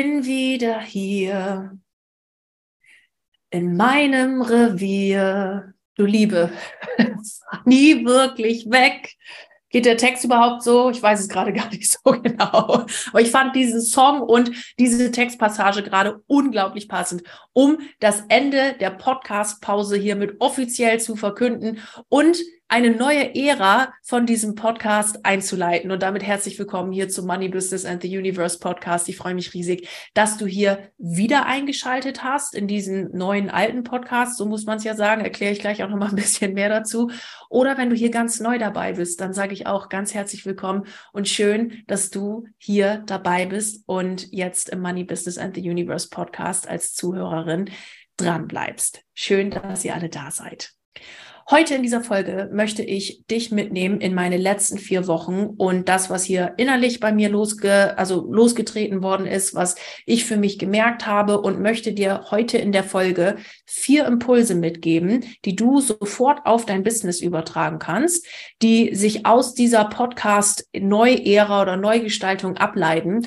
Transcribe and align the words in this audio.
Bin 0.00 0.24
wieder 0.24 0.80
hier 0.80 1.76
in 3.50 3.76
meinem 3.76 4.42
Revier. 4.42 5.74
Du 5.96 6.04
Liebe, 6.04 6.52
nie 7.64 8.04
wirklich 8.04 8.70
weg. 8.70 9.16
Geht 9.70 9.86
der 9.86 9.96
Text 9.96 10.24
überhaupt 10.24 10.62
so? 10.62 10.88
Ich 10.90 11.02
weiß 11.02 11.18
es 11.18 11.28
gerade 11.28 11.52
gar 11.52 11.68
nicht 11.70 11.90
so 11.90 12.12
genau. 12.12 12.86
Aber 13.08 13.20
ich 13.20 13.32
fand 13.32 13.56
diesen 13.56 13.80
Song 13.80 14.20
und 14.20 14.52
diese 14.78 15.10
Textpassage 15.10 15.82
gerade 15.82 16.22
unglaublich 16.28 16.88
passend, 16.88 17.24
um 17.52 17.78
das 17.98 18.22
Ende 18.28 18.76
der 18.78 18.90
Podcast-Pause 18.90 19.96
hiermit 19.96 20.36
offiziell 20.38 21.00
zu 21.00 21.16
verkünden 21.16 21.80
und 22.08 22.38
eine 22.70 22.90
neue 22.90 23.34
Ära 23.34 23.94
von 24.02 24.26
diesem 24.26 24.54
Podcast 24.54 25.24
einzuleiten. 25.24 25.90
Und 25.90 26.02
damit 26.02 26.22
herzlich 26.22 26.58
willkommen 26.58 26.92
hier 26.92 27.08
zum 27.08 27.26
Money 27.26 27.48
Business 27.48 27.86
and 27.86 28.02
the 28.02 28.18
Universe 28.18 28.58
Podcast. 28.58 29.08
Ich 29.08 29.16
freue 29.16 29.34
mich 29.34 29.54
riesig, 29.54 29.88
dass 30.12 30.36
du 30.36 30.44
hier 30.44 30.90
wieder 30.98 31.46
eingeschaltet 31.46 32.22
hast 32.22 32.54
in 32.54 32.68
diesen 32.68 33.16
neuen 33.16 33.48
alten 33.48 33.84
Podcast. 33.84 34.36
So 34.36 34.44
muss 34.44 34.66
man 34.66 34.76
es 34.76 34.84
ja 34.84 34.94
sagen. 34.94 35.22
Erkläre 35.22 35.52
ich 35.52 35.60
gleich 35.60 35.82
auch 35.82 35.88
noch 35.88 35.96
mal 35.96 36.10
ein 36.10 36.16
bisschen 36.16 36.52
mehr 36.52 36.68
dazu. 36.68 37.10
Oder 37.48 37.78
wenn 37.78 37.88
du 37.88 37.96
hier 37.96 38.10
ganz 38.10 38.38
neu 38.38 38.58
dabei 38.58 38.92
bist, 38.92 39.22
dann 39.22 39.32
sage 39.32 39.54
ich 39.54 39.66
auch 39.66 39.88
ganz 39.88 40.12
herzlich 40.12 40.44
willkommen 40.44 40.84
und 41.14 41.26
schön, 41.26 41.84
dass 41.86 42.10
du 42.10 42.44
hier 42.58 43.02
dabei 43.06 43.46
bist 43.46 43.82
und 43.86 44.30
jetzt 44.30 44.68
im 44.68 44.80
Money 44.80 45.04
Business 45.04 45.38
and 45.38 45.54
the 45.54 45.62
Universe 45.62 46.10
Podcast 46.10 46.68
als 46.68 46.92
Zuhörerin 46.92 47.70
dran 48.18 48.46
bleibst. 48.46 49.04
Schön, 49.14 49.50
dass 49.50 49.86
ihr 49.86 49.94
alle 49.94 50.10
da 50.10 50.30
seid. 50.30 50.74
Heute 51.50 51.74
in 51.74 51.82
dieser 51.82 52.02
Folge 52.02 52.50
möchte 52.52 52.82
ich 52.82 53.24
dich 53.30 53.50
mitnehmen 53.50 54.02
in 54.02 54.14
meine 54.14 54.36
letzten 54.36 54.76
vier 54.76 55.06
Wochen 55.06 55.46
und 55.56 55.88
das, 55.88 56.10
was 56.10 56.24
hier 56.24 56.52
innerlich 56.58 57.00
bei 57.00 57.10
mir 57.10 57.30
losge, 57.30 57.96
also 57.96 58.30
losgetreten 58.30 59.02
worden 59.02 59.24
ist, 59.26 59.54
was 59.54 59.76
ich 60.04 60.26
für 60.26 60.36
mich 60.36 60.58
gemerkt 60.58 61.06
habe 61.06 61.40
und 61.40 61.62
möchte 61.62 61.94
dir 61.94 62.26
heute 62.30 62.58
in 62.58 62.70
der 62.70 62.84
Folge 62.84 63.36
vier 63.64 64.04
Impulse 64.04 64.56
mitgeben, 64.56 65.24
die 65.46 65.56
du 65.56 65.80
sofort 65.80 66.44
auf 66.44 66.66
dein 66.66 66.82
Business 66.82 67.22
übertragen 67.22 67.78
kannst, 67.78 68.26
die 68.60 68.94
sich 68.94 69.24
aus 69.24 69.54
dieser 69.54 69.86
Podcast 69.86 70.68
Neuära 70.78 71.62
oder 71.62 71.78
Neugestaltung 71.78 72.58
ableiten 72.58 73.26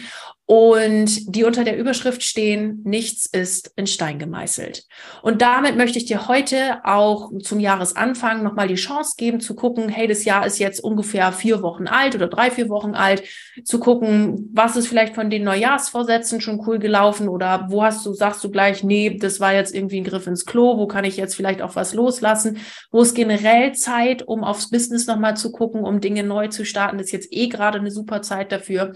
und 0.51 1.33
die 1.33 1.45
unter 1.45 1.63
der 1.63 1.77
Überschrift 1.77 2.23
stehen, 2.23 2.81
nichts 2.83 3.25
ist 3.25 3.71
in 3.77 3.87
Stein 3.87 4.19
gemeißelt. 4.19 4.83
Und 5.21 5.41
damit 5.41 5.77
möchte 5.77 5.97
ich 5.97 6.03
dir 6.03 6.27
heute 6.27 6.81
auch 6.83 7.31
zum 7.41 7.61
Jahresanfang 7.61 8.43
nochmal 8.43 8.67
die 8.67 8.75
Chance 8.75 9.13
geben 9.17 9.39
zu 9.39 9.55
gucken, 9.55 9.87
hey, 9.87 10.09
das 10.09 10.25
Jahr 10.25 10.45
ist 10.45 10.59
jetzt 10.59 10.83
ungefähr 10.83 11.31
vier 11.31 11.61
Wochen 11.61 11.87
alt 11.87 12.15
oder 12.15 12.27
drei, 12.27 12.51
vier 12.51 12.67
Wochen 12.67 12.95
alt, 12.95 13.23
zu 13.63 13.79
gucken, 13.79 14.49
was 14.51 14.75
ist 14.75 14.89
vielleicht 14.89 15.15
von 15.15 15.29
den 15.29 15.45
Neujahrsvorsätzen 15.45 16.41
schon 16.41 16.61
cool 16.67 16.79
gelaufen 16.79 17.29
oder 17.29 17.67
wo 17.69 17.81
hast 17.81 18.05
du, 18.05 18.13
sagst 18.13 18.43
du 18.43 18.51
gleich, 18.51 18.83
nee, 18.83 19.17
das 19.17 19.39
war 19.39 19.53
jetzt 19.53 19.73
irgendwie 19.73 20.01
ein 20.01 20.03
Griff 20.03 20.27
ins 20.27 20.45
Klo, 20.45 20.77
wo 20.77 20.85
kann 20.85 21.05
ich 21.05 21.15
jetzt 21.15 21.33
vielleicht 21.35 21.61
auch 21.61 21.77
was 21.77 21.93
loslassen, 21.93 22.57
wo 22.91 23.01
ist 23.01 23.15
generell 23.15 23.71
Zeit, 23.71 24.27
um 24.27 24.43
aufs 24.43 24.69
Business 24.69 25.07
nochmal 25.07 25.37
zu 25.37 25.53
gucken, 25.53 25.85
um 25.85 26.01
Dinge 26.01 26.23
neu 26.23 26.49
zu 26.49 26.65
starten, 26.65 26.97
das 26.97 27.05
ist 27.05 27.13
jetzt 27.13 27.31
eh 27.31 27.47
gerade 27.47 27.79
eine 27.79 27.91
super 27.91 28.21
Zeit 28.21 28.51
dafür. 28.51 28.91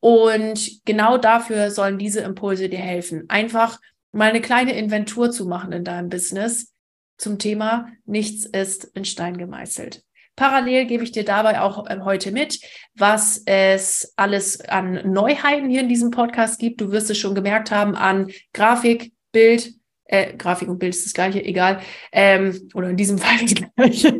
Und 0.00 0.84
genau 0.88 1.18
dafür 1.18 1.70
sollen 1.70 1.98
diese 1.98 2.20
Impulse 2.20 2.70
dir 2.70 2.78
helfen. 2.78 3.26
Einfach 3.28 3.78
mal 4.10 4.30
eine 4.30 4.40
kleine 4.40 4.72
Inventur 4.72 5.30
zu 5.30 5.46
machen 5.46 5.70
in 5.70 5.84
deinem 5.84 6.08
Business 6.08 6.72
zum 7.18 7.38
Thema 7.38 7.88
Nichts 8.06 8.46
ist 8.46 8.84
in 8.94 9.04
Stein 9.04 9.36
gemeißelt. 9.36 10.02
Parallel 10.34 10.86
gebe 10.86 11.04
ich 11.04 11.12
dir 11.12 11.24
dabei 11.24 11.60
auch 11.60 11.86
äh, 11.90 11.98
heute 12.02 12.32
mit, 12.32 12.60
was 12.94 13.42
es 13.44 14.14
alles 14.16 14.60
an 14.62 15.12
Neuheiten 15.12 15.68
hier 15.68 15.82
in 15.82 15.88
diesem 15.88 16.10
Podcast 16.10 16.58
gibt. 16.58 16.80
Du 16.80 16.90
wirst 16.90 17.10
es 17.10 17.18
schon 17.18 17.34
gemerkt 17.34 17.70
haben 17.70 17.94
an 17.94 18.30
Grafik, 18.54 19.12
Bild, 19.30 19.74
äh, 20.04 20.34
Grafik 20.36 20.68
und 20.68 20.78
Bild 20.78 20.94
ist 20.94 21.04
das 21.04 21.12
gleiche, 21.12 21.44
egal. 21.44 21.80
Ähm, 22.12 22.70
oder 22.72 22.88
in 22.88 22.96
diesem 22.96 23.18
Fall 23.18 23.36
das 23.42 23.54
gleiche. 23.54 24.16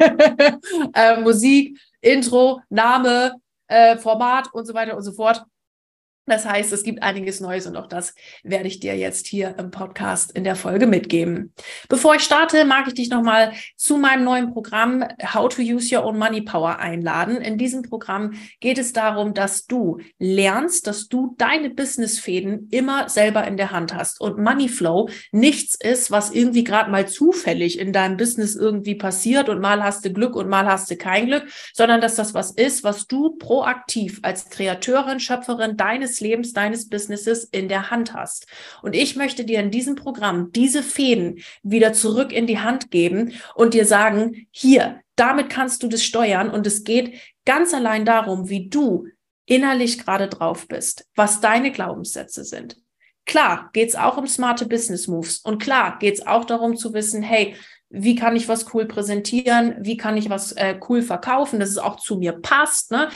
äh, 0.93 1.21
Musik, 1.21 1.79
Intro, 2.03 2.61
Name, 2.69 3.37
äh, 3.69 3.97
Format 3.97 4.53
und 4.53 4.67
so 4.67 4.75
weiter 4.75 4.97
und 4.97 5.03
so 5.03 5.13
fort. 5.13 5.45
Das 6.29 6.45
heißt, 6.45 6.73
es 6.73 6.83
gibt 6.83 7.03
einiges 7.03 7.41
Neues 7.41 7.67
und 7.67 7.77
auch 7.77 7.87
das 7.87 8.15
werde 8.43 8.69
ich 8.69 8.81
dir 8.81 8.97
jetzt 8.97 9.27
hier 9.27 9.55
im 9.59 9.71
Podcast 9.71 10.33
in 10.33 10.45
der 10.45 10.57
Folge 10.57 10.87
mitgeben. 10.87 11.53
Bevor 11.89 12.15
ich 12.15 12.23
starte, 12.23 12.65
mag 12.65 12.87
ich 12.87 12.95
dich 12.95 13.09
nochmal 13.09 13.53
zu 13.77 13.97
meinem 13.97 14.25
neuen 14.25 14.53
Programm 14.53 15.05
How 15.35 15.49
to 15.49 15.63
Use 15.63 15.95
Your 15.95 16.05
Own 16.05 16.19
Money 16.19 16.43
Power 16.43 16.79
einladen. 16.79 17.39
In 17.39 17.57
diesem 17.57 17.83
Programm 17.83 18.35
geht 18.61 18.77
es 18.77 18.93
darum, 18.93 19.33
dass 19.33 19.67
du 19.67 20.01
lernst, 20.19 20.87
dass 20.87 21.09
du 21.09 21.35
deine 21.39 21.71
Businessfäden 21.71 22.69
immer 22.71 23.09
selber 23.09 23.47
in 23.47 23.57
der 23.57 23.71
Hand 23.71 23.95
hast 23.95 24.21
und 24.21 24.39
Money 24.39 24.69
Flow 24.69 25.09
nichts 25.33 25.75
ist, 25.75 26.11
was 26.11 26.31
irgendwie 26.31 26.65
gerade 26.65 26.91
mal 26.91 27.09
zufällig 27.09 27.79
in 27.79 27.93
deinem 27.93 28.19
Business 28.19 28.55
irgendwie 28.55 28.97
passiert 28.97 29.49
und 29.49 29.61
mal 29.61 29.83
hast 29.83 30.05
du 30.05 30.13
Glück 30.13 30.37
und 30.37 30.49
mal 30.49 30.67
hast 30.67 30.91
du 30.91 30.97
kein 30.97 31.27
Glück, 31.27 31.47
sondern 31.73 32.01
dass 32.01 32.17
das 32.17 32.35
was 32.35 32.51
ist, 32.51 32.85
was 32.85 33.07
du 33.07 33.37
proaktiv 33.37 34.21
als 34.23 34.51
Kreateurin, 34.51 35.21
Schöpferin 35.21 35.77
deines 35.77 36.18
Lebens, 36.21 36.53
deines 36.53 36.89
Businesses 36.89 37.45
in 37.45 37.69
der 37.69 37.91
Hand 37.91 38.15
hast. 38.15 38.47
Und 38.83 38.95
ich 38.95 39.17
möchte 39.17 39.45
dir 39.45 39.61
in 39.61 39.71
diesem 39.71 39.95
Programm 39.95 40.53
diese 40.53 40.83
Fäden 40.83 41.41
wieder 41.63 41.93
zurück 41.93 42.33
in 42.33 42.47
die 42.47 42.59
Hand 42.59 42.91
geben 42.91 43.35
und 43.55 43.75
dir 43.75 43.85
sagen, 43.85 44.47
hier, 44.51 45.01
damit 45.17 45.51
kannst 45.51 45.83
du 45.83 45.89
das 45.89 46.05
steuern. 46.05 46.51
Und 46.51 46.67
es 46.67 46.85
geht 46.85 47.19
ganz 47.45 47.75
allein 47.75 48.05
darum, 48.05 48.49
wie 48.49 48.69
du 48.69 49.07
innerlich 49.47 49.99
gerade 49.99 50.29
drauf 50.29 50.69
bist, 50.69 51.07
was 51.15 51.41
deine 51.41 51.73
Glaubenssätze 51.73 52.45
sind. 52.45 52.77
Klar 53.25 53.71
geht 53.73 53.91
es 53.91 53.97
auch 53.97 54.17
um 54.17 54.27
smarte 54.27 54.67
Business 54.67 55.07
Moves. 55.07 55.39
Und 55.39 55.63
klar 55.63 55.99
geht 55.99 56.15
es 56.15 56.27
auch 56.27 56.45
darum 56.45 56.77
zu 56.77 56.95
wissen, 56.95 57.23
hey, 57.23 57.55
wie 57.91 58.15
kann 58.15 58.37
ich 58.37 58.49
was 58.49 58.73
cool 58.75 58.87
präsentieren, 58.87 59.77
wie 59.81 59.97
kann 59.97 60.17
ich 60.17 60.31
was 60.31 60.53
äh, 60.53 60.79
cool 60.89 61.03
verkaufen, 61.03 61.61
dass 61.61 61.71
es 61.71 61.79
auch 61.79 61.97
zu 61.97 62.17
mir 62.17 62.33
passt. 62.33 62.91
Ne? 62.91 63.09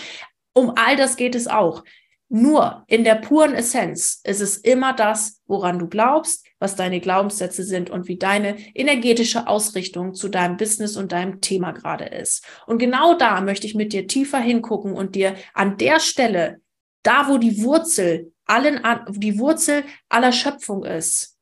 Um 0.54 0.72
all 0.76 0.96
das 0.96 1.16
geht 1.16 1.34
es 1.34 1.46
auch. 1.46 1.84
Nur 2.34 2.84
in 2.86 3.04
der 3.04 3.16
puren 3.16 3.52
Essenz 3.52 4.22
ist 4.24 4.40
es 4.40 4.56
immer 4.56 4.94
das, 4.94 5.42
woran 5.46 5.78
du 5.78 5.86
glaubst, 5.86 6.46
was 6.58 6.76
deine 6.76 6.98
Glaubenssätze 6.98 7.62
sind 7.62 7.90
und 7.90 8.08
wie 8.08 8.16
deine 8.16 8.56
energetische 8.74 9.48
Ausrichtung 9.48 10.14
zu 10.14 10.30
deinem 10.30 10.56
Business 10.56 10.96
und 10.96 11.12
deinem 11.12 11.42
Thema 11.42 11.72
gerade 11.72 12.06
ist. 12.06 12.42
Und 12.66 12.78
genau 12.78 13.12
da 13.12 13.42
möchte 13.42 13.66
ich 13.66 13.74
mit 13.74 13.92
dir 13.92 14.06
tiefer 14.06 14.38
hingucken 14.38 14.94
und 14.94 15.14
dir 15.14 15.34
an 15.52 15.76
der 15.76 16.00
Stelle, 16.00 16.62
da 17.02 17.28
wo 17.28 17.36
die 17.36 17.62
Wurzel 17.62 18.32
allen, 18.46 18.80
die 19.10 19.38
Wurzel 19.38 19.84
aller 20.08 20.32
Schöpfung 20.32 20.86
ist, 20.86 21.36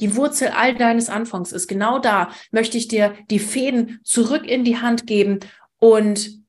die 0.00 0.14
Wurzel 0.14 0.50
all 0.50 0.76
deines 0.76 1.08
Anfangs 1.08 1.50
ist, 1.50 1.66
genau 1.66 1.98
da 1.98 2.30
möchte 2.52 2.78
ich 2.78 2.86
dir 2.86 3.12
die 3.28 3.40
Fäden 3.40 3.98
zurück 4.04 4.46
in 4.46 4.62
die 4.62 4.76
Hand 4.76 5.04
geben 5.04 5.40
und 5.80 6.46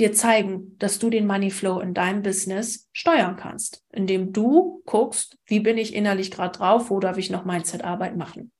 dir 0.00 0.12
zeigen, 0.12 0.76
dass 0.78 0.98
du 0.98 1.10
den 1.10 1.26
Money 1.26 1.50
Flow 1.50 1.80
in 1.80 1.94
deinem 1.94 2.22
Business 2.22 2.88
steuern 2.92 3.36
kannst, 3.36 3.84
indem 3.92 4.32
du 4.32 4.82
guckst, 4.86 5.38
wie 5.46 5.60
bin 5.60 5.78
ich 5.78 5.94
innerlich 5.94 6.30
gerade 6.30 6.58
drauf, 6.58 6.90
wo 6.90 7.00
darf 7.00 7.18
ich 7.18 7.30
noch 7.30 7.44
Mindset-Arbeit 7.44 8.16
machen. 8.16 8.52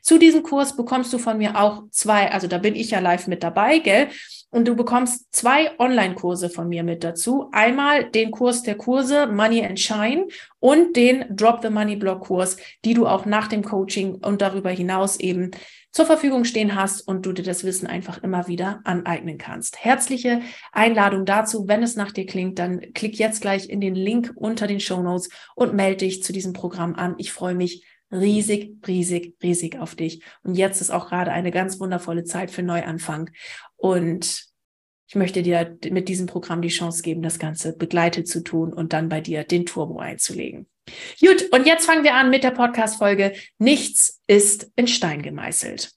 Zu 0.00 0.18
diesem 0.18 0.42
Kurs 0.42 0.76
bekommst 0.76 1.12
du 1.12 1.18
von 1.18 1.38
mir 1.38 1.60
auch 1.60 1.84
zwei, 1.90 2.30
also 2.32 2.48
da 2.48 2.58
bin 2.58 2.74
ich 2.74 2.90
ja 2.90 2.98
live 2.98 3.28
mit 3.28 3.42
dabei, 3.42 3.78
gell? 3.78 4.08
Und 4.50 4.68
du 4.68 4.76
bekommst 4.76 5.34
zwei 5.34 5.70
Online-Kurse 5.78 6.50
von 6.50 6.68
mir 6.68 6.82
mit 6.82 7.04
dazu. 7.04 7.48
Einmal 7.52 8.10
den 8.10 8.30
Kurs 8.30 8.62
der 8.62 8.74
Kurse 8.74 9.26
Money 9.26 9.64
and 9.64 9.80
Shine 9.80 10.26
und 10.60 10.94
den 10.94 11.24
Drop 11.30 11.60
the 11.62 11.70
Money 11.70 11.96
Block 11.96 12.20
Kurs, 12.20 12.56
die 12.84 12.92
du 12.92 13.06
auch 13.06 13.24
nach 13.24 13.48
dem 13.48 13.62
Coaching 13.62 14.16
und 14.16 14.42
darüber 14.42 14.70
hinaus 14.70 15.18
eben 15.18 15.52
zur 15.92 16.06
Verfügung 16.06 16.44
stehen 16.44 16.74
hast 16.74 17.02
und 17.02 17.24
du 17.24 17.32
dir 17.32 17.44
das 17.44 17.64
Wissen 17.64 17.86
einfach 17.86 18.22
immer 18.22 18.48
wieder 18.48 18.80
aneignen 18.84 19.38
kannst. 19.38 19.84
Herzliche 19.84 20.40
Einladung 20.72 21.24
dazu. 21.24 21.68
Wenn 21.68 21.82
es 21.82 21.96
nach 21.96 22.12
dir 22.12 22.26
klingt, 22.26 22.58
dann 22.58 22.80
klick 22.94 23.18
jetzt 23.18 23.42
gleich 23.42 23.68
in 23.68 23.80
den 23.80 23.94
Link 23.94 24.32
unter 24.34 24.66
den 24.66 24.80
Show 24.80 25.02
Notes 25.02 25.28
und 25.54 25.74
melde 25.74 25.98
dich 25.98 26.22
zu 26.22 26.32
diesem 26.32 26.54
Programm 26.54 26.94
an. 26.94 27.14
Ich 27.18 27.32
freue 27.32 27.54
mich 27.54 27.84
riesig, 28.12 28.76
riesig, 28.86 29.36
riesig 29.42 29.78
auf 29.78 29.94
dich. 29.94 30.22
Und 30.42 30.54
jetzt 30.54 30.80
ist 30.80 30.90
auch 30.90 31.08
gerade 31.08 31.32
eine 31.32 31.50
ganz 31.50 31.80
wundervolle 31.80 32.24
Zeit 32.24 32.50
für 32.50 32.62
Neuanfang. 32.62 33.30
Und 33.76 34.44
ich 35.08 35.14
möchte 35.14 35.42
dir 35.42 35.76
mit 35.90 36.08
diesem 36.08 36.26
Programm 36.26 36.62
die 36.62 36.68
Chance 36.68 37.02
geben, 37.02 37.22
das 37.22 37.38
Ganze 37.38 37.76
begleitet 37.76 38.28
zu 38.28 38.42
tun 38.42 38.72
und 38.72 38.92
dann 38.92 39.08
bei 39.08 39.20
dir 39.20 39.44
den 39.44 39.66
Turbo 39.66 39.98
einzulegen. 39.98 40.66
Gut, 41.20 41.48
und 41.52 41.66
jetzt 41.66 41.86
fangen 41.86 42.04
wir 42.04 42.14
an 42.14 42.30
mit 42.30 42.44
der 42.44 42.50
Podcast-Folge. 42.50 43.34
Nichts 43.58 44.20
ist 44.26 44.70
in 44.76 44.88
Stein 44.88 45.22
gemeißelt. 45.22 45.92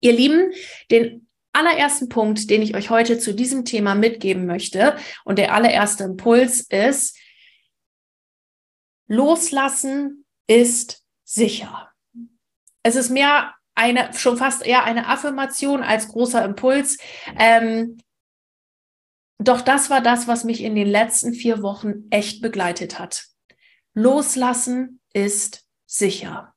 Ihr 0.00 0.12
Lieben, 0.12 0.52
den 0.90 1.28
allerersten 1.52 2.08
Punkt, 2.08 2.48
den 2.50 2.62
ich 2.62 2.74
euch 2.74 2.90
heute 2.90 3.18
zu 3.18 3.34
diesem 3.34 3.64
Thema 3.64 3.94
mitgeben 3.94 4.46
möchte 4.46 4.96
und 5.24 5.38
der 5.38 5.54
allererste 5.54 6.04
Impuls 6.04 6.62
ist, 6.62 7.18
loslassen 9.06 10.24
ist 10.46 11.01
sicher. 11.32 11.90
Es 12.82 12.96
ist 12.96 13.10
mehr 13.10 13.54
eine, 13.74 14.12
schon 14.14 14.36
fast 14.36 14.64
eher 14.64 14.84
eine 14.84 15.06
Affirmation 15.06 15.82
als 15.82 16.08
großer 16.08 16.44
Impuls. 16.44 16.98
Ähm, 17.38 17.98
doch 19.38 19.62
das 19.62 19.90
war 19.90 20.00
das, 20.00 20.28
was 20.28 20.44
mich 20.44 20.62
in 20.62 20.74
den 20.74 20.88
letzten 20.88 21.32
vier 21.32 21.62
Wochen 21.62 22.06
echt 22.10 22.42
begleitet 22.42 22.98
hat. 22.98 23.26
Loslassen 23.94 25.00
ist 25.12 25.66
sicher. 25.86 26.54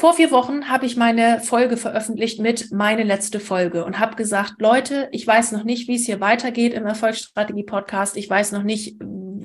Vor 0.00 0.14
vier 0.14 0.30
Wochen 0.30 0.68
habe 0.68 0.86
ich 0.86 0.96
meine 0.96 1.40
Folge 1.40 1.76
veröffentlicht 1.76 2.38
mit 2.38 2.70
meine 2.70 3.02
letzte 3.02 3.40
Folge 3.40 3.84
und 3.84 3.98
habe 3.98 4.14
gesagt, 4.14 4.60
Leute, 4.60 5.08
ich 5.10 5.26
weiß 5.26 5.50
noch 5.50 5.64
nicht, 5.64 5.88
wie 5.88 5.96
es 5.96 6.06
hier 6.06 6.20
weitergeht 6.20 6.72
im 6.72 6.86
Erfolgsstrategie 6.86 7.64
Podcast. 7.64 8.16
Ich 8.16 8.30
weiß 8.30 8.52
noch 8.52 8.62
nicht, 8.62 8.96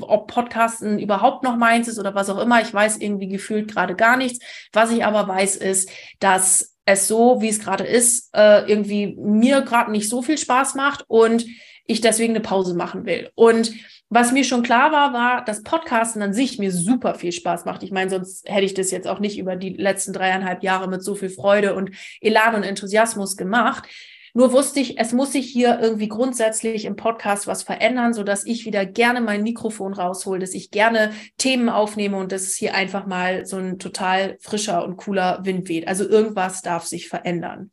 ob 0.02 0.28
Podcasten 0.28 1.00
überhaupt 1.00 1.44
noch 1.44 1.56
meins 1.56 1.88
ist 1.88 2.00
oder 2.00 2.16
was 2.16 2.30
auch 2.30 2.40
immer. 2.40 2.62
Ich 2.62 2.74
weiß 2.74 2.98
irgendwie 2.98 3.28
gefühlt 3.28 3.72
gerade 3.72 3.96
gar 3.96 4.18
nichts. 4.18 4.44
Was 4.72 4.92
ich 4.92 5.06
aber 5.06 5.28
weiß, 5.28 5.56
ist, 5.58 5.90
dass 6.20 6.76
es 6.86 7.08
so, 7.08 7.42
wie 7.42 7.50
es 7.50 7.60
gerade 7.60 7.86
ist, 7.86 8.30
äh, 8.36 8.70
irgendwie 8.70 9.16
mir 9.18 9.62
gerade 9.62 9.92
nicht 9.92 10.10
so 10.10 10.22
viel 10.22 10.38
Spaß 10.38 10.76
macht 10.76 11.06
und 11.08 11.46
ich 11.86 12.02
deswegen 12.02 12.34
eine 12.34 12.42
Pause 12.42 12.76
machen 12.76 13.06
will. 13.06 13.30
Und 13.36 13.74
was 14.10 14.32
mir 14.32 14.44
schon 14.44 14.64
klar 14.64 14.92
war, 14.92 15.12
war, 15.12 15.44
dass 15.44 15.64
Podcasten 15.64 16.22
an 16.22 16.34
sich 16.34 16.60
mir 16.60 16.72
super 16.72 17.16
viel 17.16 17.32
Spaß 17.32 17.66
macht. 17.66 17.84
Ich 17.84 17.92
meine, 17.92 18.10
sonst 18.10 18.48
hätte 18.48 18.66
ich 18.66 18.74
das 18.74 18.92
jetzt 18.92 19.08
auch 19.08 19.20
nicht 19.20 19.38
über 19.38 19.56
die 19.56 19.74
letzten 19.74 20.14
dreieinhalb 20.14 20.64
Jahre 20.64 20.88
mit 20.88 21.04
so 21.04 21.16
viel 21.16 21.30
Freude 21.30 21.74
und 21.74 21.92
Elan 22.22 22.56
und 22.56 22.64
Enthusiasmus 22.64 23.38
gemacht. 23.38 23.88
Nur 24.36 24.52
wusste 24.52 24.80
ich, 24.80 25.00
es 25.00 25.14
muss 25.14 25.32
sich 25.32 25.48
hier 25.48 25.80
irgendwie 25.80 26.08
grundsätzlich 26.08 26.86
im 26.86 26.96
Podcast 26.96 27.46
was 27.46 27.62
verändern, 27.62 28.14
so 28.14 28.24
dass 28.24 28.46
ich 28.46 28.66
wieder 28.66 28.84
gerne 28.86 29.22
mein 29.22 29.44
Mikrofon 29.44 29.94
raushole, 29.94 30.40
dass 30.40 30.56
ich 30.56 30.72
gerne 30.72 31.12
Themen 31.38 31.70
aufnehme 31.70 32.18
und 32.18 32.32
dass 32.32 32.42
es 32.42 32.56
hier 32.56 32.74
einfach 32.74 33.06
mal 33.06 33.46
so 33.46 33.58
ein 33.58 33.78
total 33.78 34.38
frischer 34.42 34.84
und 34.86 34.98
cooler 34.98 35.42
Wind 35.44 35.70
weht. 35.70 35.88
Also 35.88 36.08
irgendwas 36.10 36.64
darf 36.64 36.86
sich 36.86 37.10
verändern. 37.10 37.70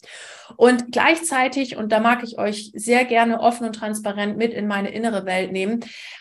Und 0.56 0.92
gleichzeitig, 0.92 1.76
und 1.76 1.92
da 1.92 2.00
mag 2.00 2.22
ich 2.24 2.38
euch 2.38 2.72
sehr 2.74 3.06
gerne 3.06 3.40
offen 3.40 3.66
und 3.66 3.74
transparent 3.74 4.36
mit 4.36 4.52
in 4.52 4.66
meine 4.66 4.90
innere 4.90 5.24
Welt 5.24 5.52
nehmen, 5.52 5.80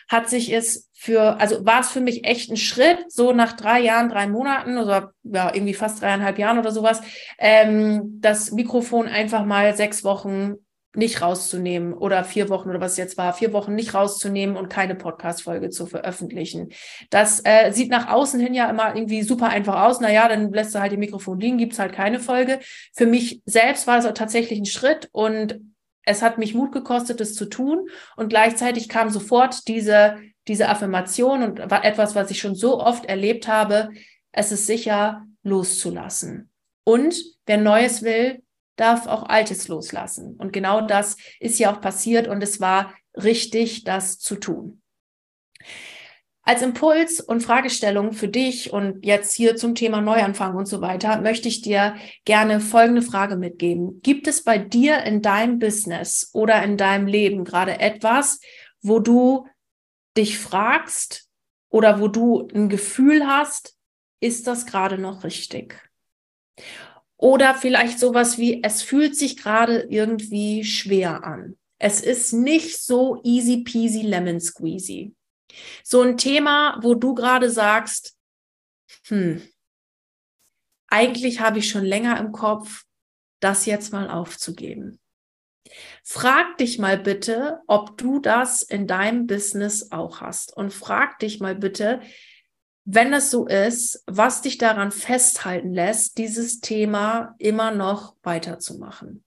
hat 0.09 0.27
sich 0.27 0.51
es 0.51 0.89
für, 0.93 1.39
also 1.39 1.65
war 1.65 1.79
es 1.81 1.89
für 1.89 2.01
mich 2.01 2.25
echt 2.25 2.51
ein 2.51 2.57
Schritt, 2.57 3.09
so 3.09 3.31
nach 3.31 3.53
drei 3.53 3.79
Jahren, 3.79 4.09
drei 4.09 4.27
Monaten 4.27 4.77
oder 4.77 5.13
ja, 5.23 5.53
irgendwie 5.53 5.75
fast 5.75 6.01
dreieinhalb 6.01 6.37
Jahren 6.39 6.59
oder 6.59 6.71
sowas, 6.71 7.01
ähm, 7.37 8.19
das 8.19 8.51
Mikrofon 8.51 9.07
einfach 9.07 9.45
mal 9.45 9.75
sechs 9.77 10.03
Wochen 10.03 10.55
nicht 10.95 11.21
rauszunehmen 11.21 11.93
oder 11.93 12.23
vier 12.23 12.49
Wochen 12.49 12.69
oder 12.69 12.81
was 12.81 12.97
jetzt 12.97 13.17
war, 13.17 13.33
vier 13.33 13.53
Wochen 13.53 13.75
nicht 13.75 13.93
rauszunehmen 13.93 14.57
und 14.57 14.69
keine 14.69 14.95
Podcast-Folge 14.95 15.69
zu 15.69 15.85
veröffentlichen. 15.85 16.69
Das 17.11 17.41
äh, 17.45 17.71
sieht 17.71 17.91
nach 17.91 18.09
außen 18.09 18.39
hin 18.39 18.55
ja 18.55 18.67
immer 18.69 18.95
irgendwie 18.95 19.21
super 19.21 19.49
einfach 19.49 19.83
aus. 19.83 19.99
Naja, 19.99 20.27
dann 20.27 20.51
lässt 20.51 20.73
du 20.73 20.79
halt 20.79 20.91
die 20.91 20.97
Mikrofon 20.97 21.39
liegen, 21.39 21.59
gibt's 21.59 21.77
halt 21.77 21.93
keine 21.93 22.19
Folge. 22.19 22.59
Für 22.95 23.05
mich 23.05 23.41
selbst 23.45 23.85
war 23.85 23.99
es 23.99 24.13
tatsächlich 24.15 24.59
ein 24.59 24.65
Schritt 24.65 25.09
und 25.11 25.59
es 26.09 26.21
hat 26.21 26.37
mich 26.37 26.53
Mut 26.53 26.71
gekostet, 26.71 27.21
es 27.21 27.35
zu 27.35 27.45
tun. 27.45 27.87
Und 28.17 28.29
gleichzeitig 28.29 28.89
kam 28.89 29.09
sofort 29.09 29.67
diese 29.67 30.17
diese 30.49 30.67
Affirmation 30.67 31.43
und 31.43 31.59
etwas, 31.59 32.15
was 32.15 32.31
ich 32.31 32.39
schon 32.39 32.55
so 32.55 32.81
oft 32.81 33.05
erlebt 33.05 33.47
habe, 33.47 33.91
es 34.31 34.51
ist 34.51 34.65
sicher 34.65 35.25
loszulassen. 35.43 36.49
Und 36.83 37.15
wer 37.45 37.57
Neues 37.57 38.01
will, 38.01 38.41
darf 38.75 39.05
auch 39.05 39.23
Altes 39.23 39.67
loslassen. 39.67 40.35
Und 40.37 40.51
genau 40.51 40.81
das 40.81 41.17
ist 41.39 41.59
ja 41.59 41.71
auch 41.71 41.81
passiert 41.81 42.27
und 42.27 42.41
es 42.41 42.59
war 42.59 42.95
richtig, 43.13 43.83
das 43.83 44.17
zu 44.17 44.37
tun. 44.37 44.81
Als 46.49 46.63
Impuls 46.63 47.19
und 47.19 47.43
Fragestellung 47.43 48.11
für 48.11 48.27
dich 48.27 48.73
und 48.73 49.05
jetzt 49.05 49.35
hier 49.35 49.55
zum 49.55 49.75
Thema 49.75 50.01
Neuanfang 50.01 50.55
und 50.55 50.65
so 50.65 50.81
weiter, 50.81 51.21
möchte 51.21 51.47
ich 51.47 51.61
dir 51.61 51.95
gerne 52.25 52.59
folgende 52.59 53.03
Frage 53.03 53.35
mitgeben. 53.35 54.01
Gibt 54.01 54.27
es 54.27 54.43
bei 54.43 54.57
dir 54.57 55.03
in 55.03 55.21
deinem 55.21 55.59
Business 55.59 56.31
oder 56.33 56.63
in 56.63 56.75
deinem 56.75 57.05
Leben 57.05 57.43
gerade 57.43 57.79
etwas, 57.79 58.39
wo 58.81 58.97
du 58.97 59.45
dich 60.17 60.39
fragst 60.39 61.29
oder 61.69 62.01
wo 62.01 62.07
du 62.07 62.47
ein 62.51 62.67
Gefühl 62.67 63.27
hast, 63.27 63.77
ist 64.19 64.47
das 64.47 64.65
gerade 64.65 64.97
noch 64.97 65.23
richtig? 65.23 65.79
Oder 67.15 67.53
vielleicht 67.53 67.99
sowas 67.99 68.39
wie, 68.39 68.63
es 68.63 68.81
fühlt 68.81 69.15
sich 69.15 69.37
gerade 69.37 69.85
irgendwie 69.87 70.63
schwer 70.63 71.23
an. 71.23 71.59
Es 71.77 72.01
ist 72.01 72.33
nicht 72.33 72.81
so 72.81 73.21
easy 73.23 73.57
peasy 73.57 74.01
lemon 74.01 74.39
squeezy. 74.39 75.13
So 75.83 76.01
ein 76.01 76.17
Thema, 76.17 76.77
wo 76.81 76.95
du 76.95 77.13
gerade 77.13 77.49
sagst, 77.49 78.17
hm, 79.07 79.41
eigentlich 80.87 81.39
habe 81.39 81.59
ich 81.59 81.69
schon 81.69 81.85
länger 81.85 82.19
im 82.19 82.31
Kopf, 82.31 82.85
das 83.39 83.65
jetzt 83.65 83.93
mal 83.93 84.09
aufzugeben. 84.09 84.99
Frag 86.03 86.57
dich 86.57 86.79
mal 86.79 86.97
bitte, 86.97 87.59
ob 87.67 87.97
du 87.97 88.19
das 88.19 88.61
in 88.61 88.87
deinem 88.87 89.27
Business 89.27 89.91
auch 89.91 90.21
hast. 90.21 90.55
Und 90.55 90.73
frag 90.73 91.19
dich 91.19 91.39
mal 91.39 91.55
bitte, 91.55 92.01
wenn 92.85 93.13
es 93.13 93.29
so 93.29 93.45
ist, 93.45 94.03
was 94.07 94.41
dich 94.41 94.57
daran 94.57 94.91
festhalten 94.91 95.73
lässt, 95.73 96.17
dieses 96.17 96.59
Thema 96.59 97.35
immer 97.37 97.71
noch 97.71 98.15
weiterzumachen. 98.23 99.23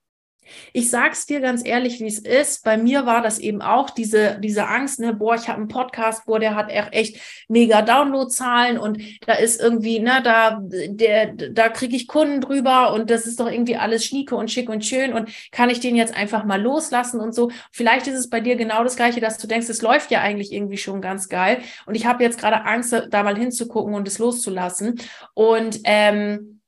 Ich 0.73 0.91
sag's 0.91 1.27
dir 1.27 1.41
ganz 1.41 1.65
ehrlich, 1.65 2.01
wie 2.01 2.07
es 2.07 2.19
ist. 2.19 2.65
Bei 2.65 2.77
mir 2.77 3.07
war 3.07 3.23
das 3.23 3.39
eben 3.39 3.63
auch 3.63 3.91
diese, 3.91 4.39
diese 4.41 4.67
Angst, 4.67 5.01
ne, 5.01 5.15
boah, 5.15 5.35
ich 5.35 5.49
habe 5.49 5.59
einen 5.59 5.69
Podcast, 5.69 6.27
boah, 6.27 6.39
der 6.39 6.55
hat 6.55 6.71
echt 6.71 7.21
mega 7.49 7.83
Downloadzahlen 7.83 8.79
und 8.79 9.01
da 9.27 9.35
ist 9.35 9.61
irgendwie, 9.61 10.01
ne, 10.01 10.21
da, 10.23 10.61
der, 10.63 11.33
da 11.33 11.69
kriege 11.69 11.97
ich 11.97 12.09
Kunden 12.09 12.41
drüber 12.41 12.93
und 12.93 13.11
das 13.11 13.27
ist 13.27 13.41
doch 13.41 13.51
irgendwie 13.51 13.77
alles 13.77 14.05
schnieke 14.05 14.37
und 14.37 14.51
schick 14.51 14.69
und 14.69 14.85
schön 14.85 15.13
und 15.13 15.31
kann 15.51 15.71
ich 15.71 15.81
den 15.81 15.97
jetzt 15.97 16.15
einfach 16.15 16.45
mal 16.45 16.61
loslassen 16.61 17.21
und 17.21 17.35
so. 17.35 17.51
Vielleicht 17.71 18.07
ist 18.07 18.19
es 18.19 18.29
bei 18.29 18.41
dir 18.41 18.57
genau 18.57 18.83
das 18.83 18.97
Gleiche, 18.97 19.21
dass 19.21 19.39
du 19.39 19.47
denkst, 19.47 19.69
es 19.69 19.83
läuft 19.83 20.11
ja 20.11 20.21
eigentlich 20.21 20.53
irgendwie 20.53 20.79
schon 20.79 21.01
ganz 21.01 21.29
geil 21.29 21.63
und 21.87 21.95
ich 21.95 22.07
habe 22.07 22.23
jetzt 22.23 22.39
gerade 22.39 22.65
Angst, 22.65 22.93
da 23.11 23.23
mal 23.23 23.37
hinzugucken 23.37 23.95
und 23.95 24.09
es 24.09 24.19
loszulassen. 24.19 25.01
Und 25.35 25.81
ähm, 25.85 26.61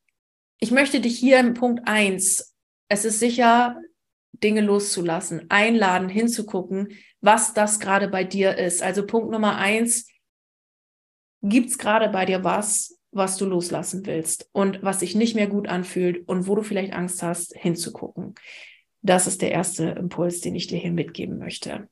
ich 0.60 0.70
möchte 0.70 1.00
dich 1.00 1.18
hier 1.18 1.38
im 1.38 1.54
Punkt 1.54 1.86
eins 1.86 2.53
es 2.88 3.04
ist 3.04 3.18
sicher, 3.18 3.76
Dinge 4.32 4.60
loszulassen, 4.60 5.46
einladen, 5.48 6.08
hinzugucken, 6.08 6.88
was 7.20 7.54
das 7.54 7.80
gerade 7.80 8.08
bei 8.08 8.24
dir 8.24 8.58
ist. 8.58 8.82
Also 8.82 9.06
Punkt 9.06 9.30
Nummer 9.30 9.56
eins, 9.56 10.08
gibt 11.42 11.70
es 11.70 11.78
gerade 11.78 12.08
bei 12.08 12.24
dir 12.24 12.42
was, 12.42 12.98
was 13.12 13.36
du 13.36 13.46
loslassen 13.46 14.04
willst 14.06 14.48
und 14.52 14.82
was 14.82 15.00
sich 15.00 15.14
nicht 15.14 15.36
mehr 15.36 15.46
gut 15.46 15.68
anfühlt 15.68 16.26
und 16.28 16.48
wo 16.48 16.56
du 16.56 16.62
vielleicht 16.62 16.92
Angst 16.92 17.22
hast, 17.22 17.54
hinzugucken. 17.56 18.34
Das 19.02 19.26
ist 19.26 19.42
der 19.42 19.52
erste 19.52 19.84
Impuls, 19.90 20.40
den 20.40 20.54
ich 20.54 20.66
dir 20.66 20.78
hier 20.78 20.90
mitgeben 20.90 21.38
möchte. 21.38 21.88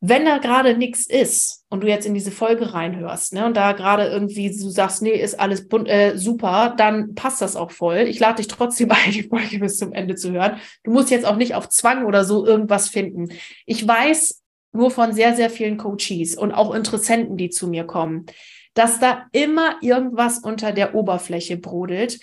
Wenn 0.00 0.26
da 0.26 0.38
gerade 0.38 0.76
nichts 0.76 1.06
ist 1.06 1.64
und 1.70 1.82
du 1.82 1.88
jetzt 1.88 2.04
in 2.04 2.12
diese 2.12 2.30
Folge 2.30 2.74
reinhörst, 2.74 3.32
ne, 3.32 3.46
und 3.46 3.56
da 3.56 3.72
gerade 3.72 4.06
irgendwie 4.06 4.50
du 4.50 4.68
sagst, 4.68 5.00
nee, 5.00 5.12
ist 5.12 5.40
alles 5.40 5.66
bunt, 5.66 5.88
äh, 5.88 6.16
super, 6.16 6.74
dann 6.76 7.14
passt 7.14 7.40
das 7.40 7.56
auch 7.56 7.70
voll. 7.70 8.00
Ich 8.00 8.20
lade 8.20 8.36
dich 8.36 8.48
trotzdem 8.48 8.90
ein, 8.92 9.12
die 9.12 9.22
Folge 9.22 9.58
bis 9.58 9.78
zum 9.78 9.92
Ende 9.92 10.14
zu 10.14 10.32
hören. 10.32 10.58
Du 10.82 10.90
musst 10.90 11.10
jetzt 11.10 11.24
auch 11.24 11.36
nicht 11.36 11.54
auf 11.54 11.68
Zwang 11.68 12.04
oder 12.04 12.24
so 12.24 12.44
irgendwas 12.44 12.88
finden. 12.88 13.30
Ich 13.64 13.86
weiß 13.86 14.42
nur 14.72 14.90
von 14.90 15.12
sehr, 15.12 15.34
sehr 15.34 15.48
vielen 15.50 15.78
Coaches 15.78 16.36
und 16.36 16.52
auch 16.52 16.74
Interessenten, 16.74 17.36
die 17.36 17.48
zu 17.48 17.68
mir 17.68 17.84
kommen, 17.84 18.26
dass 18.74 18.98
da 18.98 19.26
immer 19.32 19.76
irgendwas 19.80 20.38
unter 20.38 20.72
der 20.72 20.94
Oberfläche 20.94 21.56
brodelt, 21.56 22.18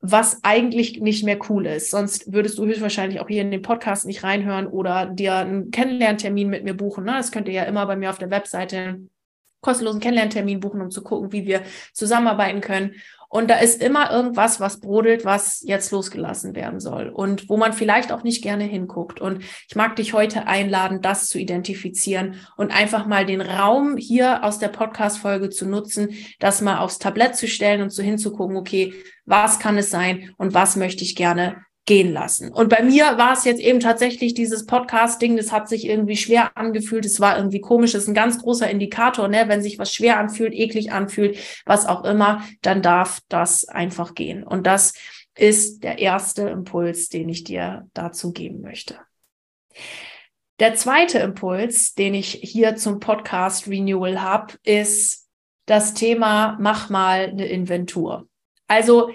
was 0.00 0.40
eigentlich 0.44 1.00
nicht 1.00 1.24
mehr 1.24 1.38
cool 1.48 1.66
ist. 1.66 1.90
Sonst 1.90 2.32
würdest 2.32 2.58
du 2.58 2.66
höchstwahrscheinlich 2.66 3.20
auch 3.20 3.28
hier 3.28 3.42
in 3.42 3.50
den 3.50 3.62
Podcast 3.62 4.06
nicht 4.06 4.22
reinhören 4.22 4.66
oder 4.66 5.06
dir 5.06 5.34
einen 5.36 5.70
Kennenlerntermin 5.70 6.48
mit 6.48 6.64
mir 6.64 6.74
buchen. 6.74 7.04
Ne? 7.04 7.12
Das 7.12 7.32
könnt 7.32 7.48
ihr 7.48 7.54
ja 7.54 7.64
immer 7.64 7.84
bei 7.86 7.96
mir 7.96 8.10
auf 8.10 8.18
der 8.18 8.30
Webseite 8.30 9.00
kostenlosen 9.60 10.00
Kennenlerntermin 10.00 10.60
buchen, 10.60 10.80
um 10.80 10.90
zu 10.90 11.02
gucken, 11.02 11.32
wie 11.32 11.46
wir 11.46 11.62
zusammenarbeiten 11.92 12.60
können. 12.60 12.94
Und 13.28 13.50
da 13.50 13.56
ist 13.56 13.82
immer 13.82 14.10
irgendwas, 14.10 14.58
was 14.58 14.80
brodelt, 14.80 15.24
was 15.24 15.62
jetzt 15.62 15.90
losgelassen 15.90 16.54
werden 16.56 16.80
soll 16.80 17.08
und 17.08 17.48
wo 17.50 17.58
man 17.58 17.74
vielleicht 17.74 18.10
auch 18.10 18.22
nicht 18.22 18.42
gerne 18.42 18.64
hinguckt. 18.64 19.20
Und 19.20 19.42
ich 19.68 19.76
mag 19.76 19.96
dich 19.96 20.14
heute 20.14 20.46
einladen, 20.46 21.02
das 21.02 21.28
zu 21.28 21.38
identifizieren 21.38 22.36
und 22.56 22.70
einfach 22.70 23.06
mal 23.06 23.26
den 23.26 23.42
Raum 23.42 23.96
hier 23.98 24.44
aus 24.44 24.58
der 24.58 24.68
Podcast-Folge 24.68 25.50
zu 25.50 25.66
nutzen, 25.66 26.10
das 26.38 26.62
mal 26.62 26.78
aufs 26.78 26.98
Tablett 26.98 27.36
zu 27.36 27.46
stellen 27.46 27.82
und 27.82 27.90
so 27.90 28.02
hinzugucken, 28.02 28.56
okay, 28.56 28.94
was 29.26 29.58
kann 29.58 29.76
es 29.76 29.90
sein 29.90 30.34
und 30.38 30.54
was 30.54 30.76
möchte 30.76 31.04
ich 31.04 31.14
gerne 31.14 31.67
gehen 31.88 32.12
lassen. 32.12 32.52
Und 32.52 32.68
bei 32.68 32.82
mir 32.82 33.16
war 33.16 33.32
es 33.32 33.44
jetzt 33.44 33.62
eben 33.62 33.80
tatsächlich 33.80 34.34
dieses 34.34 34.66
Podcast-Ding, 34.66 35.38
das 35.38 35.52
hat 35.52 35.70
sich 35.70 35.86
irgendwie 35.86 36.18
schwer 36.18 36.54
angefühlt, 36.54 37.06
es 37.06 37.18
war 37.18 37.38
irgendwie 37.38 37.62
komisch, 37.62 37.92
das 37.92 38.02
ist 38.02 38.08
ein 38.08 38.14
ganz 38.14 38.42
großer 38.42 38.68
Indikator, 38.68 39.26
ne? 39.26 39.44
wenn 39.46 39.62
sich 39.62 39.78
was 39.78 39.94
schwer 39.94 40.18
anfühlt, 40.18 40.52
eklig 40.52 40.92
anfühlt, 40.92 41.38
was 41.64 41.86
auch 41.86 42.04
immer, 42.04 42.44
dann 42.60 42.82
darf 42.82 43.20
das 43.30 43.66
einfach 43.66 44.14
gehen. 44.14 44.44
Und 44.44 44.66
das 44.66 44.92
ist 45.34 45.82
der 45.82 45.98
erste 45.98 46.42
Impuls, 46.50 47.08
den 47.08 47.30
ich 47.30 47.44
dir 47.44 47.88
dazu 47.94 48.32
geben 48.32 48.60
möchte. 48.60 48.98
Der 50.60 50.74
zweite 50.74 51.20
Impuls, 51.20 51.94
den 51.94 52.12
ich 52.12 52.32
hier 52.42 52.76
zum 52.76 53.00
Podcast 53.00 53.66
Renewal 53.66 54.20
habe, 54.20 54.54
ist 54.62 55.26
das 55.64 55.94
Thema, 55.94 56.58
mach 56.60 56.90
mal 56.90 57.28
eine 57.30 57.46
Inventur. 57.46 58.28
Also 58.66 59.10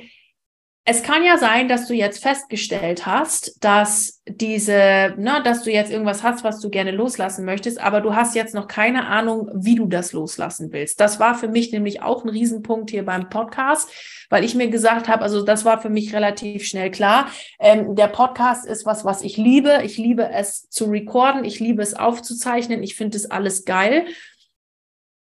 es 0.85 1.01
kann 1.01 1.23
ja 1.23 1.37
sein, 1.37 1.69
dass 1.69 1.87
du 1.87 1.93
jetzt 1.93 2.21
festgestellt 2.21 3.05
hast, 3.05 3.63
dass 3.63 4.21
diese, 4.27 5.13
ne, 5.17 5.41
dass 5.41 5.63
du 5.63 5.71
jetzt 5.71 5.89
irgendwas 5.89 6.23
hast, 6.23 6.43
was 6.43 6.59
du 6.59 6.69
gerne 6.69 6.91
loslassen 6.91 7.45
möchtest, 7.45 7.79
aber 7.79 8.01
du 8.01 8.15
hast 8.15 8.35
jetzt 8.35 8.53
noch 8.53 8.67
keine 8.67 9.07
Ahnung, 9.07 9.49
wie 9.53 9.75
du 9.75 9.85
das 9.85 10.11
loslassen 10.11 10.73
willst. 10.73 10.99
Das 10.99 11.21
war 11.21 11.35
für 11.35 11.47
mich 11.47 11.71
nämlich 11.71 12.01
auch 12.01 12.25
ein 12.25 12.29
Riesenpunkt 12.29 12.89
hier 12.89 13.05
beim 13.05 13.29
Podcast, 13.29 13.89
weil 14.29 14.43
ich 14.43 14.55
mir 14.55 14.67
gesagt 14.67 15.07
habe, 15.07 15.21
also 15.21 15.43
das 15.43 15.63
war 15.63 15.81
für 15.81 15.89
mich 15.89 16.13
relativ 16.13 16.65
schnell 16.65 16.91
klar. 16.91 17.29
Ähm, 17.59 17.95
der 17.95 18.07
Podcast 18.07 18.65
ist 18.65 18.85
was, 18.85 19.05
was 19.05 19.21
ich 19.21 19.37
liebe. 19.37 19.83
Ich 19.85 19.97
liebe 19.97 20.29
es 20.29 20.67
zu 20.69 20.85
recorden. 20.85 21.45
Ich 21.45 21.61
liebe 21.61 21.81
es 21.81 21.93
aufzuzeichnen. 21.93 22.83
Ich 22.83 22.95
finde 22.95 23.15
es 23.15 23.31
alles 23.31 23.63
geil. 23.63 24.05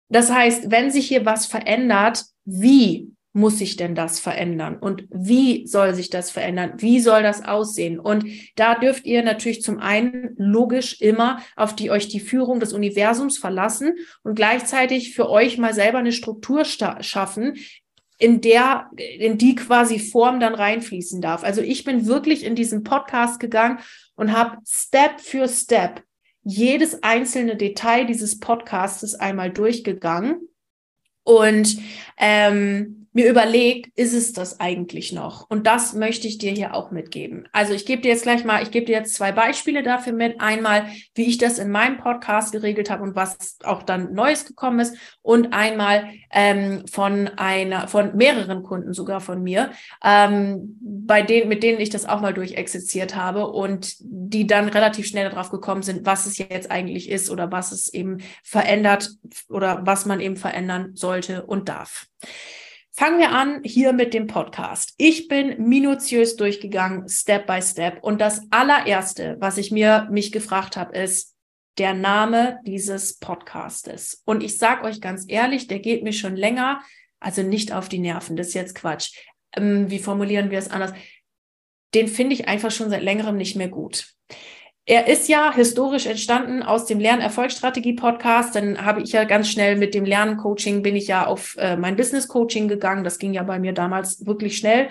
Das 0.09 0.33
heißt, 0.33 0.73
wenn 0.73 0.91
sich 0.91 1.07
hier 1.07 1.25
was 1.25 1.47
verändert, 1.47 2.25
wie 2.45 3.13
muss 3.33 3.59
sich 3.59 3.77
denn 3.77 3.95
das 3.95 4.21
verändern? 4.21 4.77
Und 4.77 5.05
wie 5.11 5.67
soll 5.67 5.95
sich 5.95 6.11
das 6.11 6.31
verändern? 6.31 6.75
Wie 6.77 7.01
soll 7.01 7.23
das 7.23 7.45
aussehen? 7.45 7.99
Und 7.99 8.27
da 8.57 8.75
dürft 8.75 9.07
ihr 9.07 9.23
natürlich 9.23 9.63
zum 9.63 9.79
einen 9.79 10.35
logisch 10.37 11.01
immer 11.01 11.43
auf 11.57 11.75
die 11.75 11.91
euch 11.91 12.09
die 12.09 12.21
Führung 12.21 12.61
des 12.61 12.73
Universums 12.73 13.39
verlassen 13.39 13.95
und 14.23 14.35
gleichzeitig 14.35 15.15
für 15.15 15.31
euch 15.31 15.59
mal 15.59 15.75
selber 15.75 15.99
eine 15.99 16.13
Struktur 16.13 16.65
schaffen, 16.65 17.55
in 18.19 18.41
der, 18.41 18.89
in 18.97 19.37
die 19.37 19.57
quasi 19.57 19.99
Form 19.99 20.39
dann 20.39 20.55
reinfließen 20.55 21.21
darf. 21.21 21.43
Also 21.43 21.61
ich 21.61 21.83
bin 21.85 22.07
wirklich 22.07 22.45
in 22.45 22.55
diesen 22.55 22.85
Podcast 22.85 23.41
gegangen 23.41 23.79
und 24.15 24.33
habe 24.33 24.59
Step 24.65 25.21
für 25.21 25.49
Step 25.49 26.03
jedes 26.45 27.03
einzelne 27.03 27.57
Detail 27.57 28.05
dieses 28.05 28.39
Podcastes 28.39 29.15
einmal 29.15 29.51
durchgegangen 29.51 30.49
und 31.25 31.79
ähm, 32.19 33.02
mir 33.13 33.29
überlegt, 33.29 33.91
ist 33.97 34.15
es 34.15 34.33
das 34.33 34.59
eigentlich 34.59 35.13
noch? 35.13 35.49
Und 35.51 35.67
das 35.67 35.93
möchte 35.93 36.27
ich 36.27 36.39
dir 36.39 36.53
hier 36.53 36.75
auch 36.75 36.91
mitgeben. 36.91 37.47
Also 37.53 37.75
ich 37.75 37.85
gebe 37.85 38.01
dir 38.01 38.09
jetzt 38.09 38.23
gleich 38.23 38.45
mal, 38.45 38.63
ich 38.63 38.71
gebe 38.71 38.87
dir 38.87 38.97
jetzt 38.97 39.15
zwei 39.15 39.33
Beispiele 39.33 39.83
dafür 39.83 40.15
mit. 40.15 40.41
Einmal, 40.41 40.87
wie 41.15 41.27
ich 41.27 41.37
das 41.37 41.59
in 41.59 41.71
meinem 41.71 41.99
Podcast 41.99 42.53
geregelt 42.53 42.91
habe 42.91 43.03
und 43.03 43.15
was 43.15 43.59
auch 43.65 43.83
dann 43.83 44.15
Neues 44.15 44.47
gekommen 44.47 44.81
ist. 44.81 44.97
Und 45.21 45.53
einmal 45.53 46.09
ähm, 46.31 46.87
von 46.91 47.29
einer, 47.37 47.87
von 47.89 48.17
mehreren 48.17 48.63
Kunden 48.63 48.95
sogar 48.95 49.21
von 49.21 49.43
mir, 49.43 49.73
ähm, 50.03 50.79
bei 50.81 51.21
denen, 51.23 51.49
mit 51.49 51.63
denen 51.63 51.81
ich 51.81 51.91
das 51.91 52.07
auch 52.07 52.21
mal 52.23 52.33
durchexerziert 52.33 53.15
habe 53.15 53.49
und 53.49 53.97
die 54.01 54.47
dann 54.47 54.69
relativ 54.69 55.07
schnell 55.07 55.29
darauf 55.29 55.51
gekommen 55.51 55.83
sind, 55.83 56.07
was 56.07 56.25
es 56.25 56.39
jetzt 56.39 56.71
eigentlich 56.71 57.11
ist 57.11 57.31
oder 57.31 57.53
was 57.53 57.73
es 57.73 57.93
eben 57.93 58.19
verändert 58.43 59.11
oder 59.51 59.83
was 59.85 60.07
man 60.07 60.21
eben 60.21 60.37
verändern 60.37 60.93
sollte 60.95 61.45
und 61.45 61.69
darf. 61.69 62.07
Fangen 62.95 63.19
wir 63.19 63.31
an 63.31 63.63
hier 63.65 63.95
mit 63.95 64.13
dem 64.13 64.27
Podcast. 64.27 64.93
Ich 64.99 65.27
bin 65.27 65.67
minutiös 65.67 66.37
durchgegangen, 66.37 67.09
Step 67.09 67.47
by 67.47 67.63
Step. 67.63 68.05
Und 68.05 68.21
das 68.21 68.43
allererste, 68.51 69.37
was 69.41 69.57
ich 69.57 69.71
mir 69.71 70.09
mich 70.11 70.31
gefragt 70.31 70.77
habe, 70.77 70.95
ist 70.99 71.35
der 71.79 71.95
Name 71.95 72.61
dieses 72.67 73.19
Podcastes. 73.19 74.21
Und 74.27 74.43
ich 74.43 74.59
sage 74.59 74.85
euch 74.85 75.01
ganz 75.01 75.25
ehrlich, 75.27 75.69
der 75.69 75.79
geht 75.79 76.03
mir 76.03 76.13
schon 76.13 76.37
länger, 76.37 76.83
also 77.19 77.43
nicht 77.43 77.73
auf 77.73 77.89
die 77.89 77.99
Nerven. 77.99 78.37
Das 78.37 78.49
ist 78.49 78.55
jetzt 78.55 78.75
Quatsch. 78.75 79.17
Ähm, 79.57 79.91
wie 79.91 79.99
formulieren 79.99 80.51
wir 80.51 80.59
es 80.59 80.71
anders? 80.71 80.93
Den 81.95 82.09
finde 82.09 82.35
ich 82.35 82.47
einfach 82.47 82.71
schon 82.71 82.91
seit 82.91 83.03
längerem 83.03 83.39
nicht 83.39 83.57
mehr 83.57 83.69
gut. 83.69 84.13
Er 84.85 85.07
ist 85.07 85.29
ja 85.29 85.55
historisch 85.55 86.07
entstanden 86.07 86.63
aus 86.63 86.87
dem 86.87 86.99
Lernerfolgsstrategie-Podcast. 86.99 88.57
Dann 88.57 88.85
habe 88.85 89.03
ich 89.03 89.13
ja 89.13 89.23
ganz 89.23 89.49
schnell 89.49 89.77
mit 89.77 89.95
dem 89.95 90.05
Lerncoaching 90.05 90.83
bin 90.83 90.97
ich 90.97 91.07
ja 91.07 91.25
auf 91.27 91.57
äh, 91.59 91.77
mein 91.77 91.95
Business-Coaching 91.95 92.67
gegangen. 92.67 93.05
Das 93.05 93.19
ging 93.19 93.33
ja 93.33 93.45
bei 93.45 93.61
mir 93.61 93.73
damals 93.73 94.27
wirklich 94.27 94.59
schnell 94.59 94.89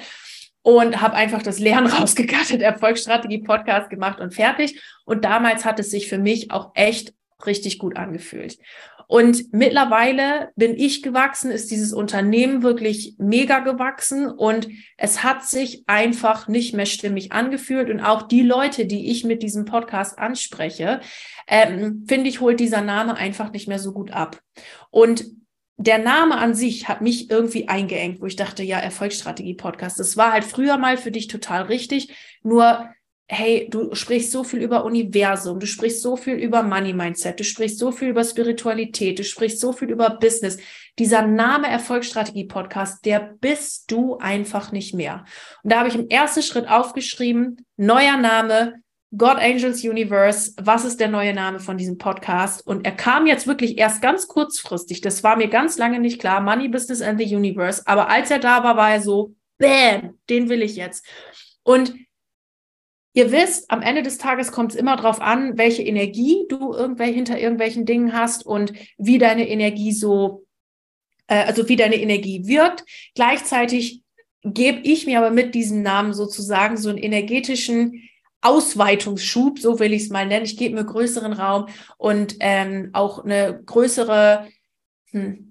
und 0.62 1.01
habe 1.01 1.15
einfach 1.15 1.43
das 1.43 1.60
Lernen 1.60 1.88
rausgekattet, 1.91 2.62
Erfolgsstrategie-Podcast 2.62 3.89
gemacht 3.89 4.21
und 4.21 4.33
fertig. 4.33 4.81
Und 5.03 5.25
damals 5.25 5.65
hat 5.65 5.79
es 5.79 5.91
sich 5.91 6.07
für 6.07 6.17
mich 6.17 6.51
auch 6.51 6.71
echt 6.74 7.13
richtig 7.45 7.79
gut 7.79 7.98
angefühlt. 7.98 8.60
Und 9.12 9.51
mittlerweile 9.51 10.53
bin 10.56 10.74
ich 10.77 11.03
gewachsen, 11.03 11.51
ist 11.51 11.70
dieses 11.70 11.91
Unternehmen 11.91 12.63
wirklich 12.63 13.15
mega 13.18 13.60
gewachsen 13.60 14.30
und 14.30 14.70
es 14.96 15.22
hat 15.22 15.44
sich 15.46 15.84
einfach 15.86 16.48
nicht 16.48 16.74
mehr 16.74 16.86
stimmig 16.86 17.34
angefühlt. 17.34 17.89
Und 17.89 18.00
auch 18.00 18.22
die 18.22 18.41
Leute, 18.41 18.86
die 18.86 19.12
ich 19.12 19.25
mit 19.25 19.44
diesem 19.44 19.65
Podcast 19.65 20.18
anspreche, 20.18 21.01
ähm, 21.46 22.06
finde 22.08 22.30
ich, 22.30 22.39
holt 22.39 22.62
dieser 22.62 22.80
Name 22.80 23.18
einfach 23.18 23.51
nicht 23.51 23.68
mehr 23.68 23.80
so 23.80 23.91
gut 23.91 24.12
ab. 24.12 24.39
Und 24.91 25.25
der 25.75 25.98
Name 25.98 26.38
an 26.38 26.53
sich 26.53 26.88
hat 26.88 27.01
mich 27.01 27.30
irgendwie 27.30 27.68
eingeengt, 27.68 28.22
wo 28.22 28.27
ich 28.27 28.38
dachte, 28.38 28.63
ja, 28.63 28.80
Erfolgsstrategie-Podcast. 28.80 30.00
Das 30.00 30.15
war 30.15 30.32
halt 30.32 30.46
früher 30.46 30.77
mal 30.77 30.96
für 30.96 31.12
dich 31.12 31.27
total 31.27 31.63
richtig. 31.63 32.15
Nur 32.44 32.89
hey, 33.33 33.69
du 33.69 33.95
sprichst 33.95 34.31
so 34.31 34.43
viel 34.43 34.61
über 34.61 34.83
Universum, 34.83 35.57
du 35.57 35.65
sprichst 35.65 36.01
so 36.01 36.17
viel 36.17 36.33
über 36.35 36.63
Money 36.63 36.91
Mindset, 36.91 37.39
du 37.39 37.45
sprichst 37.45 37.79
so 37.79 37.93
viel 37.93 38.09
über 38.09 38.25
Spiritualität, 38.25 39.19
du 39.19 39.23
sprichst 39.23 39.61
so 39.61 39.71
viel 39.71 39.89
über 39.89 40.09
Business. 40.09 40.57
Dieser 41.00 41.21
Name 41.21 41.67
Erfolgsstrategie 41.67 42.43
Podcast, 42.43 43.05
der 43.05 43.19
bist 43.39 43.89
du 43.89 44.17
einfach 44.17 44.73
nicht 44.73 44.93
mehr. 44.93 45.23
Und 45.63 45.71
da 45.71 45.79
habe 45.79 45.88
ich 45.88 45.95
im 45.95 46.09
ersten 46.09 46.41
Schritt 46.41 46.67
aufgeschrieben, 46.67 47.65
neuer 47.77 48.17
Name, 48.17 48.81
God 49.15 49.38
Angels 49.38 49.81
Universe, 49.85 50.53
was 50.61 50.83
ist 50.83 51.00
der 51.00 51.07
neue 51.07 51.33
Name 51.33 51.61
von 51.61 51.77
diesem 51.77 51.97
Podcast? 51.97 52.67
Und 52.67 52.85
er 52.85 52.91
kam 52.91 53.27
jetzt 53.27 53.47
wirklich 53.47 53.77
erst 53.77 54.01
ganz 54.01 54.27
kurzfristig. 54.27 55.00
Das 55.00 55.23
war 55.23 55.38
mir 55.38 55.47
ganz 55.47 55.77
lange 55.77 56.01
nicht 56.01 56.19
klar. 56.19 56.41
Money, 56.41 56.67
Business 56.67 57.01
and 57.01 57.17
the 57.17 57.33
Universe. 57.33 57.81
Aber 57.85 58.09
als 58.09 58.29
er 58.29 58.39
da 58.39 58.61
war, 58.65 58.75
war 58.75 58.91
er 58.91 59.01
so, 59.01 59.35
bam, 59.57 60.17
den 60.29 60.50
will 60.50 60.61
ich 60.61 60.75
jetzt. 60.75 61.05
Und 61.63 61.93
Ihr 63.13 63.32
wisst, 63.32 63.70
am 63.70 63.82
Ende 63.82 64.03
des 64.03 64.18
Tages 64.18 64.51
kommt 64.51 64.72
es 64.72 64.77
immer 64.77 64.96
darauf 64.96 65.22
an, 65.22 65.58
welche 65.58 65.84
Energie 65.84 66.46
du 66.48 66.74
irgendwelche, 66.74 67.13
hinter 67.13 67.39
irgendwelchen 67.39 67.86
Dingen 67.86 68.13
hast 68.13 68.46
und 68.46 68.74
wie 68.98 69.18
deine 69.18 69.50
Energie 69.50 69.91
so, 69.91 70.46
äh, 71.27 71.44
also 71.44 71.68
wie 71.68 71.75
deine 71.75 71.98
Energie 71.98 72.48
wirkt. 72.48 72.86
Gleichzeitig 73.15 74.01
gebe 74.44 74.80
ich 74.84 75.06
mir 75.06 75.20
aber 75.20 75.32
mit 75.32 75.56
diesem 75.56 75.82
Namen 75.82 76.13
sozusagen 76.13 76.77
so 76.77 76.89
einen 76.89 76.98
energetischen 76.98 78.10
Ausweitungsschub, 78.41 79.60
so 79.60 79.80
will 79.80 79.94
ich 79.94 80.03
es 80.03 80.10
mal 80.10 80.25
nennen. 80.25 80.46
Ich 80.46 80.58
gebe 80.58 80.75
mir 80.75 80.86
größeren 80.86 81.34
Raum 81.34 81.68
und 81.98 82.38
ähm, 82.39 82.89
auch 82.94 83.24
eine 83.24 83.62
größere, 83.63 84.48
hm, 85.12 85.50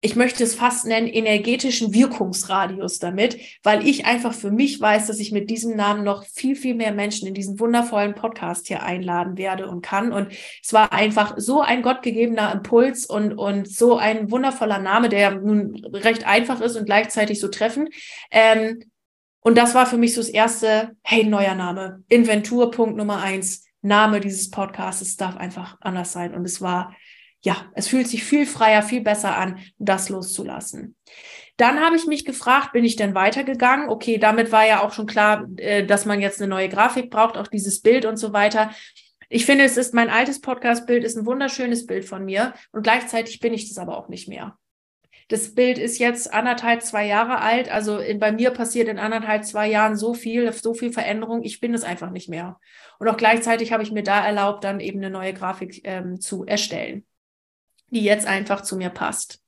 ich 0.00 0.14
möchte 0.14 0.44
es 0.44 0.54
fast 0.54 0.86
nennen, 0.86 1.08
energetischen 1.08 1.92
Wirkungsradius 1.92 3.00
damit, 3.00 3.38
weil 3.64 3.84
ich 3.86 4.06
einfach 4.06 4.32
für 4.32 4.52
mich 4.52 4.80
weiß, 4.80 5.08
dass 5.08 5.18
ich 5.18 5.32
mit 5.32 5.50
diesem 5.50 5.74
Namen 5.74 6.04
noch 6.04 6.24
viel, 6.24 6.54
viel 6.54 6.76
mehr 6.76 6.92
Menschen 6.92 7.26
in 7.26 7.34
diesen 7.34 7.58
wundervollen 7.58 8.14
Podcast 8.14 8.68
hier 8.68 8.84
einladen 8.84 9.36
werde 9.36 9.66
und 9.66 9.82
kann. 9.82 10.12
Und 10.12 10.28
es 10.62 10.72
war 10.72 10.92
einfach 10.92 11.34
so 11.38 11.62
ein 11.62 11.82
gottgegebener 11.82 12.52
Impuls 12.52 13.06
und, 13.06 13.32
und 13.32 13.68
so 13.68 13.96
ein 13.96 14.30
wundervoller 14.30 14.78
Name, 14.78 15.08
der 15.08 15.32
nun 15.32 15.74
recht 15.92 16.24
einfach 16.26 16.60
ist 16.60 16.76
und 16.76 16.86
gleichzeitig 16.86 17.40
so 17.40 17.48
treffend. 17.48 17.92
Ähm, 18.30 18.80
und 19.40 19.58
das 19.58 19.74
war 19.74 19.86
für 19.86 19.96
mich 19.96 20.14
so 20.14 20.20
das 20.20 20.30
erste, 20.30 20.96
hey, 21.02 21.24
neuer 21.24 21.56
Name. 21.56 22.04
Inventurpunkt 22.08 22.96
Nummer 22.96 23.20
eins. 23.20 23.64
Name 23.80 24.20
dieses 24.20 24.50
Podcasts 24.50 25.16
darf 25.16 25.36
einfach 25.36 25.76
anders 25.80 26.12
sein. 26.12 26.34
Und 26.34 26.44
es 26.44 26.60
war 26.60 26.94
ja, 27.42 27.56
es 27.74 27.88
fühlt 27.88 28.08
sich 28.08 28.24
viel 28.24 28.46
freier, 28.46 28.82
viel 28.82 29.00
besser 29.00 29.36
an, 29.36 29.58
das 29.78 30.08
loszulassen. 30.08 30.96
Dann 31.56 31.80
habe 31.80 31.96
ich 31.96 32.06
mich 32.06 32.24
gefragt, 32.24 32.72
bin 32.72 32.84
ich 32.84 32.96
denn 32.96 33.14
weitergegangen? 33.14 33.88
Okay, 33.88 34.18
damit 34.18 34.52
war 34.52 34.66
ja 34.66 34.82
auch 34.82 34.92
schon 34.92 35.06
klar, 35.06 35.46
äh, 35.56 35.84
dass 35.84 36.04
man 36.04 36.20
jetzt 36.20 36.40
eine 36.40 36.48
neue 36.48 36.68
Grafik 36.68 37.10
braucht, 37.10 37.36
auch 37.36 37.48
dieses 37.48 37.80
Bild 37.80 38.04
und 38.04 38.16
so 38.16 38.32
weiter. 38.32 38.70
Ich 39.28 39.44
finde, 39.44 39.64
es 39.64 39.76
ist 39.76 39.92
mein 39.92 40.08
altes 40.08 40.40
Podcast-Bild, 40.40 41.04
ist 41.04 41.16
ein 41.16 41.26
wunderschönes 41.26 41.86
Bild 41.86 42.04
von 42.04 42.24
mir 42.24 42.54
und 42.72 42.82
gleichzeitig 42.82 43.40
bin 43.40 43.52
ich 43.52 43.68
das 43.68 43.78
aber 43.78 43.98
auch 43.98 44.08
nicht 44.08 44.28
mehr. 44.28 44.56
Das 45.28 45.54
Bild 45.54 45.76
ist 45.76 45.98
jetzt 45.98 46.32
anderthalb, 46.32 46.82
zwei 46.82 47.06
Jahre 47.06 47.40
alt. 47.40 47.70
Also 47.70 47.98
in, 47.98 48.18
bei 48.18 48.32
mir 48.32 48.50
passiert 48.50 48.88
in 48.88 48.98
anderthalb, 48.98 49.44
zwei 49.44 49.68
Jahren 49.68 49.94
so 49.94 50.14
viel, 50.14 50.50
so 50.54 50.72
viel 50.72 50.90
Veränderung. 50.90 51.42
Ich 51.42 51.60
bin 51.60 51.74
es 51.74 51.84
einfach 51.84 52.10
nicht 52.10 52.30
mehr. 52.30 52.58
Und 52.98 53.08
auch 53.08 53.18
gleichzeitig 53.18 53.70
habe 53.70 53.82
ich 53.82 53.92
mir 53.92 54.02
da 54.02 54.24
erlaubt, 54.24 54.64
dann 54.64 54.80
eben 54.80 54.98
eine 55.00 55.10
neue 55.10 55.34
Grafik 55.34 55.82
ähm, 55.84 56.18
zu 56.18 56.46
erstellen, 56.46 57.04
die 57.90 58.02
jetzt 58.02 58.26
einfach 58.26 58.62
zu 58.62 58.76
mir 58.76 58.90
passt. 58.90 59.40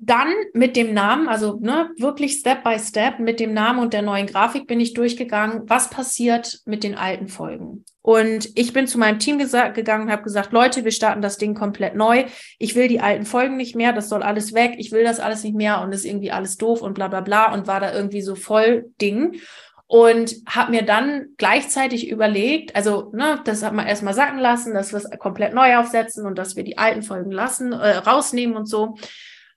Dann 0.00 0.32
mit 0.52 0.76
dem 0.76 0.94
Namen, 0.94 1.28
also 1.28 1.58
ne, 1.60 1.90
wirklich 1.98 2.34
Step 2.34 2.62
by 2.62 2.78
Step 2.78 3.18
mit 3.18 3.40
dem 3.40 3.52
Namen 3.52 3.80
und 3.80 3.92
der 3.92 4.02
neuen 4.02 4.28
Grafik 4.28 4.68
bin 4.68 4.78
ich 4.78 4.94
durchgegangen, 4.94 5.62
was 5.68 5.90
passiert 5.90 6.60
mit 6.66 6.84
den 6.84 6.94
alten 6.94 7.26
Folgen. 7.26 7.84
Und 8.00 8.48
ich 8.54 8.72
bin 8.72 8.86
zu 8.86 8.96
meinem 8.96 9.18
Team 9.18 9.38
gegangen 9.38 10.04
und 10.04 10.12
habe 10.12 10.22
gesagt, 10.22 10.52
Leute, 10.52 10.84
wir 10.84 10.92
starten 10.92 11.20
das 11.20 11.36
Ding 11.36 11.54
komplett 11.54 11.96
neu. 11.96 12.26
Ich 12.58 12.76
will 12.76 12.86
die 12.86 13.00
alten 13.00 13.26
Folgen 13.26 13.56
nicht 13.56 13.74
mehr, 13.74 13.92
das 13.92 14.08
soll 14.08 14.22
alles 14.22 14.54
weg, 14.54 14.76
ich 14.78 14.92
will 14.92 15.02
das 15.02 15.18
alles 15.18 15.42
nicht 15.42 15.56
mehr 15.56 15.80
und 15.82 15.92
ist 15.92 16.04
irgendwie 16.04 16.30
alles 16.30 16.56
doof 16.56 16.80
und 16.80 16.94
bla 16.94 17.08
bla 17.08 17.20
bla 17.20 17.52
und 17.52 17.66
war 17.66 17.80
da 17.80 17.92
irgendwie 17.92 18.22
so 18.22 18.36
voll 18.36 18.92
Ding 19.00 19.40
und 19.88 20.36
habe 20.46 20.70
mir 20.70 20.82
dann 20.82 21.28
gleichzeitig 21.38 22.10
überlegt, 22.10 22.76
also 22.76 23.10
ne, 23.14 23.40
das 23.44 23.62
hat 23.62 23.72
man 23.72 23.86
erstmal 23.86 24.14
sacken 24.14 24.38
lassen, 24.38 24.74
dass 24.74 24.92
wir 24.92 24.98
es 24.98 25.10
komplett 25.18 25.54
neu 25.54 25.76
aufsetzen 25.76 26.26
und 26.26 26.38
dass 26.38 26.56
wir 26.56 26.62
die 26.62 26.78
alten 26.78 27.02
Folgen 27.02 27.32
lassen, 27.32 27.72
äh, 27.72 27.96
rausnehmen 27.96 28.56
und 28.56 28.66
so 28.66 28.96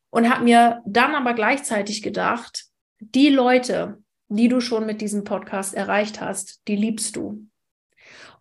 und 0.09 0.29
habe 0.29 0.43
mir 0.43 0.81
dann 0.85 1.15
aber 1.15 1.33
gleichzeitig 1.33 2.01
gedacht, 2.01 2.65
die 2.99 3.29
Leute, 3.29 4.01
die 4.29 4.47
du 4.47 4.61
schon 4.61 4.85
mit 4.85 5.01
diesem 5.01 5.23
Podcast 5.23 5.73
erreicht 5.73 6.21
hast, 6.21 6.61
die 6.67 6.75
liebst 6.75 7.15
du. 7.17 7.47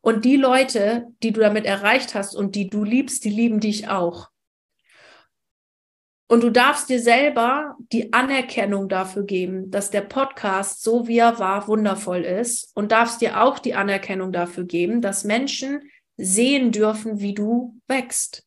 Und 0.01 0.25
die 0.25 0.37
Leute, 0.37 1.09
die 1.23 1.33
du 1.33 1.41
damit 1.41 1.67
erreicht 1.67 2.15
hast 2.15 2.35
und 2.35 2.55
die 2.55 2.69
du 2.69 2.85
liebst, 2.85 3.25
die 3.25 3.31
lieben 3.31 3.61
dich 3.61 3.89
auch. 3.89 4.30
Und 6.31 6.43
du 6.45 6.51
darfst 6.51 6.89
dir 6.89 7.01
selber 7.01 7.77
die 7.93 8.13
Anerkennung 8.13 8.89
dafür 8.89 9.25
geben, 9.25 9.71
dass 9.71 9.91
der 9.91 10.03
Podcast, 10.03 10.83
so 10.83 11.09
wie 11.09 11.19
er 11.19 11.39
war, 11.41 11.67
wundervoll 11.67 12.23
ist. 12.23 12.71
Und 12.77 12.93
darfst 12.93 13.21
dir 13.21 13.43
auch 13.43 13.59
die 13.59 13.75
Anerkennung 13.75 14.31
dafür 14.31 14.65
geben, 14.65 15.01
dass 15.01 15.25
Menschen 15.25 15.91
sehen 16.17 16.71
dürfen, 16.71 17.21
wie 17.21 17.35
du 17.35 17.75
wächst 17.89 18.45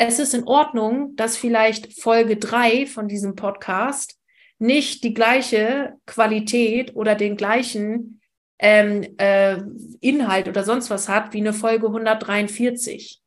es 0.00 0.20
ist 0.20 0.32
in 0.32 0.46
Ordnung, 0.46 1.16
dass 1.16 1.36
vielleicht 1.36 2.00
Folge 2.00 2.36
drei 2.36 2.86
von 2.86 3.08
diesem 3.08 3.34
Podcast 3.34 4.16
nicht 4.60 5.02
die 5.02 5.12
gleiche 5.12 5.94
Qualität 6.06 6.94
oder 6.94 7.16
den 7.16 7.36
gleichen 7.36 8.20
ähm, 8.60 9.02
äh, 9.18 9.60
Inhalt 10.00 10.46
oder 10.46 10.62
sonst 10.62 10.88
was 10.90 11.08
hat 11.08 11.32
wie 11.32 11.38
eine 11.38 11.52
Folge 11.52 11.88
143. 11.88 13.20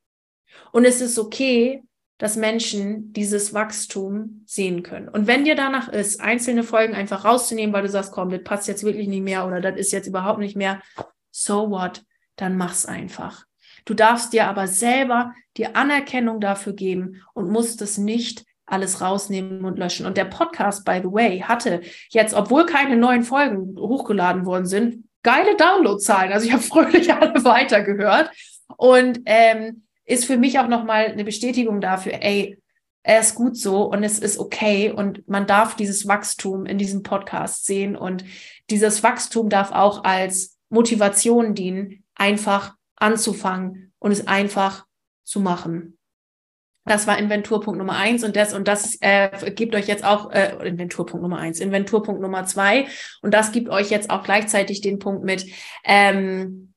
Und 0.72 0.86
es 0.86 1.02
ist 1.02 1.20
okay, 1.20 1.84
dass 2.22 2.36
Menschen 2.36 3.13
dieses 3.13 3.51
Wachstum 3.51 4.44
sehen 4.46 4.84
können. 4.84 5.10
Und 5.10 5.25
wenn 5.25 5.44
dir 5.44 5.56
danach 5.56 5.88
ist, 5.88 6.22
einzelne 6.22 6.62
Folgen 6.62 6.94
einfach 6.94 7.25
rauszunehmen, 7.25 7.74
weil 7.74 7.82
du 7.82 7.90
sagst, 7.90 8.12
komm, 8.12 8.30
das 8.30 8.44
passt 8.44 8.68
jetzt 8.68 8.84
wirklich 8.84 9.08
nicht 9.08 9.24
mehr 9.24 9.48
oder 9.48 9.60
das 9.60 9.75
ist 9.75 9.92
jetzt 9.92 10.06
überhaupt 10.06 10.38
nicht 10.38 10.56
mehr, 10.56 10.84
so 11.32 11.72
what, 11.72 12.04
dann 12.36 12.58
mach's 12.58 12.86
einfach. 12.86 13.48
Du 13.86 13.96
darfst 13.96 14.34
dir 14.34 14.48
aber 14.48 14.68
selber 14.68 15.34
die 15.58 15.74
Anerkennung 15.74 16.40
dafür 16.40 16.74
geben 16.74 17.24
und 17.34 17.50
musst 17.50 17.82
es 17.82 17.98
nicht 17.98 18.46
alles 18.68 19.01
rausnehmen 19.01 19.66
und 19.66 19.80
löschen. 19.80 20.06
Und 20.06 20.16
der 20.16 20.25
Podcast, 20.25 20.86
by 20.86 21.00
the 21.01 21.12
way, 21.12 21.40
hatte 21.40 21.82
jetzt, 22.12 22.36
obwohl 22.36 22.68
keine 22.68 22.98
neuen 22.98 23.24
Folgen 23.24 23.75
hochgeladen 23.80 24.46
worden 24.46 24.68
sind, 24.68 25.06
geile 25.24 25.58
Downloadzahlen. 25.58 26.32
Also 26.32 26.46
ich 26.46 26.54
habe 26.54 26.62
fröhlich 26.62 27.12
alle 27.16 27.44
weitergehört 27.44 28.30
und 28.78 29.22
ähm, 29.25 29.82
ist 30.12 30.25
für 30.25 30.38
mich 30.38 30.60
auch 30.60 30.68
nochmal 30.68 31.06
eine 31.06 31.24
Bestätigung 31.24 31.80
dafür, 31.80 32.22
ey, 32.22 32.58
er 33.03 33.22
ist 33.22 33.34
gut 33.34 33.58
so 33.58 33.84
und 33.86 34.03
es 34.03 34.20
ist 34.20 34.38
okay 34.38 34.91
und 34.91 35.27
man 35.27 35.48
darf 35.48 35.75
dieses 35.75 36.08
Wachstum 36.08 36.65
in 36.65 36.77
diesem 36.77 37.01
Podcast 37.01 37.65
sehen 37.65 37.96
und 37.96 38.24
dieses 38.70 39.01
Wachstum 39.01 39.50
darf 39.50 39.72
auch 39.72 40.03
als 40.03 40.60
Motivation 40.70 41.56
dienen, 41.56 42.03
einfach 42.13 42.75
anzufangen 42.98 43.94
und 44.00 44.12
es 44.12 44.27
einfach 44.27 44.86
zu 45.24 45.39
machen. 45.39 45.98
Das 46.86 47.08
war 47.08 47.18
Inventurpunkt 47.18 47.77
Nummer 47.77 47.96
eins 47.96 48.24
und 48.24 48.36
das 48.36 48.53
und 48.53 48.68
das 48.68 48.98
äh, 49.01 49.51
gibt 49.51 49.75
euch 49.75 49.88
jetzt 49.88 50.03
auch 50.03 50.32
äh, 50.32 50.68
Inventurpunkt 50.68 51.22
Nummer 51.22 51.38
eins, 51.38 51.60
Inventurpunkt 51.60 52.22
Nummer 52.22 52.46
zwei 52.46 52.88
und 53.22 53.34
das 53.34 53.51
gibt 53.51 53.70
euch 53.70 53.89
jetzt 53.89 54.10
auch 54.10 54.24
gleichzeitig 54.24 54.82
den 54.82 55.00
Punkt 55.00 55.24
mit, 55.24 55.46
ähm, 55.86 56.71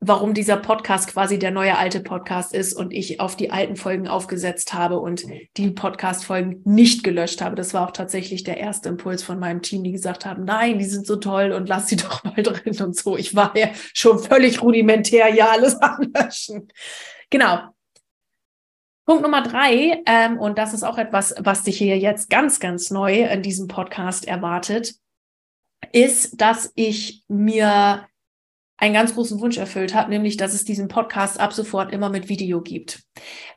warum 0.00 0.34
dieser 0.34 0.56
Podcast 0.56 1.08
quasi 1.08 1.38
der 1.38 1.50
neue 1.50 1.76
alte 1.78 2.00
Podcast 2.00 2.54
ist 2.54 2.74
und 2.74 2.92
ich 2.92 3.18
auf 3.18 3.34
die 3.36 3.50
alten 3.50 3.76
Folgen 3.76 4.08
aufgesetzt 4.08 4.74
habe 4.74 5.00
und 5.00 5.24
die 5.56 5.70
Podcast-Folgen 5.70 6.60
nicht 6.64 7.02
gelöscht 7.02 7.40
habe. 7.40 7.56
Das 7.56 7.72
war 7.72 7.88
auch 7.88 7.92
tatsächlich 7.92 8.44
der 8.44 8.58
erste 8.58 8.90
Impuls 8.90 9.22
von 9.22 9.38
meinem 9.38 9.62
Team, 9.62 9.82
die 9.82 9.92
gesagt 9.92 10.26
haben, 10.26 10.44
nein, 10.44 10.78
die 10.78 10.84
sind 10.84 11.06
so 11.06 11.16
toll 11.16 11.52
und 11.52 11.68
lass 11.68 11.88
sie 11.88 11.96
doch 11.96 12.24
mal 12.24 12.42
drin 12.42 12.80
und 12.82 12.96
so. 12.96 13.16
Ich 13.16 13.34
war 13.34 13.56
ja 13.56 13.68
schon 13.94 14.18
völlig 14.18 14.62
rudimentär, 14.62 15.34
ja, 15.34 15.50
alles 15.50 15.76
anlöschen. 15.80 16.68
Genau. 17.30 17.60
Punkt 19.06 19.22
Nummer 19.22 19.42
drei, 19.42 20.02
ähm, 20.04 20.36
und 20.38 20.58
das 20.58 20.74
ist 20.74 20.82
auch 20.82 20.98
etwas, 20.98 21.34
was 21.38 21.62
dich 21.62 21.78
hier 21.78 21.96
jetzt 21.96 22.28
ganz, 22.28 22.58
ganz 22.58 22.90
neu 22.90 23.22
in 23.22 23.40
diesem 23.40 23.68
Podcast 23.68 24.26
erwartet, 24.26 24.94
ist, 25.92 26.40
dass 26.40 26.72
ich 26.74 27.22
mir 27.28 28.08
einen 28.78 28.94
ganz 28.94 29.14
großen 29.14 29.40
Wunsch 29.40 29.58
erfüllt 29.58 29.94
hat, 29.94 30.08
nämlich, 30.08 30.36
dass 30.36 30.54
es 30.54 30.64
diesen 30.64 30.88
Podcast 30.88 31.40
ab 31.40 31.52
sofort 31.52 31.92
immer 31.92 32.10
mit 32.10 32.28
Video 32.28 32.60
gibt. 32.60 33.05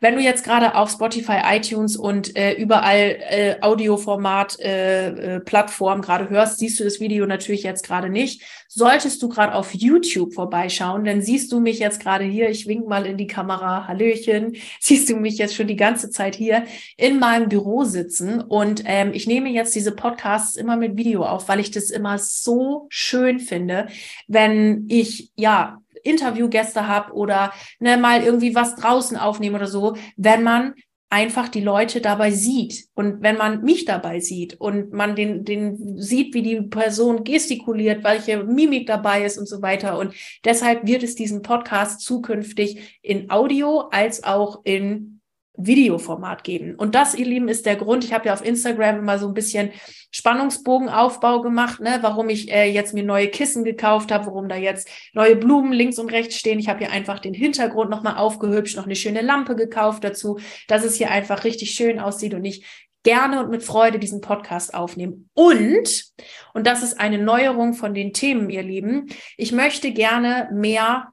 Wenn 0.01 0.15
du 0.15 0.21
jetzt 0.21 0.43
gerade 0.43 0.75
auf 0.75 0.89
Spotify, 0.89 1.39
iTunes 1.43 1.97
und 1.97 2.35
äh, 2.37 2.53
überall 2.53 3.17
äh, 3.29 3.55
Audioformat 3.61 4.59
äh, 4.59 5.35
äh, 5.35 5.39
Plattform 5.41 6.01
gerade 6.01 6.29
hörst, 6.29 6.59
siehst 6.59 6.79
du 6.79 6.83
das 6.83 6.99
Video 6.99 7.25
natürlich 7.25 7.63
jetzt 7.63 7.85
gerade 7.85 8.09
nicht. 8.09 8.41
Solltest 8.67 9.21
du 9.21 9.29
gerade 9.29 9.55
auf 9.55 9.73
YouTube 9.73 10.33
vorbeischauen, 10.33 11.03
dann 11.03 11.21
siehst 11.21 11.51
du 11.51 11.59
mich 11.59 11.79
jetzt 11.79 11.99
gerade 11.99 12.23
hier. 12.23 12.49
Ich 12.49 12.67
wink 12.67 12.87
mal 12.87 13.05
in 13.05 13.17
die 13.17 13.27
Kamera. 13.27 13.87
Hallöchen. 13.87 14.55
Siehst 14.79 15.09
du 15.09 15.15
mich 15.15 15.37
jetzt 15.37 15.55
schon 15.55 15.67
die 15.67 15.75
ganze 15.75 16.09
Zeit 16.09 16.35
hier 16.35 16.63
in 16.95 17.19
meinem 17.19 17.49
Büro 17.49 17.83
sitzen 17.83 18.41
und 18.41 18.83
ähm, 18.85 19.11
ich 19.13 19.27
nehme 19.27 19.49
jetzt 19.49 19.75
diese 19.75 19.91
Podcasts 19.91 20.55
immer 20.55 20.77
mit 20.77 20.97
Video 20.97 21.25
auf, 21.25 21.47
weil 21.47 21.59
ich 21.59 21.71
das 21.71 21.89
immer 21.89 22.17
so 22.17 22.87
schön 22.89 23.39
finde, 23.39 23.87
wenn 24.27 24.85
ich 24.87 25.31
ja 25.35 25.81
Interviewgäste 26.03 26.87
habe 26.87 27.13
oder 27.13 27.53
ne, 27.79 27.97
mal 27.97 28.23
irgendwie 28.23 28.55
was 28.55 28.75
draußen 28.75 29.17
aufnehme 29.17 29.57
oder 29.57 29.67
so, 29.67 29.95
wenn 30.17 30.43
man 30.43 30.73
einfach 31.09 31.49
die 31.49 31.61
Leute 31.61 32.01
dabei 32.01 32.29
sieht 32.29 32.87
und 32.93 33.23
wenn 33.23 33.35
man 33.35 33.63
mich 33.63 33.85
dabei 33.85 34.19
sieht 34.19 34.59
und 34.61 34.93
man 34.93 35.15
den, 35.15 35.43
den 35.43 35.99
sieht, 35.99 36.35
wie 36.35 36.43
die 36.43 36.61
Person 36.61 37.23
gestikuliert, 37.23 38.03
welche 38.03 38.43
Mimik 38.43 38.85
dabei 38.85 39.25
ist 39.25 39.39
und 39.39 39.47
so 39.47 39.61
weiter. 39.63 39.97
Und 39.97 40.13
deshalb 40.45 40.85
wird 40.85 41.01
es 41.01 41.15
diesen 41.15 41.41
Podcast 41.41 42.01
zukünftig 42.01 42.99
in 43.01 43.31
Audio 43.31 43.89
als 43.91 44.23
auch 44.23 44.61
in 44.65 45.18
Videoformat 45.59 46.43
geben. 46.43 46.75
Und 46.75 46.95
das, 46.95 47.13
ihr 47.15 47.25
Lieben, 47.25 47.49
ist 47.49 47.65
der 47.65 47.75
Grund. 47.75 48.03
Ich 48.03 48.13
habe 48.13 48.27
ja 48.27 48.33
auf 48.33 48.43
Instagram 48.43 48.99
immer 48.99 49.19
so 49.19 49.27
ein 49.27 49.33
bisschen 49.33 49.71
Spannungsbogenaufbau 50.11 51.41
gemacht, 51.41 51.81
ne, 51.81 51.99
warum 52.01 52.29
ich 52.29 52.51
äh, 52.51 52.71
jetzt 52.71 52.93
mir 52.93 53.03
neue 53.03 53.27
Kissen 53.27 53.63
gekauft 53.63 54.11
habe, 54.11 54.27
warum 54.27 54.49
da 54.49 54.55
jetzt 54.55 54.89
neue 55.13 55.35
Blumen 55.35 55.73
links 55.73 55.99
und 55.99 56.11
rechts 56.11 56.35
stehen. 56.35 56.59
Ich 56.59 56.69
habe 56.69 56.79
hier 56.79 56.91
einfach 56.91 57.19
den 57.19 57.33
Hintergrund 57.33 57.89
nochmal 57.89 58.17
aufgehübscht, 58.17 58.77
noch 58.77 58.85
eine 58.85 58.95
schöne 58.95 59.21
Lampe 59.21 59.55
gekauft 59.55 60.03
dazu, 60.03 60.39
dass 60.67 60.83
es 60.83 60.95
hier 60.95 61.11
einfach 61.11 61.43
richtig 61.43 61.71
schön 61.71 61.99
aussieht 61.99 62.33
und 62.33 62.45
ich 62.45 62.65
gerne 63.03 63.43
und 63.43 63.49
mit 63.49 63.63
Freude 63.63 63.99
diesen 63.99 64.21
Podcast 64.21 64.73
aufnehme. 64.73 65.25
Und, 65.33 66.05
und 66.53 66.67
das 66.67 66.83
ist 66.83 66.99
eine 66.99 67.17
Neuerung 67.17 67.73
von 67.73 67.93
den 67.93 68.13
Themen, 68.13 68.49
ihr 68.49 68.63
Lieben, 68.63 69.07
ich 69.37 69.51
möchte 69.51 69.91
gerne 69.91 70.49
mehr 70.51 71.11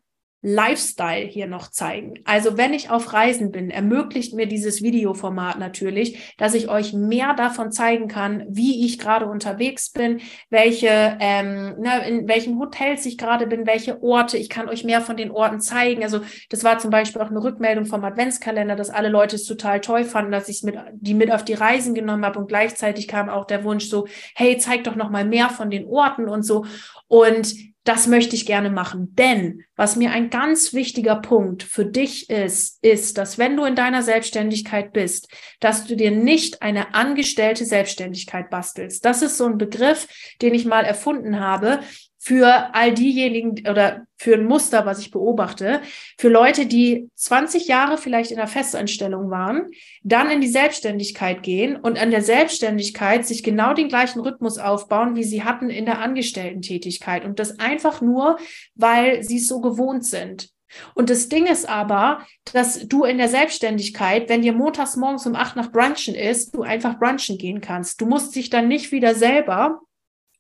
Lifestyle 0.49 1.27
hier 1.27 1.49
noch 1.49 1.73
zeigen. 1.73 2.21
Also 2.25 2.57
wenn 2.57 2.73
ich 2.73 2.89
auf 2.89 3.13
Reisen 3.13 3.51
bin, 3.51 3.69
ermöglicht 3.69 4.33
mir 4.33 4.47
dieses 4.47 4.81
Videoformat 4.81 5.59
natürlich, 5.59 6.37
dass 6.39 6.55
ich 6.55 6.69
euch 6.69 6.93
mehr 6.93 7.35
davon 7.35 7.73
zeigen 7.73 8.07
kann, 8.07 8.47
wie 8.49 8.87
ich 8.87 9.01
gerade 9.01 9.27
unterwegs 9.27 9.91
bin, 9.91 10.21
welche, 10.49 11.17
ähm, 11.19 11.75
ne, 11.81 12.09
in 12.09 12.29
welchen 12.29 12.61
Hotels 12.61 13.07
ich 13.07 13.19
gerade 13.19 13.49
bin, 13.49 13.67
welche 13.67 14.01
Orte. 14.05 14.39
Ich 14.39 14.49
kann 14.49 14.69
euch 14.69 14.85
mehr 14.85 15.01
von 15.01 15.17
den 15.17 15.33
Orten 15.33 15.61
zeigen. 15.61 16.05
Also 16.05 16.21
das 16.49 16.63
war 16.63 16.79
zum 16.79 16.93
Beispiel 16.93 17.21
auch 17.23 17.31
eine 17.31 17.43
Rückmeldung 17.43 17.85
vom 17.85 18.05
Adventskalender, 18.05 18.77
dass 18.77 18.91
alle 18.91 19.09
Leute 19.09 19.35
es 19.35 19.47
total 19.47 19.81
toll 19.81 20.05
fanden, 20.05 20.31
dass 20.31 20.49
ich 20.49 20.63
mit, 20.63 20.77
die 20.93 21.15
mit 21.15 21.33
auf 21.33 21.45
die 21.45 21.55
Reisen 21.55 21.93
genommen 21.93 22.25
habe 22.25 22.39
und 22.39 22.47
gleichzeitig 22.47 23.09
kam 23.09 23.29
auch 23.29 23.47
der 23.47 23.65
Wunsch 23.65 23.87
so, 23.89 24.07
hey, 24.37 24.59
zeig 24.59 24.85
doch 24.85 24.95
noch 24.95 25.11
mal 25.11 25.25
mehr 25.25 25.49
von 25.49 25.71
den 25.71 25.87
Orten 25.87 26.29
und 26.29 26.45
so. 26.45 26.67
Und 27.09 27.53
das 27.87 28.09
möchte 28.09 28.35
ich 28.35 28.47
gerne 28.47 28.69
machen. 28.69 29.15
Denn 29.15 29.65
was 29.77 29.97
mir 29.97 30.11
ein 30.11 30.29
ganz 30.29 30.75
wichtiger 30.75 31.17
Punkt 31.17 31.63
für 31.63 31.87
dich 31.87 32.29
ist, 32.29 32.83
ist, 32.83 33.17
dass 33.17 33.39
wenn 33.39 33.57
du 33.57 33.65
in 33.65 33.77
deiner 33.77 34.03
Selbstständigkeit 34.03 34.93
bist, 34.93 35.29
dass 35.61 35.87
du 35.87 35.97
dir 35.97 36.11
nicht 36.11 36.63
eine 36.63 36.95
angestellte 36.95 37.65
Selbstständigkeit 37.65 38.51
bastelst. 38.51 39.05
Das 39.05 39.23
ist 39.23 39.39
so 39.39 39.47
ein 39.47 39.57
Begriff, 39.57 40.09
den 40.43 40.53
ich 40.53 40.65
mal 40.65 40.85
erfunden 40.85 41.41
habe 41.41 41.81
für 42.27 42.75
all 42.75 42.93
diejenigen 42.93 43.69
oder 43.69 44.05
für 44.17 44.35
ein 44.35 44.47
Muster, 44.47 44.85
was 44.85 44.99
ich 44.99 45.13
beobachte, 45.13 45.81
für 46.19 46.29
Leute, 46.29 46.67
die 46.67 47.09
20 47.15 47.69
Jahre 47.69 47.99
vielleicht 47.99 48.33
in 48.33 48.39
der 48.39 48.49
Festeinstellung 48.49 49.31
waren, 49.31 49.71
dann 50.03 50.29
in 50.29 50.41
die 50.41 50.49
Selbstständigkeit 50.49 51.45
gehen 51.45 51.77
und 51.77 51.97
an 52.03 52.11
der 52.11 52.23
Selbstständigkeit 52.23 53.25
sich 53.25 53.45
genau 53.45 53.75
den 53.75 53.87
gleichen 53.87 54.19
Rhythmus 54.19 54.59
aufbauen, 54.59 55.15
wie 55.15 55.23
sie 55.23 55.45
hatten 55.45 55.71
in 55.71 55.85
der 55.87 56.01
Angestellten-Tätigkeit. 56.01 57.25
Und 57.25 57.39
das 57.39 57.61
einfach 57.61 58.01
nur, 58.01 58.41
weil 58.75 59.23
sie 59.23 59.37
es 59.37 59.47
so 59.47 59.61
gewohnt 59.61 60.05
sind. 60.05 60.49
Und 60.95 61.11
das 61.11 61.29
Ding 61.29 61.47
ist 61.47 61.69
aber, 61.69 62.27
dass 62.53 62.89
du 62.89 63.05
in 63.05 63.19
der 63.19 63.29
Selbstständigkeit, 63.29 64.29
wenn 64.29 64.43
dir 64.43 64.53
montags 64.53 64.97
morgens 64.97 65.27
um 65.27 65.37
acht 65.37 65.55
nach 65.55 65.71
Brunchen 65.71 66.17
ist, 66.17 66.57
du 66.57 66.63
einfach 66.63 66.99
brunchen 66.99 67.39
gehen 67.39 67.61
kannst. 67.61 68.01
Du 68.01 68.07
musst 68.07 68.35
dich 68.35 68.51
dann 68.51 68.67
nicht 68.67 68.91
wieder 68.91 69.15
selber 69.15 69.81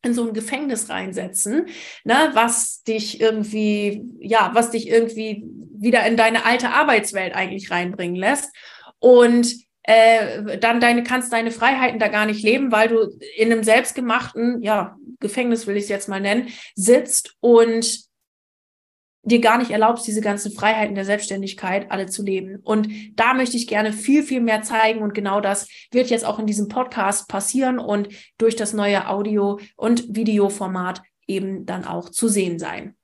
in 0.06 0.14
so 0.14 0.26
ein 0.26 0.32
Gefängnis 0.32 0.88
reinsetzen, 0.88 1.66
ne, 2.04 2.30
was 2.32 2.82
dich 2.84 3.20
irgendwie, 3.20 4.04
ja, 4.20 4.50
was 4.54 4.70
dich 4.70 4.88
irgendwie 4.88 5.44
wieder 5.78 6.06
in 6.06 6.16
deine 6.16 6.46
alte 6.46 6.70
Arbeitswelt 6.70 7.34
eigentlich 7.34 7.70
reinbringen 7.70 8.16
lässt. 8.16 8.54
Und 8.98 9.54
äh, 9.82 10.58
dann 10.58 10.80
deine, 10.80 11.02
kannst 11.02 11.32
deine 11.32 11.50
Freiheiten 11.50 11.98
da 11.98 12.08
gar 12.08 12.26
nicht 12.26 12.42
leben, 12.42 12.72
weil 12.72 12.88
du 12.88 13.18
in 13.36 13.52
einem 13.52 13.62
selbstgemachten, 13.62 14.62
ja, 14.62 14.96
Gefängnis 15.20 15.66
will 15.66 15.76
ich 15.76 15.84
es 15.84 15.88
jetzt 15.88 16.08
mal 16.08 16.20
nennen, 16.20 16.48
sitzt 16.74 17.36
und 17.40 18.06
dir 19.26 19.40
gar 19.40 19.58
nicht 19.58 19.72
erlaubst, 19.72 20.06
diese 20.06 20.20
ganzen 20.20 20.52
Freiheiten 20.52 20.94
der 20.94 21.04
Selbstständigkeit 21.04 21.90
alle 21.90 22.06
zu 22.06 22.22
leben. 22.22 22.60
Und 22.62 22.88
da 23.16 23.34
möchte 23.34 23.56
ich 23.56 23.66
gerne 23.66 23.92
viel, 23.92 24.22
viel 24.22 24.40
mehr 24.40 24.62
zeigen. 24.62 25.02
Und 25.02 25.14
genau 25.14 25.40
das 25.40 25.68
wird 25.90 26.10
jetzt 26.10 26.24
auch 26.24 26.38
in 26.38 26.46
diesem 26.46 26.68
Podcast 26.68 27.28
passieren 27.28 27.78
und 27.78 28.08
durch 28.38 28.56
das 28.56 28.72
neue 28.72 29.08
Audio- 29.08 29.58
und 29.76 30.14
Videoformat 30.14 31.02
eben 31.26 31.66
dann 31.66 31.84
auch 31.84 32.08
zu 32.08 32.28
sehen 32.28 32.58
sein. 32.58 32.94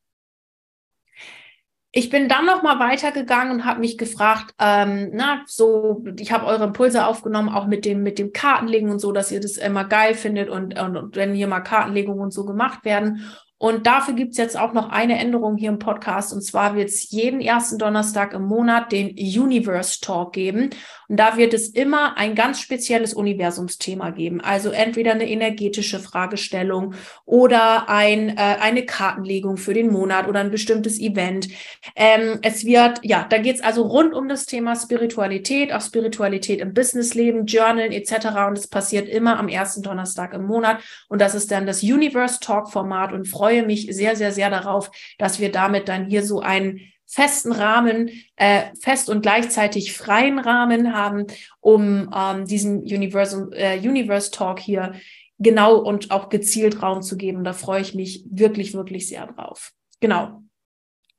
Ich 1.95 2.09
bin 2.09 2.27
dann 2.27 2.47
noch 2.47 2.63
mal 2.63 2.79
weitergegangen 2.79 3.53
und 3.53 3.65
habe 3.67 3.81
mich 3.81 3.99
gefragt, 3.99 4.55
ähm, 4.59 5.11
na 5.13 5.43
so, 5.47 6.03
ich 6.19 6.33
habe 6.33 6.47
eure 6.47 6.65
Impulse 6.65 7.05
aufgenommen, 7.05 7.51
auch 7.51 7.67
mit 7.67 7.85
dem 7.85 8.03
mit 8.03 8.19
dem 8.19 8.33
Kartenlegen 8.33 8.91
und 8.91 8.99
so, 8.99 9.13
dass 9.13 9.31
ihr 9.31 9.41
das 9.41 9.59
immer 9.59 9.85
geil 9.85 10.15
findet 10.15 10.49
und, 10.49 10.81
und, 10.81 10.97
und 10.97 11.17
wenn 11.17 11.35
hier 11.35 11.49
mal 11.49 11.61
Kartenlegungen 11.61 12.23
und 12.23 12.31
so 12.33 12.47
gemacht 12.47 12.87
werden. 12.87 13.29
Und 13.63 13.87
dafür 13.87 14.15
gibt's 14.15 14.39
jetzt 14.39 14.59
auch 14.59 14.73
noch 14.73 14.91
eine 14.91 15.21
Änderung 15.21 15.57
hier 15.57 15.69
im 15.69 15.79
Podcast. 15.79 16.33
Und 16.33 16.43
zwar 16.43 16.75
wird 16.75 16.89
es 16.89 17.13
jeden 17.13 17.41
ersten 17.41 17.79
Donnerstag 17.79 18.35
im 18.35 18.43
Monat 18.43 18.91
den 18.91 19.11
Universe 19.11 20.01
Talk 20.01 20.33
geben. 20.33 20.71
Und 21.09 21.21
da 21.21 21.37
wird 21.37 21.55
es 21.55 21.69
immer 21.69 22.17
ein 22.17 22.35
ganz 22.35 22.59
spezielles 22.59 23.15
Universumsthema 23.15 24.11
geben. 24.11 24.41
Also 24.41 24.71
entweder 24.71 25.13
eine 25.13 25.29
energetische 25.29 26.01
Fragestellung 26.01 26.95
oder 27.25 27.89
ein, 27.89 28.31
äh, 28.31 28.57
eine 28.61 28.85
Kartenlegung 28.85 29.59
für 29.59 29.75
den 29.75 29.93
Monat 29.93 30.27
oder 30.27 30.41
ein 30.41 30.51
bestimmtes 30.51 30.99
Event. 30.99 31.47
Ähm, 31.95 32.41
es 32.43 32.65
wird, 32.65 32.99
ja, 33.03 33.27
da 33.31 33.39
geht's 33.39 33.61
also 33.61 33.83
rund 33.83 34.13
um 34.13 34.29
das 34.29 34.45
Thema 34.47 34.75
Spiritualität, 34.75 35.73
auch 35.73 35.83
Spiritualität 35.83 36.61
im 36.61 36.75
Businessleben, 36.75 37.47
Journal 37.47 37.93
etc. 37.93 38.27
Und 38.49 38.59
es 38.59 38.67
passiert 38.67 39.09
immer 39.09 39.39
am 39.39 39.47
ersten 39.47 39.83
Donnerstag 39.83 40.35
im 40.35 40.47
Monat. 40.47 40.81
Und 41.09 41.21
das 41.21 41.37
ist 41.37 41.53
dann 41.53 41.65
das 41.65 41.85
Universe 41.85 42.41
Talk 42.41 42.73
Format 42.73 43.13
und 43.13 43.29
freue 43.29 43.52
freue 43.53 43.67
mich 43.67 43.87
sehr, 43.91 44.17
sehr, 44.17 44.33
sehr 44.33 44.51
darauf, 44.51 44.91
dass 45.19 45.39
wir 45.39 45.53
damit 45.53 45.89
dann 45.89 46.07
hier 46.07 46.25
so 46.25 46.41
einen 46.41 46.81
festen 47.07 47.53
Rahmen, 47.53 48.11
äh, 48.37 48.63
fest 48.81 49.11
und 49.11 49.21
gleichzeitig 49.21 49.93
freien 49.95 50.39
Rahmen 50.39 50.95
haben, 50.95 51.27
um 51.61 52.11
ähm, 52.17 52.47
diesem 52.47 52.79
Universal, 52.79 53.51
äh, 53.53 53.79
Universe 53.79 54.31
Talk 54.31 54.59
hier 54.59 54.95
genau 55.39 55.77
und 55.77 56.11
auch 56.11 56.31
gezielt 56.31 56.81
Raum 56.81 57.03
zu 57.03 57.19
geben. 57.19 57.45
Da 57.45 57.53
freue 57.53 57.83
ich 57.83 57.95
mich 57.95 58.25
wirklich, 58.31 58.73
wirklich 58.73 59.09
sehr 59.09 59.27
drauf. 59.27 59.73
Genau. 60.01 60.43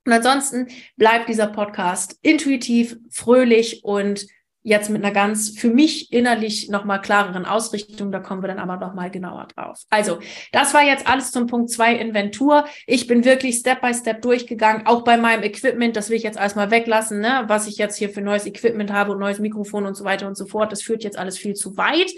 Und 0.06 0.12
ansonsten 0.12 0.68
bleibt 0.98 1.30
dieser 1.30 1.48
Podcast 1.48 2.18
intuitiv, 2.24 2.98
fröhlich 3.12 3.84
und 3.84 4.26
jetzt 4.64 4.90
mit 4.90 5.04
einer 5.04 5.14
ganz 5.14 5.50
für 5.58 5.70
mich 5.70 6.12
innerlich 6.12 6.70
nochmal 6.70 7.02
klareren 7.02 7.46
Ausrichtung. 7.46 8.12
Da 8.12 8.20
kommen 8.20 8.42
wir 8.42 8.48
dann 8.48 8.60
aber 8.60 8.78
nochmal 8.78 9.12
genauer 9.12 9.48
drauf. 9.54 9.84
Also, 9.90 10.20
das 10.52 10.74
war 10.74 10.84
jetzt 10.84 11.06
alles 11.06 11.32
zum 11.32 11.48
Punkt 11.48 11.70
zwei 11.70 11.96
Inventur. 11.96 12.66
Ich 12.88 13.06
bin 13.08 13.26
wirklich 13.26 13.58
Step 13.58 13.82
by 13.82 13.94
Step 13.94 14.22
durchgegangen, 14.22 14.88
auch 14.88 15.04
bei 15.04 15.18
meinem 15.18 15.44
Equipment. 15.44 15.96
Das 15.96 16.10
will 16.10 16.18
ich 16.18 16.24
jetzt 16.24 16.40
erstmal 16.40 16.72
weglassen, 16.72 17.20
ne? 17.20 17.44
was 17.48 17.68
ich 17.68 17.78
jetzt 17.78 17.98
hier 17.98 18.10
für 18.10 18.22
neues 18.22 18.46
Equipment 18.46 18.92
habe 18.92 19.12
und 19.12 19.20
neues 19.20 19.40
Mikrofon 19.40 19.86
und 19.86 19.96
so 19.96 20.06
weiter 20.06 20.28
und 20.28 20.38
so 20.38 20.46
fort. 20.46 20.72
Das 20.72 20.82
führt 20.82 21.04
jetzt 21.04 21.20
alles 21.20 21.38
viel 21.38 21.54
zu 21.54 21.76
weit. 21.76 22.12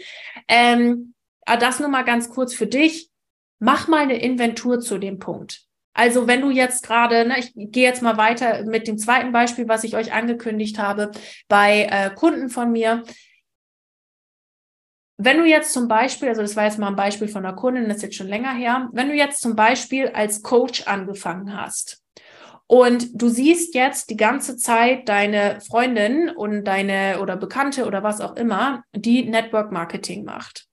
Ähm, 0.47 1.15
das 1.45 1.79
nur 1.79 1.89
mal 1.89 2.03
ganz 2.03 2.29
kurz 2.29 2.53
für 2.53 2.67
dich. 2.67 3.09
Mach 3.59 3.87
mal 3.87 4.03
eine 4.03 4.21
Inventur 4.21 4.79
zu 4.79 4.97
dem 4.97 5.17
Punkt. 5.17 5.65
Also 5.95 6.27
wenn 6.27 6.41
du 6.41 6.51
jetzt 6.51 6.85
gerade, 6.85 7.25
ne, 7.25 7.39
ich 7.39 7.53
gehe 7.55 7.87
jetzt 7.87 8.03
mal 8.03 8.17
weiter 8.17 8.63
mit 8.65 8.87
dem 8.87 8.97
zweiten 8.97 9.31
Beispiel, 9.31 9.67
was 9.67 9.85
ich 9.85 9.95
euch 9.95 10.13
angekündigt 10.13 10.77
habe, 10.77 11.11
bei 11.47 11.87
äh, 11.89 12.13
Kunden 12.13 12.49
von 12.49 12.71
mir. 12.71 13.03
Wenn 15.17 15.37
du 15.37 15.45
jetzt 15.45 15.71
zum 15.71 15.87
Beispiel, 15.87 16.27
also 16.27 16.41
das 16.41 16.57
war 16.57 16.65
jetzt 16.65 16.77
mal 16.77 16.89
ein 16.89 16.97
Beispiel 16.97 17.29
von 17.29 17.45
einer 17.45 17.55
Kundin, 17.55 17.87
das 17.87 17.97
ist 17.97 18.03
jetzt 18.03 18.15
schon 18.17 18.27
länger 18.27 18.53
her, 18.53 18.89
wenn 18.91 19.07
du 19.07 19.15
jetzt 19.15 19.41
zum 19.41 19.55
Beispiel 19.55 20.09
als 20.09 20.43
Coach 20.43 20.85
angefangen 20.85 21.57
hast 21.57 22.03
und 22.67 23.09
du 23.13 23.29
siehst 23.29 23.75
jetzt 23.75 24.09
die 24.09 24.17
ganze 24.17 24.57
Zeit 24.57 25.07
deine 25.07 25.61
Freundin 25.61 26.29
und 26.29 26.65
deine 26.65 27.19
oder 27.21 27.37
Bekannte 27.37 27.85
oder 27.85 28.03
was 28.03 28.21
auch 28.21 28.35
immer, 28.35 28.83
die 28.93 29.23
Network 29.29 29.71
Marketing 29.71 30.25
macht. 30.25 30.67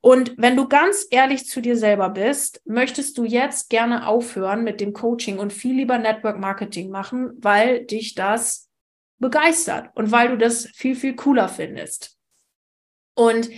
Und 0.00 0.34
wenn 0.36 0.56
du 0.56 0.68
ganz 0.68 1.06
ehrlich 1.10 1.46
zu 1.46 1.60
dir 1.60 1.76
selber 1.76 2.10
bist, 2.10 2.62
möchtest 2.64 3.18
du 3.18 3.24
jetzt 3.24 3.68
gerne 3.68 4.06
aufhören 4.06 4.62
mit 4.62 4.80
dem 4.80 4.92
Coaching 4.92 5.38
und 5.38 5.52
viel 5.52 5.74
lieber 5.74 5.98
Network 5.98 6.38
Marketing 6.38 6.90
machen, 6.90 7.32
weil 7.38 7.84
dich 7.84 8.14
das 8.14 8.68
begeistert 9.18 9.90
und 9.94 10.12
weil 10.12 10.28
du 10.28 10.38
das 10.38 10.66
viel, 10.74 10.94
viel 10.94 11.16
cooler 11.16 11.48
findest. 11.48 12.16
Und 13.14 13.50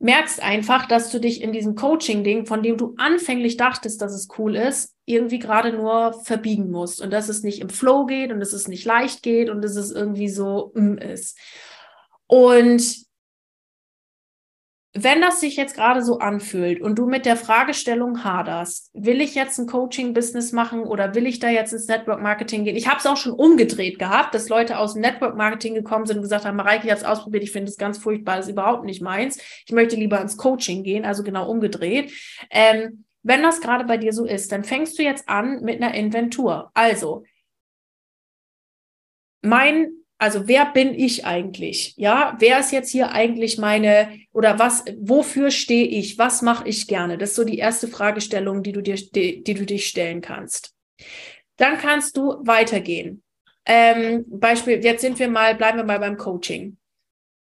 merkst 0.00 0.42
einfach, 0.42 0.86
dass 0.86 1.10
du 1.10 1.18
dich 1.18 1.42
in 1.42 1.52
diesem 1.52 1.74
Coaching-Ding, 1.74 2.46
von 2.46 2.62
dem 2.62 2.76
du 2.76 2.94
anfänglich 2.96 3.56
dachtest, 3.56 4.00
dass 4.00 4.12
es 4.12 4.28
cool 4.38 4.56
ist, 4.56 4.94
irgendwie 5.04 5.38
gerade 5.38 5.72
nur 5.72 6.14
verbiegen 6.24 6.70
musst 6.70 7.00
und 7.02 7.10
dass 7.10 7.28
es 7.28 7.42
nicht 7.42 7.60
im 7.60 7.68
Flow 7.68 8.06
geht 8.06 8.32
und 8.32 8.40
dass 8.40 8.54
es 8.54 8.66
nicht 8.66 8.84
leicht 8.84 9.22
geht 9.22 9.50
und 9.50 9.62
dass 9.62 9.76
es 9.76 9.90
irgendwie 9.90 10.28
so 10.28 10.72
mm, 10.74 10.98
ist. 10.98 11.38
Und 12.26 13.09
wenn 15.04 15.20
das 15.20 15.40
sich 15.40 15.56
jetzt 15.56 15.74
gerade 15.74 16.02
so 16.02 16.18
anfühlt 16.18 16.80
und 16.80 16.98
du 16.98 17.06
mit 17.06 17.26
der 17.26 17.36
Fragestellung 17.36 18.24
haderst, 18.24 18.90
will 18.94 19.20
ich 19.20 19.34
jetzt 19.34 19.58
ein 19.58 19.66
Coaching-Business 19.66 20.52
machen 20.52 20.82
oder 20.82 21.14
will 21.14 21.26
ich 21.26 21.38
da 21.38 21.48
jetzt 21.48 21.72
ins 21.72 21.86
Network 21.86 22.20
Marketing 22.20 22.64
gehen? 22.64 22.76
Ich 22.76 22.88
habe 22.88 22.98
es 22.98 23.06
auch 23.06 23.16
schon 23.16 23.32
umgedreht 23.32 23.98
gehabt, 23.98 24.34
dass 24.34 24.48
Leute 24.48 24.78
aus 24.78 24.94
dem 24.94 25.02
Network 25.02 25.36
Marketing 25.36 25.74
gekommen 25.74 26.06
sind 26.06 26.16
und 26.16 26.22
gesagt 26.22 26.44
haben, 26.44 26.56
Mareike, 26.56 26.86
ich 26.86 26.90
habe 26.90 27.00
es 27.00 27.06
ausprobiert, 27.06 27.44
ich 27.44 27.52
finde 27.52 27.70
es 27.70 27.76
ganz 27.76 27.98
furchtbar, 27.98 28.36
das 28.36 28.46
ist 28.46 28.52
überhaupt 28.52 28.84
nicht 28.84 29.02
meins. 29.02 29.38
Ich 29.66 29.72
möchte 29.72 29.96
lieber 29.96 30.20
ins 30.20 30.36
Coaching 30.36 30.82
gehen, 30.82 31.04
also 31.04 31.22
genau 31.22 31.48
umgedreht. 31.48 32.12
Ähm, 32.50 33.04
wenn 33.22 33.42
das 33.42 33.60
gerade 33.60 33.84
bei 33.84 33.96
dir 33.96 34.12
so 34.12 34.24
ist, 34.24 34.50
dann 34.50 34.64
fängst 34.64 34.98
du 34.98 35.02
jetzt 35.02 35.28
an 35.28 35.60
mit 35.62 35.82
einer 35.82 35.94
Inventur. 35.94 36.70
Also, 36.74 37.24
mein 39.42 39.99
also 40.20 40.46
wer 40.46 40.66
bin 40.66 40.92
ich 40.92 41.24
eigentlich? 41.24 41.94
Ja, 41.96 42.36
wer 42.40 42.60
ist 42.60 42.72
jetzt 42.72 42.90
hier 42.90 43.12
eigentlich 43.12 43.56
meine 43.56 44.20
oder 44.32 44.58
was, 44.58 44.84
wofür 44.98 45.50
stehe 45.50 45.86
ich? 45.86 46.18
Was 46.18 46.42
mache 46.42 46.68
ich 46.68 46.86
gerne? 46.86 47.16
Das 47.16 47.30
ist 47.30 47.36
so 47.36 47.44
die 47.44 47.56
erste 47.56 47.88
Fragestellung, 47.88 48.62
die 48.62 48.72
du 48.72 48.82
dir, 48.82 48.96
die, 48.96 49.42
die 49.42 49.54
du 49.54 49.64
dich 49.64 49.86
stellen 49.86 50.20
kannst. 50.20 50.74
Dann 51.56 51.78
kannst 51.78 52.18
du 52.18 52.36
weitergehen. 52.42 53.22
Ähm, 53.64 54.26
Beispiel, 54.28 54.84
jetzt 54.84 55.00
sind 55.00 55.18
wir 55.18 55.28
mal, 55.28 55.54
bleiben 55.54 55.78
wir 55.78 55.84
mal 55.84 56.00
beim 56.00 56.18
Coaching. 56.18 56.76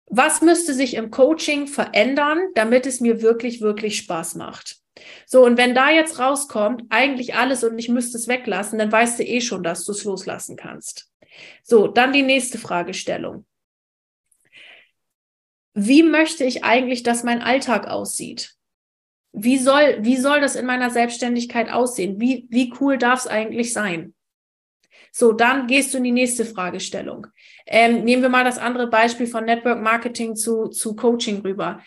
Was 0.05 0.41
müsste 0.41 0.75
sich 0.75 0.93
im 0.93 1.09
Coaching 1.09 1.65
verändern, 1.65 2.49
damit 2.53 2.85
es 2.85 2.99
mir 3.01 3.23
wirklich, 3.23 3.59
wirklich 3.59 3.97
Spaß 3.97 4.35
macht? 4.35 4.77
So, 5.25 5.43
und 5.43 5.57
wenn 5.57 5.73
da 5.73 5.89
jetzt 5.89 6.19
rauskommt, 6.19 6.83
eigentlich 6.89 7.33
alles 7.33 7.63
und 7.63 7.79
ich 7.79 7.89
müsste 7.89 8.19
es 8.19 8.27
weglassen, 8.27 8.77
dann 8.77 8.91
weißt 8.91 9.17
du 9.17 9.23
eh 9.23 9.41
schon, 9.41 9.63
dass 9.63 9.83
du 9.83 9.93
es 9.93 10.03
loslassen 10.03 10.55
kannst. 10.57 11.06
So, 11.63 11.87
dann 11.87 12.13
die 12.13 12.23
nächste 12.23 12.57
Fragestellung. 12.57 13.45
Wie 15.73 16.03
möchte 16.03 16.43
ich 16.43 16.63
eigentlich, 16.63 17.03
dass 17.03 17.23
mein 17.23 17.41
Alltag 17.41 17.87
aussieht? 17.87 18.55
Wie 19.31 19.57
soll, 19.57 19.97
wie 20.01 20.17
soll 20.17 20.41
das 20.41 20.55
in 20.55 20.65
meiner 20.65 20.89
Selbstständigkeit 20.89 21.71
aussehen? 21.71 22.19
Wie, 22.19 22.47
wie 22.49 22.73
cool 22.79 22.97
darf 22.97 23.19
es 23.19 23.27
eigentlich 23.27 23.73
sein? 23.73 24.15
So, 25.11 25.33
dann 25.33 25.67
gehst 25.67 25.93
du 25.93 25.99
in 25.99 26.03
die 26.03 26.11
nächste 26.11 26.45
Fragestellung. 26.45 27.27
Ähm, 27.65 28.03
nehmen 28.03 28.21
wir 28.21 28.29
mal 28.29 28.43
das 28.43 28.57
andere 28.57 28.87
Beispiel 28.87 29.27
von 29.27 29.45
Network 29.45 29.81
Marketing 29.81 30.35
zu, 30.35 30.67
zu 30.67 30.95
Coaching 30.95 31.41
rüber. 31.41 31.81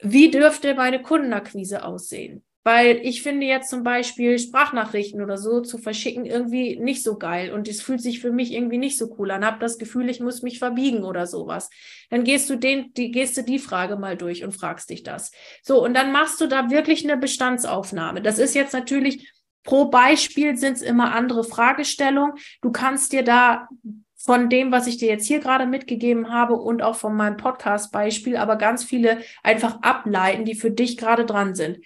Wie 0.00 0.30
dürfte 0.30 0.74
meine 0.74 1.02
Kundenakquise 1.02 1.84
aussehen? 1.84 2.44
Weil 2.64 3.00
ich 3.02 3.22
finde 3.22 3.46
jetzt 3.46 3.70
zum 3.70 3.82
Beispiel 3.82 4.38
Sprachnachrichten 4.38 5.22
oder 5.22 5.38
so 5.38 5.60
zu 5.60 5.78
verschicken 5.78 6.26
irgendwie 6.26 6.76
nicht 6.78 7.02
so 7.02 7.16
geil 7.16 7.52
und 7.52 7.68
es 7.68 7.80
fühlt 7.80 8.02
sich 8.02 8.20
für 8.20 8.32
mich 8.32 8.52
irgendwie 8.52 8.78
nicht 8.78 8.98
so 8.98 9.14
cool 9.18 9.30
an. 9.30 9.44
Hab 9.44 9.60
das 9.60 9.78
Gefühl, 9.78 10.10
ich 10.10 10.20
muss 10.20 10.42
mich 10.42 10.58
verbiegen 10.58 11.04
oder 11.04 11.26
sowas. 11.26 11.70
Dann 12.10 12.24
gehst 12.24 12.50
du 12.50 12.56
den, 12.56 12.92
die, 12.94 13.10
gehst 13.10 13.36
du 13.36 13.42
die 13.42 13.58
Frage 13.58 13.96
mal 13.96 14.16
durch 14.16 14.44
und 14.44 14.52
fragst 14.52 14.90
dich 14.90 15.02
das. 15.02 15.30
So, 15.62 15.82
und 15.82 15.94
dann 15.94 16.12
machst 16.12 16.40
du 16.40 16.46
da 16.46 16.68
wirklich 16.68 17.04
eine 17.04 17.16
Bestandsaufnahme. 17.16 18.22
Das 18.22 18.38
ist 18.38 18.54
jetzt 18.54 18.72
natürlich 18.72 19.32
pro 19.62 19.86
Beispiel 19.86 20.56
sind 20.56 20.76
es 20.76 20.82
immer 20.82 21.14
andere 21.14 21.44
Fragestellungen. 21.44 22.34
Du 22.62 22.72
kannst 22.72 23.12
dir 23.12 23.22
da 23.22 23.68
von 24.16 24.48
dem, 24.50 24.72
was 24.72 24.86
ich 24.86 24.96
dir 24.96 25.08
jetzt 25.08 25.26
hier 25.26 25.40
gerade 25.40 25.66
mitgegeben 25.66 26.32
habe 26.32 26.54
und 26.54 26.82
auch 26.82 26.96
von 26.96 27.14
meinem 27.14 27.36
Podcast-Beispiel, 27.36 28.36
aber 28.36 28.56
ganz 28.56 28.82
viele 28.82 29.18
einfach 29.42 29.80
ableiten, 29.82 30.44
die 30.44 30.54
für 30.54 30.70
dich 30.70 30.96
gerade 30.96 31.24
dran 31.24 31.54
sind 31.54 31.78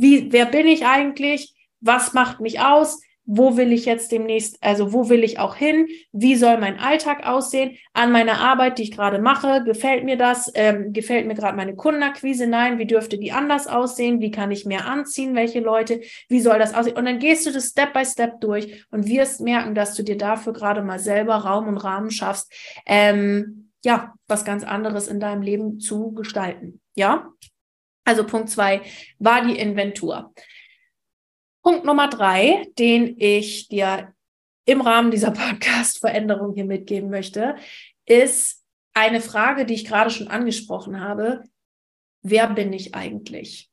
wie, 0.00 0.32
wer 0.32 0.46
bin 0.46 0.66
ich 0.66 0.86
eigentlich? 0.86 1.54
Was 1.80 2.12
macht 2.12 2.40
mich 2.40 2.60
aus? 2.60 3.00
Wo 3.30 3.58
will 3.58 3.72
ich 3.72 3.84
jetzt 3.84 4.10
demnächst, 4.10 4.56
also 4.62 4.94
wo 4.94 5.10
will 5.10 5.22
ich 5.22 5.38
auch 5.38 5.54
hin? 5.54 5.86
Wie 6.12 6.34
soll 6.34 6.56
mein 6.56 6.78
Alltag 6.78 7.26
aussehen? 7.26 7.76
An 7.92 8.10
meiner 8.10 8.40
Arbeit, 8.40 8.78
die 8.78 8.84
ich 8.84 8.90
gerade 8.92 9.20
mache, 9.20 9.62
gefällt 9.64 10.04
mir 10.04 10.16
das? 10.16 10.50
Ähm, 10.54 10.94
gefällt 10.94 11.26
mir 11.26 11.34
gerade 11.34 11.54
meine 11.54 11.74
Kundenakquise? 11.74 12.46
Nein, 12.46 12.78
wie 12.78 12.86
dürfte 12.86 13.18
die 13.18 13.32
anders 13.32 13.66
aussehen? 13.66 14.20
Wie 14.20 14.30
kann 14.30 14.50
ich 14.50 14.64
mehr 14.64 14.86
anziehen? 14.86 15.34
Welche 15.34 15.60
Leute? 15.60 16.00
Wie 16.30 16.40
soll 16.40 16.58
das 16.58 16.72
aussehen? 16.72 16.96
Und 16.96 17.04
dann 17.04 17.18
gehst 17.18 17.44
du 17.44 17.52
das 17.52 17.66
Step 17.66 17.92
by 17.92 18.04
Step 18.06 18.40
durch 18.40 18.86
und 18.90 19.06
wirst 19.08 19.42
merken, 19.42 19.74
dass 19.74 19.94
du 19.94 20.02
dir 20.02 20.16
dafür 20.16 20.54
gerade 20.54 20.80
mal 20.80 20.98
selber 20.98 21.34
Raum 21.34 21.68
und 21.68 21.76
Rahmen 21.76 22.10
schaffst, 22.10 22.50
ähm, 22.86 23.72
ja, 23.84 24.14
was 24.26 24.46
ganz 24.46 24.64
anderes 24.64 25.06
in 25.06 25.20
deinem 25.20 25.42
Leben 25.42 25.80
zu 25.80 26.12
gestalten. 26.12 26.80
Ja? 26.94 27.28
Also 28.08 28.24
Punkt 28.24 28.48
zwei 28.48 28.80
war 29.18 29.44
die 29.44 29.58
Inventur. 29.58 30.32
Punkt 31.62 31.84
Nummer 31.84 32.08
drei, 32.08 32.66
den 32.78 33.16
ich 33.18 33.68
dir 33.68 34.14
im 34.64 34.80
Rahmen 34.80 35.10
dieser 35.10 35.30
Podcast-Veränderung 35.32 36.54
hier 36.54 36.64
mitgeben 36.64 37.10
möchte, 37.10 37.56
ist 38.06 38.64
eine 38.94 39.20
Frage, 39.20 39.66
die 39.66 39.74
ich 39.74 39.84
gerade 39.84 40.08
schon 40.08 40.28
angesprochen 40.28 41.02
habe. 41.02 41.42
Wer 42.22 42.48
bin 42.48 42.72
ich 42.72 42.94
eigentlich? 42.94 43.68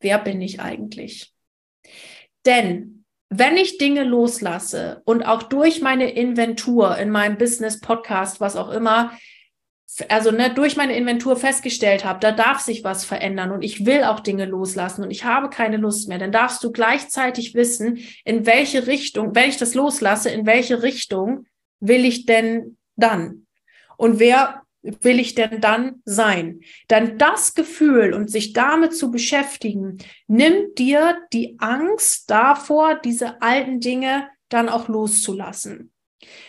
Wer 0.00 0.18
bin 0.18 0.40
ich 0.40 0.58
eigentlich? 0.58 1.32
Denn 2.44 3.04
wenn 3.30 3.56
ich 3.56 3.78
Dinge 3.78 4.02
loslasse 4.02 5.00
und 5.04 5.22
auch 5.22 5.44
durch 5.44 5.80
meine 5.80 6.10
Inventur 6.10 6.98
in 6.98 7.10
meinem 7.10 7.38
Business, 7.38 7.80
Podcast, 7.80 8.40
was 8.40 8.56
auch 8.56 8.70
immer, 8.70 9.16
also 10.08 10.30
ne, 10.30 10.52
durch 10.52 10.76
meine 10.76 10.96
Inventur 10.96 11.36
festgestellt 11.36 12.04
habe, 12.04 12.20
da 12.20 12.32
darf 12.32 12.60
sich 12.60 12.84
was 12.84 13.04
verändern 13.04 13.52
und 13.52 13.62
ich 13.62 13.86
will 13.86 14.04
auch 14.04 14.20
Dinge 14.20 14.44
loslassen 14.44 15.04
und 15.04 15.10
ich 15.10 15.24
habe 15.24 15.50
keine 15.50 15.76
Lust 15.76 16.08
mehr, 16.08 16.18
dann 16.18 16.32
darfst 16.32 16.64
du 16.64 16.72
gleichzeitig 16.72 17.54
wissen, 17.54 17.98
in 18.24 18.46
welche 18.46 18.86
Richtung, 18.86 19.34
wenn 19.34 19.48
ich 19.48 19.56
das 19.56 19.74
loslasse, 19.74 20.30
in 20.30 20.46
welche 20.46 20.82
Richtung 20.82 21.46
will 21.80 22.04
ich 22.04 22.26
denn 22.26 22.76
dann? 22.96 23.46
Und 23.96 24.18
wer 24.18 24.62
will 24.82 25.18
ich 25.18 25.34
denn 25.34 25.60
dann 25.60 26.02
sein? 26.04 26.60
Dann 26.88 27.16
das 27.18 27.54
Gefühl 27.54 28.12
und 28.12 28.30
sich 28.30 28.52
damit 28.52 28.94
zu 28.94 29.10
beschäftigen, 29.10 29.98
nimmt 30.26 30.78
dir 30.78 31.16
die 31.32 31.56
Angst 31.58 32.30
davor, 32.30 32.96
diese 32.96 33.40
alten 33.40 33.80
Dinge 33.80 34.28
dann 34.48 34.68
auch 34.68 34.88
loszulassen. 34.88 35.93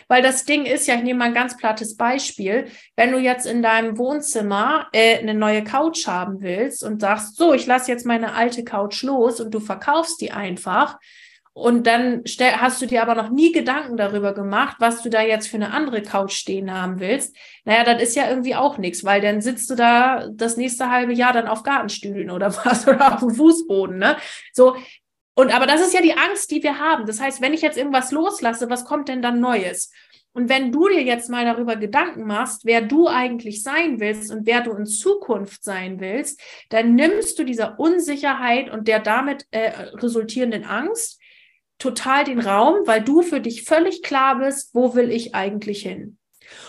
Weil 0.08 0.22
das 0.22 0.44
Ding 0.44 0.64
ist 0.64 0.86
ja, 0.86 0.94
ich 0.94 1.02
nehme 1.02 1.18
mal 1.18 1.24
ein 1.26 1.34
ganz 1.34 1.56
plattes 1.56 1.96
Beispiel, 1.96 2.66
wenn 2.96 3.12
du 3.12 3.18
jetzt 3.18 3.46
in 3.46 3.62
deinem 3.62 3.98
Wohnzimmer 3.98 4.88
äh, 4.92 5.18
eine 5.18 5.34
neue 5.34 5.64
Couch 5.64 6.06
haben 6.06 6.40
willst 6.40 6.84
und 6.84 7.00
sagst, 7.00 7.36
so, 7.36 7.54
ich 7.54 7.66
lasse 7.66 7.90
jetzt 7.90 8.06
meine 8.06 8.34
alte 8.34 8.64
Couch 8.64 9.02
los 9.02 9.40
und 9.40 9.52
du 9.52 9.60
verkaufst 9.60 10.20
die 10.20 10.32
einfach 10.32 10.98
und 11.56 11.86
dann 11.86 12.22
hast 12.38 12.82
du 12.82 12.86
dir 12.86 13.00
aber 13.00 13.14
noch 13.14 13.30
nie 13.30 13.50
Gedanken 13.50 13.96
darüber 13.96 14.34
gemacht, 14.34 14.76
was 14.78 15.00
du 15.00 15.08
da 15.08 15.22
jetzt 15.22 15.48
für 15.48 15.56
eine 15.56 15.72
andere 15.72 16.02
Couch 16.02 16.34
stehen 16.34 16.70
haben 16.70 17.00
willst. 17.00 17.34
Naja, 17.64 17.82
das 17.82 18.02
ist 18.02 18.14
ja 18.14 18.28
irgendwie 18.28 18.54
auch 18.54 18.76
nichts, 18.76 19.04
weil 19.04 19.22
dann 19.22 19.40
sitzt 19.40 19.70
du 19.70 19.74
da 19.74 20.28
das 20.30 20.58
nächste 20.58 20.90
halbe 20.90 21.14
Jahr 21.14 21.32
dann 21.32 21.48
auf 21.48 21.62
Gartenstühlen 21.62 22.30
oder 22.30 22.54
was 22.66 22.86
oder 22.86 23.14
auf 23.14 23.20
dem 23.20 23.30
Fußboden, 23.30 23.96
ne? 23.96 24.18
So, 24.52 24.76
und 25.36 25.54
aber 25.54 25.66
das 25.66 25.82
ist 25.82 25.92
ja 25.92 26.00
die 26.00 26.16
Angst, 26.16 26.50
die 26.50 26.62
wir 26.62 26.78
haben. 26.78 27.06
Das 27.06 27.20
heißt, 27.20 27.42
wenn 27.42 27.52
ich 27.52 27.60
jetzt 27.60 27.76
irgendwas 27.76 28.10
loslasse, 28.10 28.70
was 28.70 28.86
kommt 28.86 29.08
denn 29.08 29.20
dann 29.20 29.38
Neues? 29.38 29.92
Und 30.32 30.48
wenn 30.48 30.72
du 30.72 30.88
dir 30.88 31.02
jetzt 31.02 31.28
mal 31.28 31.44
darüber 31.44 31.76
Gedanken 31.76 32.26
machst, 32.26 32.64
wer 32.64 32.80
du 32.80 33.06
eigentlich 33.06 33.62
sein 33.62 34.00
willst 34.00 34.30
und 34.32 34.46
wer 34.46 34.62
du 34.62 34.72
in 34.72 34.86
Zukunft 34.86 35.62
sein 35.62 36.00
willst, 36.00 36.40
dann 36.70 36.94
nimmst 36.94 37.38
du 37.38 37.44
dieser 37.44 37.78
Unsicherheit 37.78 38.70
und 38.70 38.88
der 38.88 38.98
damit 38.98 39.46
äh, 39.50 39.70
resultierenden 39.94 40.64
Angst 40.64 41.20
total 41.78 42.24
den 42.24 42.40
Raum, 42.40 42.86
weil 42.86 43.02
du 43.02 43.20
für 43.20 43.40
dich 43.40 43.64
völlig 43.64 44.02
klar 44.02 44.38
bist, 44.38 44.74
wo 44.74 44.94
will 44.94 45.10
ich 45.10 45.34
eigentlich 45.34 45.82
hin? 45.82 46.18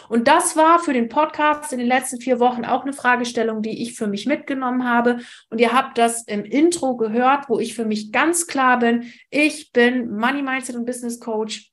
Und 0.09 0.27
das 0.27 0.55
war 0.55 0.79
für 0.79 0.93
den 0.93 1.09
Podcast 1.09 1.73
in 1.73 1.79
den 1.79 1.87
letzten 1.87 2.19
vier 2.19 2.39
Wochen 2.39 2.65
auch 2.65 2.83
eine 2.83 2.93
Fragestellung, 2.93 3.61
die 3.61 3.81
ich 3.81 3.95
für 3.95 4.07
mich 4.07 4.25
mitgenommen 4.25 4.87
habe. 4.87 5.19
Und 5.49 5.59
ihr 5.59 5.73
habt 5.73 5.97
das 5.97 6.23
im 6.23 6.45
Intro 6.45 6.97
gehört, 6.97 7.49
wo 7.49 7.59
ich 7.59 7.75
für 7.75 7.85
mich 7.85 8.11
ganz 8.11 8.47
klar 8.47 8.79
bin. 8.79 9.11
Ich 9.29 9.71
bin 9.71 10.15
Money 10.17 10.41
Mindset 10.41 10.75
und 10.75 10.85
Business 10.85 11.19
Coach 11.19 11.71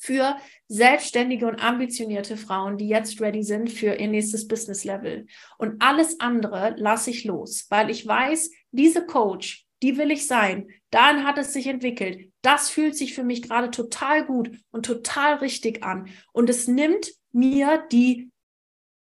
für 0.00 0.36
selbstständige 0.66 1.46
und 1.46 1.62
ambitionierte 1.62 2.38
Frauen, 2.38 2.78
die 2.78 2.88
jetzt 2.88 3.20
ready 3.20 3.42
sind 3.42 3.70
für 3.70 3.94
ihr 3.94 4.08
nächstes 4.08 4.48
Business 4.48 4.84
Level. 4.84 5.26
Und 5.58 5.82
alles 5.82 6.20
andere 6.20 6.74
lasse 6.78 7.10
ich 7.10 7.24
los, 7.24 7.66
weil 7.68 7.90
ich 7.90 8.06
weiß, 8.06 8.50
diese 8.70 9.04
Coach, 9.04 9.66
die 9.82 9.98
will 9.98 10.10
ich 10.10 10.26
sein. 10.26 10.68
Dahin 10.90 11.26
hat 11.26 11.38
es 11.38 11.52
sich 11.52 11.66
entwickelt. 11.66 12.32
Das 12.42 12.70
fühlt 12.70 12.96
sich 12.96 13.14
für 13.14 13.24
mich 13.24 13.42
gerade 13.42 13.70
total 13.70 14.24
gut 14.24 14.50
und 14.70 14.86
total 14.86 15.34
richtig 15.36 15.84
an. 15.84 16.08
Und 16.32 16.48
es 16.48 16.66
nimmt 16.66 17.12
mir 17.32 17.84
die 17.90 18.30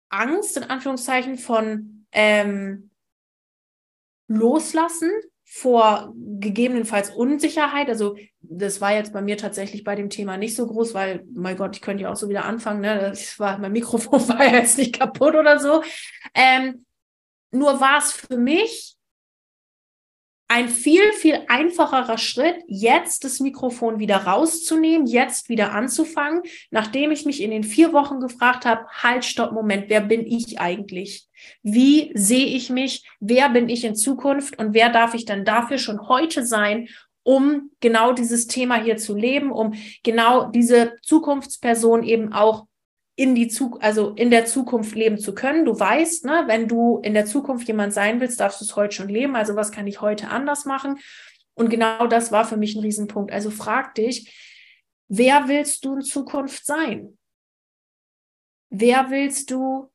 Angst 0.09 0.57
in 0.57 0.63
Anführungszeichen 0.63 1.37
von 1.37 2.05
ähm, 2.11 2.89
Loslassen 4.27 5.11
vor 5.43 6.13
gegebenenfalls 6.15 7.11
Unsicherheit. 7.11 7.87
Also 7.89 8.17
das 8.41 8.81
war 8.81 8.93
jetzt 8.93 9.13
bei 9.13 9.21
mir 9.21 9.37
tatsächlich 9.37 9.83
bei 9.83 9.95
dem 9.95 10.09
Thema 10.09 10.37
nicht 10.37 10.55
so 10.55 10.65
groß, 10.65 10.93
weil, 10.93 11.23
mein 11.33 11.55
Gott, 11.55 11.75
ich 11.75 11.81
könnte 11.81 12.03
ja 12.03 12.11
auch 12.11 12.15
so 12.15 12.29
wieder 12.29 12.45
anfangen. 12.45 12.81
Ne? 12.81 12.99
Das 12.99 13.39
war, 13.39 13.57
mein 13.59 13.71
Mikrofon 13.71 14.27
war 14.29 14.43
ja 14.43 14.55
jetzt 14.55 14.77
nicht 14.77 14.97
kaputt 14.97 15.35
oder 15.35 15.59
so. 15.59 15.83
Ähm, 16.33 16.85
nur 17.51 17.79
war 17.79 17.99
es 17.99 18.11
für 18.11 18.37
mich 18.37 18.95
ein 20.47 20.69
viel, 20.69 21.11
viel 21.13 21.39
einfacherer 21.47 22.17
Schritt, 22.17 22.57
jetzt 22.67 23.23
das 23.23 23.39
Mikrofon 23.39 23.99
wieder 23.99 24.17
rauszunehmen, 24.17 25.07
jetzt 25.07 25.49
wieder 25.49 25.73
anzufangen, 25.73 26.43
nachdem 26.69 27.11
ich 27.11 27.25
mich 27.25 27.41
in 27.41 27.51
den 27.51 27.63
vier 27.63 27.93
Wochen 27.93 28.19
gefragt 28.19 28.65
habe, 28.65 28.85
halt, 28.89 29.25
stopp, 29.25 29.53
Moment, 29.53 29.85
wer 29.89 30.01
bin 30.01 30.25
ich 30.25 30.59
eigentlich? 30.59 31.27
Wie 31.63 32.11
sehe 32.13 32.45
ich 32.45 32.69
mich? 32.69 33.03
Wer 33.19 33.49
bin 33.49 33.69
ich 33.69 33.83
in 33.83 33.95
Zukunft? 33.95 34.57
Und 34.59 34.73
wer 34.73 34.89
darf 34.89 35.15
ich 35.15 35.25
dann 35.25 35.45
dafür 35.45 35.79
schon 35.79 36.07
heute 36.07 36.45
sein, 36.45 36.89
um 37.23 37.71
genau 37.79 38.13
dieses 38.13 38.45
Thema 38.45 38.81
hier 38.81 38.97
zu 38.97 39.15
leben, 39.15 39.51
um 39.51 39.73
genau 40.03 40.45
diese 40.51 40.93
Zukunftsperson 41.01 42.03
eben 42.03 42.33
auch 42.33 42.67
in 43.15 43.33
die 43.33 43.47
Zug 43.47 43.81
also 43.81 44.09
in 44.11 44.29
der 44.29 44.45
Zukunft 44.45 44.95
leben 44.95 45.17
zu 45.17 45.33
können. 45.33 45.65
Du 45.65 45.79
weißt, 45.79 46.25
ne, 46.25 46.43
wenn 46.47 46.67
du 46.67 46.99
in 46.99 47.13
der 47.13 47.25
Zukunft 47.25 47.67
jemand 47.67 47.93
sein 47.93 48.19
willst, 48.19 48.39
darfst 48.39 48.59
du 48.59 48.65
es 48.65 48.75
heute 48.75 48.95
schon 48.95 49.09
leben. 49.09 49.35
Also 49.35 49.55
was 49.55 49.71
kann 49.71 49.87
ich 49.87 50.01
heute 50.01 50.29
anders 50.29 50.65
machen? 50.65 50.99
Und 51.53 51.69
genau 51.69 52.07
das 52.07 52.31
war 52.31 52.45
für 52.45 52.57
mich 52.57 52.75
ein 52.75 52.81
Riesenpunkt. 52.81 53.31
Also 53.31 53.49
frag 53.49 53.95
dich, 53.95 54.33
wer 55.07 55.47
willst 55.47 55.85
du 55.85 55.95
in 55.95 56.01
Zukunft 56.01 56.65
sein? 56.65 57.17
Wer 58.69 59.09
willst 59.09 59.51
du 59.51 59.89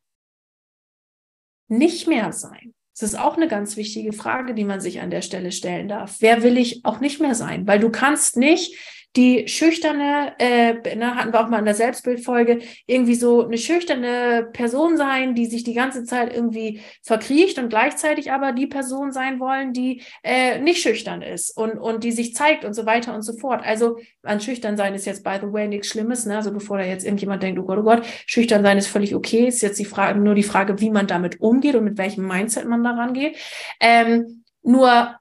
nicht 1.69 2.07
mehr 2.07 2.33
sein? 2.33 2.75
Das 2.99 3.13
ist 3.13 3.19
auch 3.19 3.37
eine 3.37 3.49
ganz 3.49 3.77
wichtige 3.77 4.13
Frage, 4.13 4.55
die 4.55 4.65
man 4.65 4.81
sich 4.81 5.01
an 5.01 5.11
der 5.11 5.23
Stelle 5.23 5.53
stellen 5.53 5.89
darf. 5.89 6.17
Wer 6.21 6.43
will 6.43 6.57
ich 6.57 6.85
auch 6.85 7.01
nicht 7.01 7.21
mehr 7.21 7.35
sein? 7.35 7.67
Weil 7.67 7.81
du 7.81 7.91
kannst 7.91 8.37
nicht 8.37 8.77
die 9.17 9.49
schüchterne, 9.49 10.35
äh, 10.39 10.95
ne, 10.95 11.17
hatten 11.17 11.33
wir 11.33 11.41
auch 11.41 11.49
mal 11.49 11.59
in 11.59 11.65
der 11.65 11.75
Selbstbildfolge, 11.75 12.61
irgendwie 12.87 13.17
so 13.17 13.45
eine 13.45 13.59
schüchterne 13.59 14.49
Person 14.53 14.97
sein, 14.97 15.35
die 15.35 15.47
sich 15.47 15.65
die 15.65 15.75
ganze 15.75 16.05
Zeit 16.05 16.33
irgendwie 16.33 16.81
verkriecht 17.03 17.59
und 17.59 17.71
gleichzeitig 17.71 18.31
aber 18.31 18.53
die 18.53 18.69
Person 18.69 19.11
sein 19.11 19.41
wollen, 19.41 19.73
die 19.73 20.03
äh, 20.23 20.61
nicht 20.61 20.81
schüchtern 20.81 21.23
ist 21.23 21.57
und, 21.57 21.79
und 21.79 22.05
die 22.05 22.13
sich 22.13 22.35
zeigt 22.35 22.65
und 22.65 22.75
so 22.75 22.87
weiter 22.87 23.15
und 23.15 23.23
so 23.23 23.37
fort. 23.37 23.63
Also 23.65 23.99
an 24.23 24.41
schüchtern 24.41 24.77
sein 24.77 24.95
ist 24.95 25.07
jetzt 25.07 25.25
by 25.25 25.39
the 25.41 25.53
way 25.53 25.67
nichts 25.67 25.89
Schlimmes, 25.89 26.25
ne? 26.27 26.37
Also 26.37 26.53
bevor 26.53 26.79
da 26.79 26.85
jetzt 26.85 27.05
irgendjemand 27.05 27.43
denkt, 27.43 27.59
oh 27.59 27.65
Gott, 27.65 27.79
oh 27.79 27.83
Gott, 27.83 28.07
schüchtern 28.27 28.63
sein 28.63 28.79
ist 28.79 28.87
völlig 28.87 29.15
okay, 29.15 29.49
ist 29.49 29.63
jetzt 29.63 29.81
die 29.81 29.85
Frage, 29.85 30.21
nur 30.21 30.37
die 30.37 30.45
Frage, 30.45 30.81
wie 30.81 30.91
man 30.91 31.09
damit 31.09 31.41
umgeht 31.41 31.75
und 31.75 31.85
mit 31.85 31.99
welchem 31.99 32.29
Mindset 32.29 32.67
man 32.67 32.85
daran 32.85 33.13
geht. 33.13 33.37
Ähm, 33.81 34.45
nur 34.63 35.20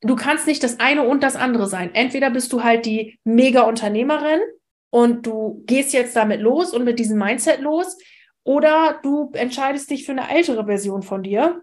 du 0.00 0.16
kannst 0.16 0.46
nicht 0.46 0.62
das 0.62 0.80
eine 0.80 1.02
und 1.02 1.22
das 1.22 1.36
andere 1.36 1.66
sein. 1.66 1.94
Entweder 1.94 2.30
bist 2.30 2.52
du 2.52 2.62
halt 2.62 2.86
die 2.86 3.18
Mega-Unternehmerin 3.24 4.40
und 4.90 5.26
du 5.26 5.62
gehst 5.66 5.92
jetzt 5.92 6.16
damit 6.16 6.40
los 6.40 6.72
und 6.72 6.84
mit 6.84 6.98
diesem 6.98 7.18
Mindset 7.18 7.60
los, 7.60 7.96
oder 8.42 8.98
du 9.02 9.30
entscheidest 9.34 9.90
dich 9.90 10.06
für 10.06 10.12
eine 10.12 10.30
ältere 10.30 10.64
Version 10.64 11.02
von 11.02 11.22
dir 11.22 11.62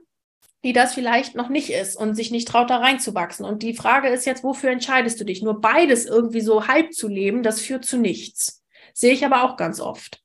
die 0.64 0.74
das 0.74 0.94
vielleicht 0.94 1.36
noch 1.36 1.50
nicht 1.50 1.70
ist 1.70 1.96
und 1.96 2.16
sich 2.16 2.32
nicht 2.32 2.48
traut, 2.48 2.70
da 2.70 2.78
reinzuwachsen. 2.78 3.46
Und 3.46 3.64
die 3.64 3.74
Frage 3.74 4.10
ist 4.10 4.26
jetzt, 4.26 4.44
wofür 4.44 4.72
entscheidest 4.72 5.20
du 5.20 5.24
dich? 5.24 5.42
Nur 5.42 5.62
beides 5.62 6.06
irgendwie 6.06 6.42
so 6.42 6.68
halb 6.68 6.94
zu 6.94 7.08
leben, 7.08 7.44
das 7.44 7.62
führt 7.62 7.86
zu 7.86 7.98
nichts. 7.98 8.64
Sehe 8.94 9.14
ich 9.14 9.24
aber 9.24 9.44
auch 9.44 9.56
ganz 9.56 9.80
oft. 9.80 10.22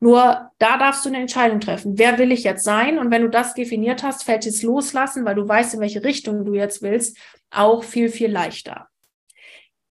Nur 0.00 0.52
da 0.58 0.78
darfst 0.78 1.04
du 1.04 1.08
eine 1.08 1.18
Entscheidung 1.18 1.60
treffen. 1.60 1.98
Wer 1.98 2.18
will 2.18 2.30
ich 2.30 2.44
jetzt 2.44 2.62
sein? 2.62 2.98
Und 2.98 3.10
wenn 3.10 3.22
du 3.22 3.28
das 3.28 3.54
definiert 3.54 4.02
hast, 4.02 4.22
fällt 4.22 4.46
es 4.46 4.62
loslassen, 4.62 5.24
weil 5.24 5.34
du 5.34 5.46
weißt, 5.46 5.74
in 5.74 5.80
welche 5.80 6.04
Richtung 6.04 6.44
du 6.44 6.54
jetzt 6.54 6.82
willst, 6.82 7.18
auch 7.50 7.82
viel, 7.82 8.08
viel 8.08 8.30
leichter. 8.30 8.88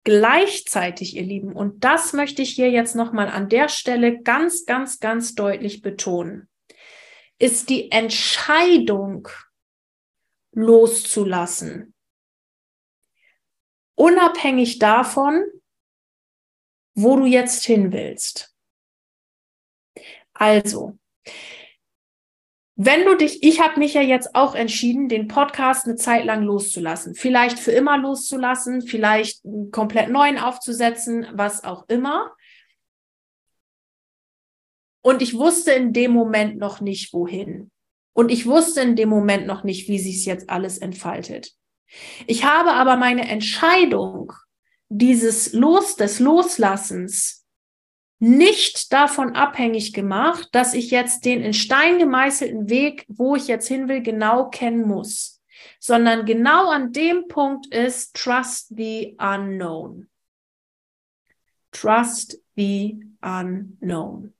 Gleichzeitig, 0.05 1.17
ihr 1.17 1.23
Lieben, 1.23 1.51
und 1.51 1.83
das 1.83 2.13
möchte 2.13 2.41
ich 2.41 2.51
hier 2.51 2.71
jetzt 2.71 2.95
nochmal 2.95 3.27
an 3.27 3.49
der 3.49 3.67
Stelle 3.67 4.21
ganz, 4.21 4.65
ganz, 4.65 4.99
ganz 4.99 5.35
deutlich 5.35 5.81
betonen, 5.81 6.47
ist 7.37 7.69
die 7.69 7.91
Entscheidung 7.91 9.27
loszulassen. 10.53 11.93
Unabhängig 13.95 14.79
davon, 14.79 15.43
wo 16.95 17.17
du 17.17 17.25
jetzt 17.25 17.65
hin 17.65 17.91
willst. 17.91 18.55
Also, 20.39 20.97
wenn 22.77 23.03
du 23.03 23.17
dich, 23.17 23.43
ich 23.43 23.59
habe 23.59 23.77
mich 23.77 23.93
ja 23.93 24.01
jetzt 24.01 24.35
auch 24.35 24.55
entschieden, 24.55 25.09
den 25.09 25.27
Podcast 25.27 25.85
eine 25.85 25.97
Zeit 25.97 26.23
lang 26.23 26.43
loszulassen. 26.43 27.13
Vielleicht 27.13 27.59
für 27.59 27.73
immer 27.73 27.97
loszulassen, 27.97 28.81
vielleicht 28.81 29.43
einen 29.43 29.69
komplett 29.69 30.09
neuen 30.09 30.37
aufzusetzen, 30.37 31.27
was 31.33 31.65
auch 31.65 31.89
immer. 31.89 32.33
Und 35.01 35.21
ich 35.21 35.33
wusste 35.33 35.73
in 35.73 35.91
dem 35.91 36.11
Moment 36.11 36.57
noch 36.57 36.79
nicht, 36.79 37.11
wohin. 37.11 37.69
Und 38.13 38.31
ich 38.31 38.45
wusste 38.45 38.79
in 38.79 38.95
dem 38.95 39.09
Moment 39.09 39.45
noch 39.45 39.65
nicht, 39.65 39.89
wie 39.89 39.99
sich 39.99 40.25
jetzt 40.25 40.49
alles 40.49 40.77
entfaltet. 40.77 41.51
Ich 42.27 42.45
habe 42.45 42.71
aber 42.71 42.95
meine 42.95 43.27
Entscheidung 43.27 44.31
dieses 44.87 45.51
Los, 45.51 45.97
des 45.97 46.19
Loslassens 46.19 47.38
nicht 48.19 48.91
davon 48.91 49.35
abhängig 49.35 49.93
gemacht, 49.93 50.49
dass 50.51 50.73
ich 50.73 50.91
jetzt 50.91 51.25
den 51.25 51.41
in 51.41 51.53
Stein 51.53 51.99
gemeißelten 51.99 52.69
Weg, 52.69 53.05
wo 53.07 53.35
ich 53.35 53.47
jetzt 53.47 53.67
hin 53.67 53.87
will, 53.87 54.03
genau 54.03 54.49
kennen 54.49 54.85
muss, 54.85 55.41
sondern 55.79 56.25
genau 56.25 56.69
an 56.69 56.91
dem 56.91 57.27
Punkt 57.27 57.67
ist 57.73 58.15
Trust 58.15 58.75
the 58.75 59.15
Unknown. 59.19 60.09
Trust 61.71 62.41
the 62.55 62.99
Unknown. 63.21 64.33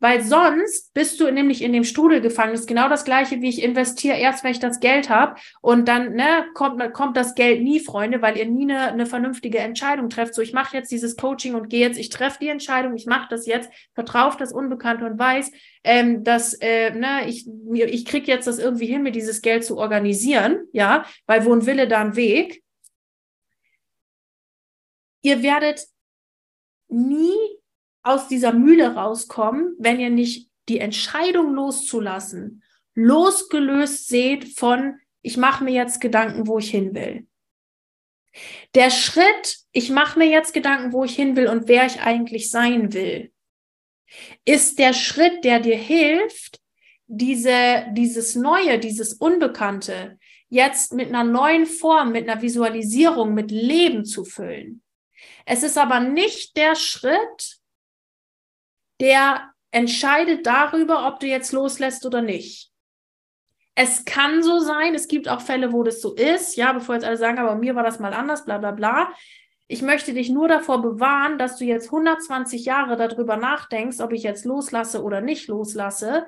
Weil 0.00 0.22
sonst 0.22 0.92
bist 0.94 1.20
du 1.20 1.30
nämlich 1.30 1.62
in 1.62 1.72
dem 1.72 1.84
Strudel 1.84 2.20
gefangen. 2.20 2.52
Das 2.52 2.60
ist 2.60 2.66
genau 2.66 2.88
das 2.88 3.04
Gleiche, 3.04 3.40
wie 3.40 3.48
ich 3.48 3.62
investiere 3.62 4.16
erst, 4.16 4.44
wenn 4.44 4.52
ich 4.52 4.60
das 4.60 4.80
Geld 4.80 5.10
habe. 5.10 5.36
Und 5.60 5.88
dann 5.88 6.14
ne, 6.14 6.46
kommt, 6.54 6.92
kommt 6.92 7.16
das 7.16 7.34
Geld 7.34 7.62
nie, 7.62 7.80
Freunde, 7.80 8.22
weil 8.22 8.36
ihr 8.36 8.46
nie 8.46 8.64
eine, 8.64 8.92
eine 8.92 9.06
vernünftige 9.06 9.58
Entscheidung 9.58 10.08
trefft. 10.08 10.34
So, 10.34 10.42
ich 10.42 10.52
mache 10.52 10.76
jetzt 10.76 10.90
dieses 10.90 11.16
Coaching 11.16 11.54
und 11.54 11.68
gehe 11.68 11.80
jetzt, 11.80 11.98
ich 11.98 12.08
treffe 12.08 12.38
die 12.40 12.48
Entscheidung, 12.48 12.94
ich 12.94 13.06
mache 13.06 13.28
das 13.30 13.46
jetzt, 13.46 13.70
vertraue 13.94 14.26
auf 14.26 14.36
das 14.36 14.52
Unbekannte 14.52 15.04
und 15.04 15.18
weiß, 15.18 15.50
ähm, 15.84 16.24
dass 16.24 16.54
äh, 16.54 16.90
ne, 16.90 17.28
ich, 17.28 17.46
ich 17.72 18.04
kriege 18.04 18.30
jetzt 18.30 18.46
das 18.46 18.58
irgendwie 18.58 18.86
hin, 18.86 19.02
mir 19.02 19.12
dieses 19.12 19.42
Geld 19.42 19.64
zu 19.64 19.78
organisieren. 19.78 20.66
Ja, 20.72 21.04
weil 21.26 21.44
wo 21.44 21.52
ein 21.52 21.66
Wille, 21.66 21.88
da 21.88 22.00
ein 22.00 22.16
Weg. 22.16 22.62
Ihr 25.22 25.42
werdet 25.42 25.86
nie 26.88 27.57
aus 28.08 28.28
dieser 28.28 28.52
Mühle 28.52 28.94
rauskommen, 28.94 29.74
wenn 29.78 30.00
ihr 30.00 30.10
nicht 30.10 30.50
die 30.68 30.80
Entscheidung 30.80 31.54
loszulassen, 31.54 32.62
losgelöst 32.94 34.08
seht 34.08 34.58
von, 34.58 34.98
ich 35.22 35.36
mache 35.36 35.64
mir 35.64 35.72
jetzt 35.72 36.00
Gedanken, 36.00 36.46
wo 36.46 36.58
ich 36.58 36.70
hin 36.70 36.94
will. 36.94 37.26
Der 38.74 38.90
Schritt, 38.90 39.58
ich 39.72 39.90
mache 39.90 40.18
mir 40.18 40.28
jetzt 40.28 40.52
Gedanken, 40.54 40.92
wo 40.92 41.04
ich 41.04 41.14
hin 41.14 41.36
will 41.36 41.48
und 41.48 41.68
wer 41.68 41.86
ich 41.86 42.00
eigentlich 42.00 42.50
sein 42.50 42.92
will, 42.92 43.32
ist 44.44 44.78
der 44.78 44.92
Schritt, 44.94 45.44
der 45.44 45.60
dir 45.60 45.76
hilft, 45.76 46.60
diese, 47.06 47.86
dieses 47.92 48.34
Neue, 48.34 48.78
dieses 48.78 49.14
Unbekannte 49.14 50.18
jetzt 50.50 50.92
mit 50.92 51.08
einer 51.08 51.24
neuen 51.24 51.66
Form, 51.66 52.12
mit 52.12 52.28
einer 52.28 52.40
Visualisierung, 52.40 53.34
mit 53.34 53.50
Leben 53.50 54.04
zu 54.04 54.24
füllen. 54.24 54.82
Es 55.44 55.62
ist 55.62 55.78
aber 55.78 56.00
nicht 56.00 56.56
der 56.56 56.74
Schritt, 56.74 57.57
der 59.00 59.50
entscheidet 59.70 60.46
darüber, 60.46 61.06
ob 61.06 61.20
du 61.20 61.26
jetzt 61.26 61.52
loslässt 61.52 62.06
oder 62.06 62.22
nicht. 62.22 62.70
Es 63.74 64.04
kann 64.04 64.42
so 64.42 64.58
sein, 64.58 64.94
es 64.94 65.06
gibt 65.06 65.28
auch 65.28 65.40
Fälle, 65.40 65.72
wo 65.72 65.84
das 65.84 66.00
so 66.00 66.14
ist. 66.14 66.56
Ja, 66.56 66.72
bevor 66.72 66.96
jetzt 66.96 67.04
alle 67.04 67.16
sagen, 67.16 67.38
aber 67.38 67.54
mir 67.54 67.76
war 67.76 67.84
das 67.84 68.00
mal 68.00 68.12
anders, 68.12 68.44
bla 68.44 68.58
bla 68.58 68.72
bla. 68.72 69.12
Ich 69.68 69.82
möchte 69.82 70.14
dich 70.14 70.30
nur 70.30 70.48
davor 70.48 70.82
bewahren, 70.82 71.38
dass 71.38 71.58
du 71.58 71.64
jetzt 71.64 71.86
120 71.86 72.64
Jahre 72.64 72.96
darüber 72.96 73.36
nachdenkst, 73.36 74.00
ob 74.00 74.12
ich 74.12 74.22
jetzt 74.22 74.46
loslasse 74.46 75.02
oder 75.02 75.20
nicht 75.20 75.46
loslasse, 75.46 76.26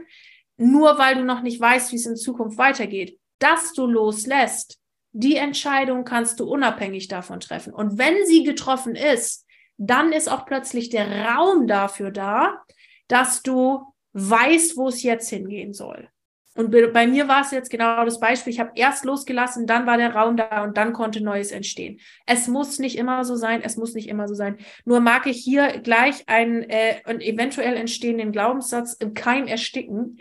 nur 0.58 0.98
weil 0.98 1.16
du 1.16 1.24
noch 1.24 1.40
nicht 1.40 1.58
weißt, 1.58 1.90
wie 1.90 1.96
es 1.96 2.06
in 2.06 2.16
Zukunft 2.16 2.58
weitergeht. 2.58 3.18
Dass 3.38 3.72
du 3.72 3.86
loslässt, 3.86 4.78
die 5.12 5.36
Entscheidung 5.36 6.04
kannst 6.04 6.38
du 6.38 6.44
unabhängig 6.44 7.08
davon 7.08 7.40
treffen. 7.40 7.72
Und 7.72 7.98
wenn 7.98 8.26
sie 8.26 8.44
getroffen 8.44 8.94
ist, 8.94 9.46
dann 9.82 10.12
ist 10.12 10.30
auch 10.30 10.44
plötzlich 10.44 10.90
der 10.90 11.24
Raum 11.24 11.66
dafür 11.66 12.10
da, 12.10 12.62
dass 13.08 13.42
du 13.42 13.82
weißt, 14.12 14.76
wo 14.76 14.88
es 14.88 15.02
jetzt 15.02 15.30
hingehen 15.30 15.72
soll. 15.72 16.08
Und 16.54 16.70
bei 16.92 17.06
mir 17.06 17.28
war 17.28 17.40
es 17.40 17.52
jetzt 17.52 17.70
genau 17.70 18.04
das 18.04 18.20
Beispiel. 18.20 18.52
Ich 18.52 18.60
habe 18.60 18.72
erst 18.74 19.06
losgelassen, 19.06 19.66
dann 19.66 19.86
war 19.86 19.96
der 19.96 20.14
Raum 20.14 20.36
da 20.36 20.64
und 20.64 20.76
dann 20.76 20.92
konnte 20.92 21.22
Neues 21.22 21.50
entstehen. 21.50 21.98
Es 22.26 22.46
muss 22.46 22.78
nicht 22.78 22.98
immer 22.98 23.24
so 23.24 23.36
sein, 23.36 23.62
es 23.62 23.78
muss 23.78 23.94
nicht 23.94 24.08
immer 24.08 24.28
so 24.28 24.34
sein. 24.34 24.58
Nur 24.84 25.00
mag 25.00 25.26
ich 25.26 25.38
hier 25.38 25.78
gleich 25.78 26.28
einen, 26.28 26.64
äh, 26.64 26.96
einen 27.04 27.22
eventuell 27.22 27.76
entstehenden 27.76 28.32
Glaubenssatz 28.32 28.92
im 28.94 29.14
Keim 29.14 29.46
ersticken. 29.46 30.18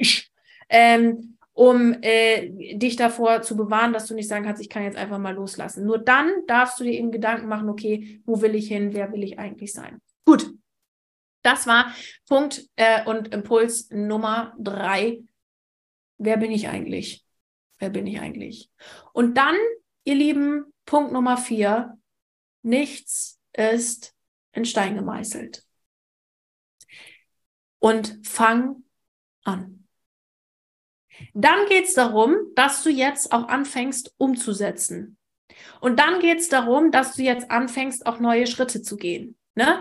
ähm, 0.69 1.37
um 1.59 1.93
äh, 2.03 2.77
dich 2.77 2.95
davor 2.95 3.41
zu 3.41 3.57
bewahren, 3.57 3.91
dass 3.91 4.05
du 4.05 4.13
nicht 4.13 4.29
sagen 4.29 4.45
kannst, 4.45 4.61
ich 4.61 4.69
kann 4.69 4.83
jetzt 4.83 4.95
einfach 4.95 5.17
mal 5.17 5.35
loslassen. 5.35 5.85
Nur 5.85 5.97
dann 5.97 6.31
darfst 6.47 6.79
du 6.79 6.85
dir 6.85 6.93
eben 6.93 7.11
Gedanken 7.11 7.49
machen, 7.49 7.67
okay, 7.67 8.21
wo 8.25 8.39
will 8.39 8.55
ich 8.55 8.69
hin, 8.69 8.93
wer 8.93 9.11
will 9.11 9.25
ich 9.25 9.39
eigentlich 9.39 9.73
sein? 9.73 9.99
Gut, 10.23 10.53
das 11.41 11.67
war 11.67 11.93
Punkt 12.29 12.65
äh, 12.77 13.03
und 13.03 13.33
Impuls 13.33 13.89
Nummer 13.89 14.55
drei. 14.57 15.19
Wer 16.17 16.37
bin 16.37 16.51
ich 16.51 16.69
eigentlich? 16.69 17.25
Wer 17.77 17.89
bin 17.89 18.07
ich 18.07 18.21
eigentlich? 18.21 18.69
Und 19.11 19.35
dann, 19.35 19.55
ihr 20.05 20.15
Lieben, 20.15 20.63
Punkt 20.85 21.11
Nummer 21.11 21.35
vier. 21.35 21.99
Nichts 22.61 23.37
ist 23.51 24.15
in 24.53 24.63
Stein 24.63 24.95
gemeißelt. 24.95 25.65
Und 27.79 28.17
fang 28.25 28.85
an. 29.43 29.78
Dann 31.33 31.65
geht 31.67 31.85
es 31.85 31.93
darum, 31.93 32.35
dass 32.55 32.83
du 32.83 32.89
jetzt 32.89 33.31
auch 33.31 33.47
anfängst 33.47 34.13
umzusetzen. 34.17 35.17
Und 35.81 35.99
dann 35.99 36.19
geht 36.19 36.39
es 36.39 36.49
darum, 36.49 36.91
dass 36.91 37.15
du 37.15 37.23
jetzt 37.23 37.51
anfängst, 37.51 38.05
auch 38.05 38.19
neue 38.19 38.47
Schritte 38.47 38.81
zu 38.81 38.97
gehen. 38.97 39.37
Ne? 39.55 39.79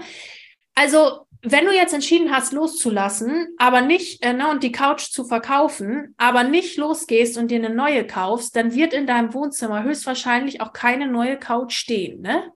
Also, 0.74 1.27
wenn 1.42 1.66
du 1.66 1.72
jetzt 1.72 1.94
entschieden 1.94 2.33
hast, 2.33 2.53
loszulassen, 2.53 3.55
aber 3.59 3.81
nicht, 3.81 4.24
äh, 4.24 4.33
ne, 4.33 4.48
und 4.51 4.62
die 4.62 4.72
Couch 4.72 5.11
zu 5.11 5.24
verkaufen, 5.24 6.14
aber 6.16 6.42
nicht 6.42 6.77
losgehst 6.77 7.38
und 7.38 7.51
dir 7.51 7.59
eine 7.59 7.70
neue 7.70 8.07
kaufst, 8.07 8.57
dann 8.57 8.74
wird 8.74 8.92
in 8.92 9.07
deinem 9.07 9.33
Wohnzimmer 9.35 9.85
höchstwahrscheinlich 9.85 10.61
auch 10.61 10.72
keine 10.72 11.07
neue 11.07 11.38
Couch 11.38 11.74
stehen, 11.74 12.22
ne? 12.22 12.53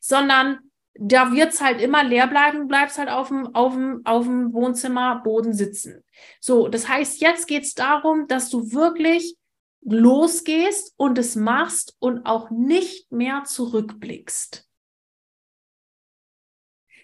Sondern 0.00 0.69
da 0.94 1.32
wird's 1.32 1.60
halt 1.60 1.80
immer 1.80 2.04
leer 2.04 2.26
bleiben, 2.26 2.66
bleibst 2.66 2.98
halt 2.98 3.08
auf 3.08 3.28
dem, 3.28 3.54
auf 3.54 3.74
dem, 3.74 4.02
auf 4.04 4.24
dem 4.24 4.52
Wohnzimmerboden 4.52 5.52
sitzen. 5.52 6.04
So, 6.40 6.68
das 6.68 6.88
heißt, 6.88 7.20
jetzt 7.20 7.46
geht's 7.46 7.74
darum, 7.74 8.26
dass 8.26 8.50
du 8.50 8.72
wirklich 8.72 9.36
losgehst 9.82 10.94
und 10.96 11.16
es 11.18 11.36
machst 11.36 11.96
und 12.00 12.26
auch 12.26 12.50
nicht 12.50 13.10
mehr 13.10 13.44
zurückblickst. 13.44 14.66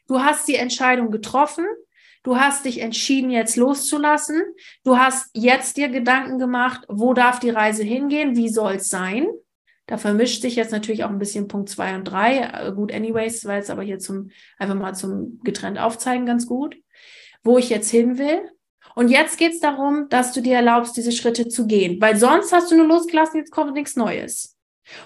Du 0.07 0.21
hast 0.21 0.47
die 0.47 0.57
Entscheidung 0.57 1.11
getroffen, 1.11 1.67
du 2.23 2.37
hast 2.37 2.65
dich 2.65 2.81
entschieden, 2.81 3.31
jetzt 3.31 3.57
loszulassen, 3.57 4.43
du 4.85 4.99
hast 4.99 5.31
jetzt 5.33 5.77
dir 5.77 5.89
Gedanken 5.89 6.39
gemacht, 6.39 6.85
wo 6.89 7.15
darf 7.15 7.41
die 7.41 7.51
Reise 7.51 7.83
hingehen, 7.83 8.37
wie 8.37 8.49
soll 8.49 8.75
es 8.75 8.89
sein. 8.89 9.27
Da 9.87 9.99
vermischt 9.99 10.43
sich 10.43 10.57
jetzt 10.57 10.73
natürlich 10.73 11.05
auch 11.05 11.11
ein 11.11 11.19
bisschen 11.19 11.49
Punkt 11.49 11.69
zwei 11.69 11.95
und 11.95 12.05
drei. 12.05 12.39
Äh, 12.39 12.73
gut, 12.73 12.93
anyways, 12.93 13.45
war 13.45 13.57
jetzt 13.57 13.71
aber 13.71 13.83
hier 13.83 13.99
zum, 13.99 14.31
einfach 14.59 14.75
mal 14.75 14.95
zum 14.95 15.41
getrennt 15.45 15.79
aufzeigen 15.79 16.27
ganz 16.27 16.47
gut, 16.47 16.77
wo 17.43 17.57
ich 17.59 17.71
jetzt 17.71 17.91
hin 17.91 18.19
will. 18.19 18.41
Und 18.95 19.09
jetzt 19.09 19.39
geht's 19.39 19.61
darum, 19.61 20.09
dass 20.09 20.33
du 20.33 20.41
dir 20.41 20.57
erlaubst, 20.57 20.97
diese 20.97 21.13
Schritte 21.13 21.49
zu 21.49 21.67
gehen, 21.67 22.01
weil 22.01 22.17
sonst 22.17 22.53
hast 22.53 22.71
du 22.71 22.77
nur 22.77 22.87
losgelassen, 22.87 23.39
jetzt 23.39 23.53
kommt 23.53 23.75
nichts 23.75 23.95
Neues. 23.95 24.57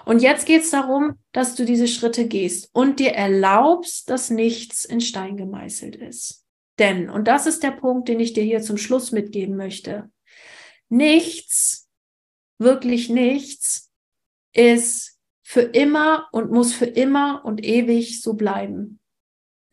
Und 0.04 0.22
jetzt 0.22 0.46
geht's 0.46 0.70
darum, 0.70 1.14
dass 1.32 1.54
du 1.54 1.64
diese 1.64 1.88
Schritte 1.88 2.26
gehst 2.26 2.68
und 2.72 3.00
dir 3.00 3.12
erlaubst, 3.12 4.10
dass 4.10 4.30
nichts 4.30 4.84
in 4.84 5.00
Stein 5.00 5.36
gemeißelt 5.36 5.96
ist. 5.96 6.44
Denn, 6.78 7.10
und 7.10 7.28
das 7.28 7.46
ist 7.46 7.62
der 7.62 7.72
Punkt, 7.72 8.08
den 8.08 8.20
ich 8.20 8.32
dir 8.32 8.44
hier 8.44 8.62
zum 8.62 8.76
Schluss 8.76 9.12
mitgeben 9.12 9.56
möchte, 9.56 10.10
nichts 10.88 11.88
wirklich 12.58 13.08
nichts 13.08 13.89
ist 14.52 15.18
für 15.42 15.62
immer 15.62 16.28
und 16.32 16.50
muss 16.50 16.72
für 16.72 16.86
immer 16.86 17.44
und 17.44 17.64
ewig 17.64 18.22
so 18.22 18.34
bleiben. 18.34 19.00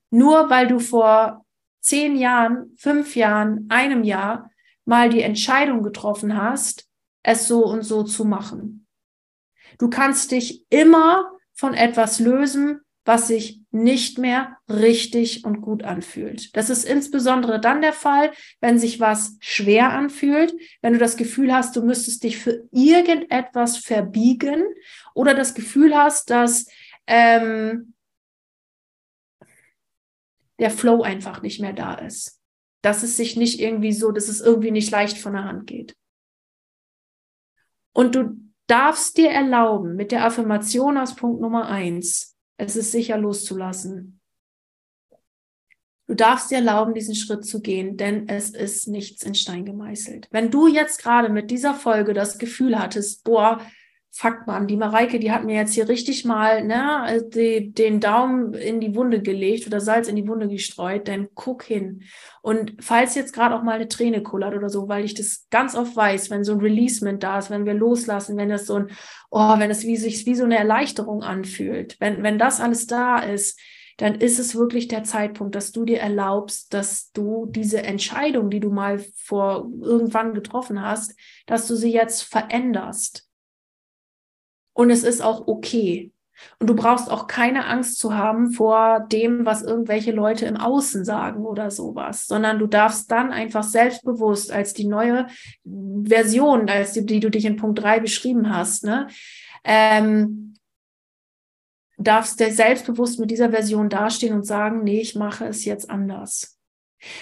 Nur 0.09 0.49
weil 0.49 0.67
du 0.67 0.79
vor 0.79 1.45
zehn 1.81 2.15
Jahren, 2.15 2.75
fünf 2.77 3.15
Jahren, 3.15 3.67
einem 3.69 4.03
Jahr 4.03 4.49
mal 4.85 5.09
die 5.09 5.21
Entscheidung 5.21 5.83
getroffen 5.83 6.35
hast, 6.35 6.87
es 7.23 7.47
so 7.47 7.65
und 7.65 7.83
so 7.83 8.03
zu 8.03 8.25
machen. 8.25 8.87
Du 9.77 9.89
kannst 9.89 10.31
dich 10.31 10.65
immer 10.69 11.31
von 11.53 11.73
etwas 11.73 12.19
lösen, 12.19 12.81
was 13.07 13.27
sich 13.27 13.61
nicht 13.71 14.17
mehr 14.17 14.57
richtig 14.67 15.45
und 15.45 15.61
gut 15.61 15.83
anfühlt. 15.83 16.53
Das 16.57 16.69
ist 16.69 16.83
insbesondere 16.83 17.61
dann 17.61 17.81
der 17.81 17.93
Fall, 17.93 18.33
wenn 18.59 18.77
sich 18.77 18.99
was 18.99 19.37
schwer 19.39 19.93
anfühlt, 19.93 20.53
wenn 20.81 20.91
du 20.91 20.99
das 20.99 21.15
Gefühl 21.15 21.53
hast, 21.53 21.77
du 21.77 21.83
müsstest 21.83 22.23
dich 22.23 22.37
für 22.37 22.67
irgendetwas 22.71 23.77
verbiegen 23.77 24.65
oder 25.15 25.33
das 25.33 25.55
Gefühl 25.55 25.95
hast, 25.95 26.29
dass 26.31 26.67
ähm, 27.07 27.93
der 30.59 30.69
Flow 30.69 31.01
einfach 31.01 31.41
nicht 31.41 31.61
mehr 31.61 31.73
da 31.73 31.93
ist. 31.93 32.41
Dass 32.81 33.03
es 33.03 33.15
sich 33.15 33.37
nicht 33.37 33.61
irgendwie 33.61 33.93
so, 33.93 34.11
dass 34.11 34.27
es 34.27 34.41
irgendwie 34.41 34.71
nicht 34.71 34.91
leicht 34.91 35.17
von 35.17 35.31
der 35.31 35.45
Hand 35.45 35.65
geht. 35.65 35.95
Und 37.93 38.15
du 38.15 38.35
darfst 38.67 39.17
dir 39.17 39.29
erlauben, 39.29 39.95
mit 39.95 40.11
der 40.11 40.25
Affirmation 40.25 40.97
aus 40.97 41.15
Punkt 41.15 41.39
Nummer 41.39 41.69
eins, 41.69 42.36
es 42.57 42.75
ist 42.75 42.91
sicher 42.91 43.17
loszulassen. 43.17 44.19
Du 46.07 46.15
darfst 46.15 46.51
dir 46.51 46.55
erlauben, 46.55 46.93
diesen 46.93 47.15
Schritt 47.15 47.45
zu 47.45 47.61
gehen, 47.61 47.97
denn 47.97 48.29
es 48.29 48.51
ist 48.51 48.87
nichts 48.87 49.23
in 49.23 49.35
Stein 49.35 49.65
gemeißelt. 49.65 50.27
Wenn 50.31 50.49
du 50.49 50.67
jetzt 50.67 51.01
gerade 51.03 51.27
mit 51.29 51.51
dieser 51.51 51.73
Folge 51.73 52.13
das 52.13 52.37
Gefühl 52.37 52.79
hattest, 52.79 53.25
boah, 53.25 53.61
fuck 54.17 54.47
man, 54.47 54.65
die 54.65 54.77
Mareike, 54.77 55.19
die 55.19 55.31
hat 55.31 55.43
mir 55.43 55.55
jetzt 55.55 55.75
hier 55.75 55.87
richtig 55.87 56.25
mal 56.25 56.63
ne, 56.63 57.23
die, 57.35 57.71
den 57.71 57.99
Daumen 57.99 58.55
in 58.55 58.79
die 58.79 58.95
Wunde 58.95 59.21
gelegt 59.21 59.67
oder 59.67 59.79
Salz 59.79 60.07
in 60.07 60.15
die 60.15 60.27
Wunde 60.27 60.47
gestreut, 60.47 61.07
dann 61.07 61.27
guck 61.35 61.61
hin. 61.61 62.01
Und 62.41 62.73
falls 62.79 63.13
jetzt 63.13 63.31
gerade 63.31 63.55
auch 63.55 63.61
mal 63.61 63.73
eine 63.73 63.87
Träne 63.87 64.23
kullert 64.23 64.55
oder 64.55 64.69
so, 64.69 64.87
weil 64.87 65.05
ich 65.05 65.13
das 65.13 65.45
ganz 65.51 65.75
oft 65.75 65.95
weiß, 65.95 66.31
wenn 66.31 66.43
so 66.43 66.53
ein 66.53 66.61
Releasement 66.61 67.21
da 67.21 67.37
ist, 67.37 67.51
wenn 67.51 67.67
wir 67.67 67.75
loslassen, 67.75 68.37
wenn 68.37 68.49
das 68.49 68.65
so 68.65 68.77
ein, 68.77 68.87
oh, 69.29 69.59
wenn 69.59 69.69
es 69.69 69.83
wie 69.83 69.97
sich 69.97 70.25
wie 70.25 70.33
so 70.33 70.45
eine 70.45 70.57
Erleichterung 70.57 71.21
anfühlt, 71.21 71.95
wenn, 71.99 72.23
wenn 72.23 72.39
das 72.39 72.59
alles 72.59 72.87
da 72.87 73.19
ist, 73.19 73.59
dann 73.97 74.15
ist 74.15 74.39
es 74.39 74.55
wirklich 74.55 74.87
der 74.87 75.03
Zeitpunkt, 75.03 75.53
dass 75.53 75.71
du 75.71 75.85
dir 75.85 75.99
erlaubst, 75.99 76.73
dass 76.73 77.11
du 77.11 77.45
diese 77.45 77.83
Entscheidung, 77.83 78.49
die 78.49 78.61
du 78.61 78.71
mal 78.71 78.97
vor 79.15 79.69
irgendwann 79.79 80.33
getroffen 80.33 80.81
hast, 80.81 81.15
dass 81.45 81.67
du 81.67 81.75
sie 81.75 81.93
jetzt 81.93 82.23
veränderst 82.23 83.26
und 84.77 84.91
es 84.91 85.03
ist 85.03 85.21
auch 85.21 85.47
okay. 85.47 86.11
Und 86.59 86.69
du 86.69 86.75
brauchst 86.75 87.09
auch 87.09 87.25
keine 87.25 87.65
Angst 87.65 87.97
zu 87.97 88.13
haben 88.13 88.51
vor 88.51 89.07
dem, 89.11 89.43
was 89.43 89.63
irgendwelche 89.63 90.11
Leute 90.11 90.45
im 90.45 90.55
Außen 90.55 91.03
sagen 91.03 91.47
oder 91.47 91.71
sowas, 91.71 92.27
sondern 92.27 92.59
du 92.59 92.67
darfst 92.67 93.09
dann 93.09 93.31
einfach 93.31 93.63
selbstbewusst 93.63 94.51
als 94.51 94.75
die 94.75 94.85
neue 94.85 95.25
Version, 95.65 96.69
als 96.69 96.93
die, 96.93 97.07
die 97.07 97.19
du 97.19 97.31
dich 97.31 97.45
in 97.45 97.55
Punkt 97.55 97.81
3 97.81 97.99
beschrieben 97.99 98.55
hast, 98.55 98.83
ne, 98.83 99.07
ähm, 99.63 100.53
darfst 101.97 102.39
du 102.39 102.51
selbstbewusst 102.51 103.19
mit 103.19 103.31
dieser 103.31 103.49
Version 103.49 103.89
dastehen 103.89 104.35
und 104.35 104.45
sagen, 104.45 104.83
nee, 104.83 105.01
ich 105.01 105.15
mache 105.15 105.45
es 105.45 105.65
jetzt 105.65 105.89
anders. 105.89 106.59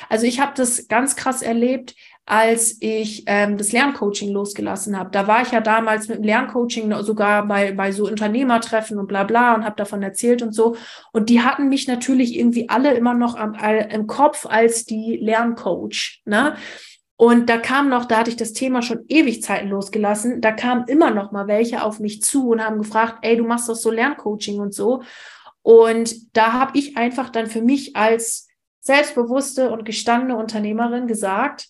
Also 0.09 0.25
ich 0.25 0.41
habe 0.41 0.51
das 0.57 0.89
ganz 0.89 1.15
krass 1.15 1.41
erlebt, 1.41 1.95
als 2.26 2.78
ich 2.80 3.23
ähm, 3.28 3.57
das 3.57 3.71
Lerncoaching 3.71 4.32
losgelassen 4.32 4.97
habe. 4.97 5.11
Da 5.11 5.28
war 5.28 5.43
ich 5.43 5.51
ja 5.51 5.61
damals 5.61 6.07
mit 6.07 6.17
dem 6.17 6.23
Lerncoaching 6.23 7.03
sogar 7.03 7.45
bei, 7.47 7.71
bei 7.71 7.91
so 7.91 8.07
Unternehmertreffen 8.07 8.97
und 8.97 9.07
bla 9.07 9.23
bla 9.23 9.53
und 9.53 9.63
habe 9.63 9.76
davon 9.76 10.01
erzählt 10.01 10.41
und 10.41 10.51
so. 10.51 10.76
Und 11.11 11.30
die 11.30 11.41
hatten 11.41 11.69
mich 11.69 11.88
natürlich 11.88 12.36
irgendwie 12.36 12.67
alle 12.67 12.95
immer 12.95 13.13
noch 13.13 13.36
am, 13.36 13.53
all, 13.53 13.89
im 13.91 14.07
Kopf 14.07 14.47
als 14.47 14.86
die 14.86 15.17
Lerncoach. 15.17 16.23
Ne? 16.26 16.55
Und 17.15 17.47
da 17.47 17.57
kam 17.57 17.89
noch, 17.89 18.05
da 18.05 18.17
hatte 18.17 18.32
ich 18.32 18.38
das 18.38 18.53
Thema 18.53 18.82
schon 18.82 19.05
ewig 19.07 19.43
Zeiten 19.43 19.69
losgelassen, 19.69 20.41
da 20.41 20.51
kamen 20.51 20.86
immer 20.88 21.11
noch 21.11 21.32
mal 21.32 21.47
welche 21.47 21.84
auf 21.84 21.99
mich 21.99 22.21
zu 22.21 22.49
und 22.49 22.63
haben 22.63 22.80
gefragt, 22.80 23.19
ey, 23.21 23.38
du 23.38 23.45
machst 23.45 23.69
doch 23.69 23.76
so 23.76 23.91
Lerncoaching 23.91 24.59
und 24.59 24.73
so. 24.73 25.03
Und 25.61 26.36
da 26.36 26.53
habe 26.53 26.78
ich 26.78 26.97
einfach 26.97 27.30
dann 27.30 27.47
für 27.47 27.61
mich 27.61 27.95
als 27.95 28.47
selbstbewusste 28.82 29.71
und 29.71 29.86
gestandene 29.86 30.36
Unternehmerin 30.36 31.07
gesagt, 31.07 31.69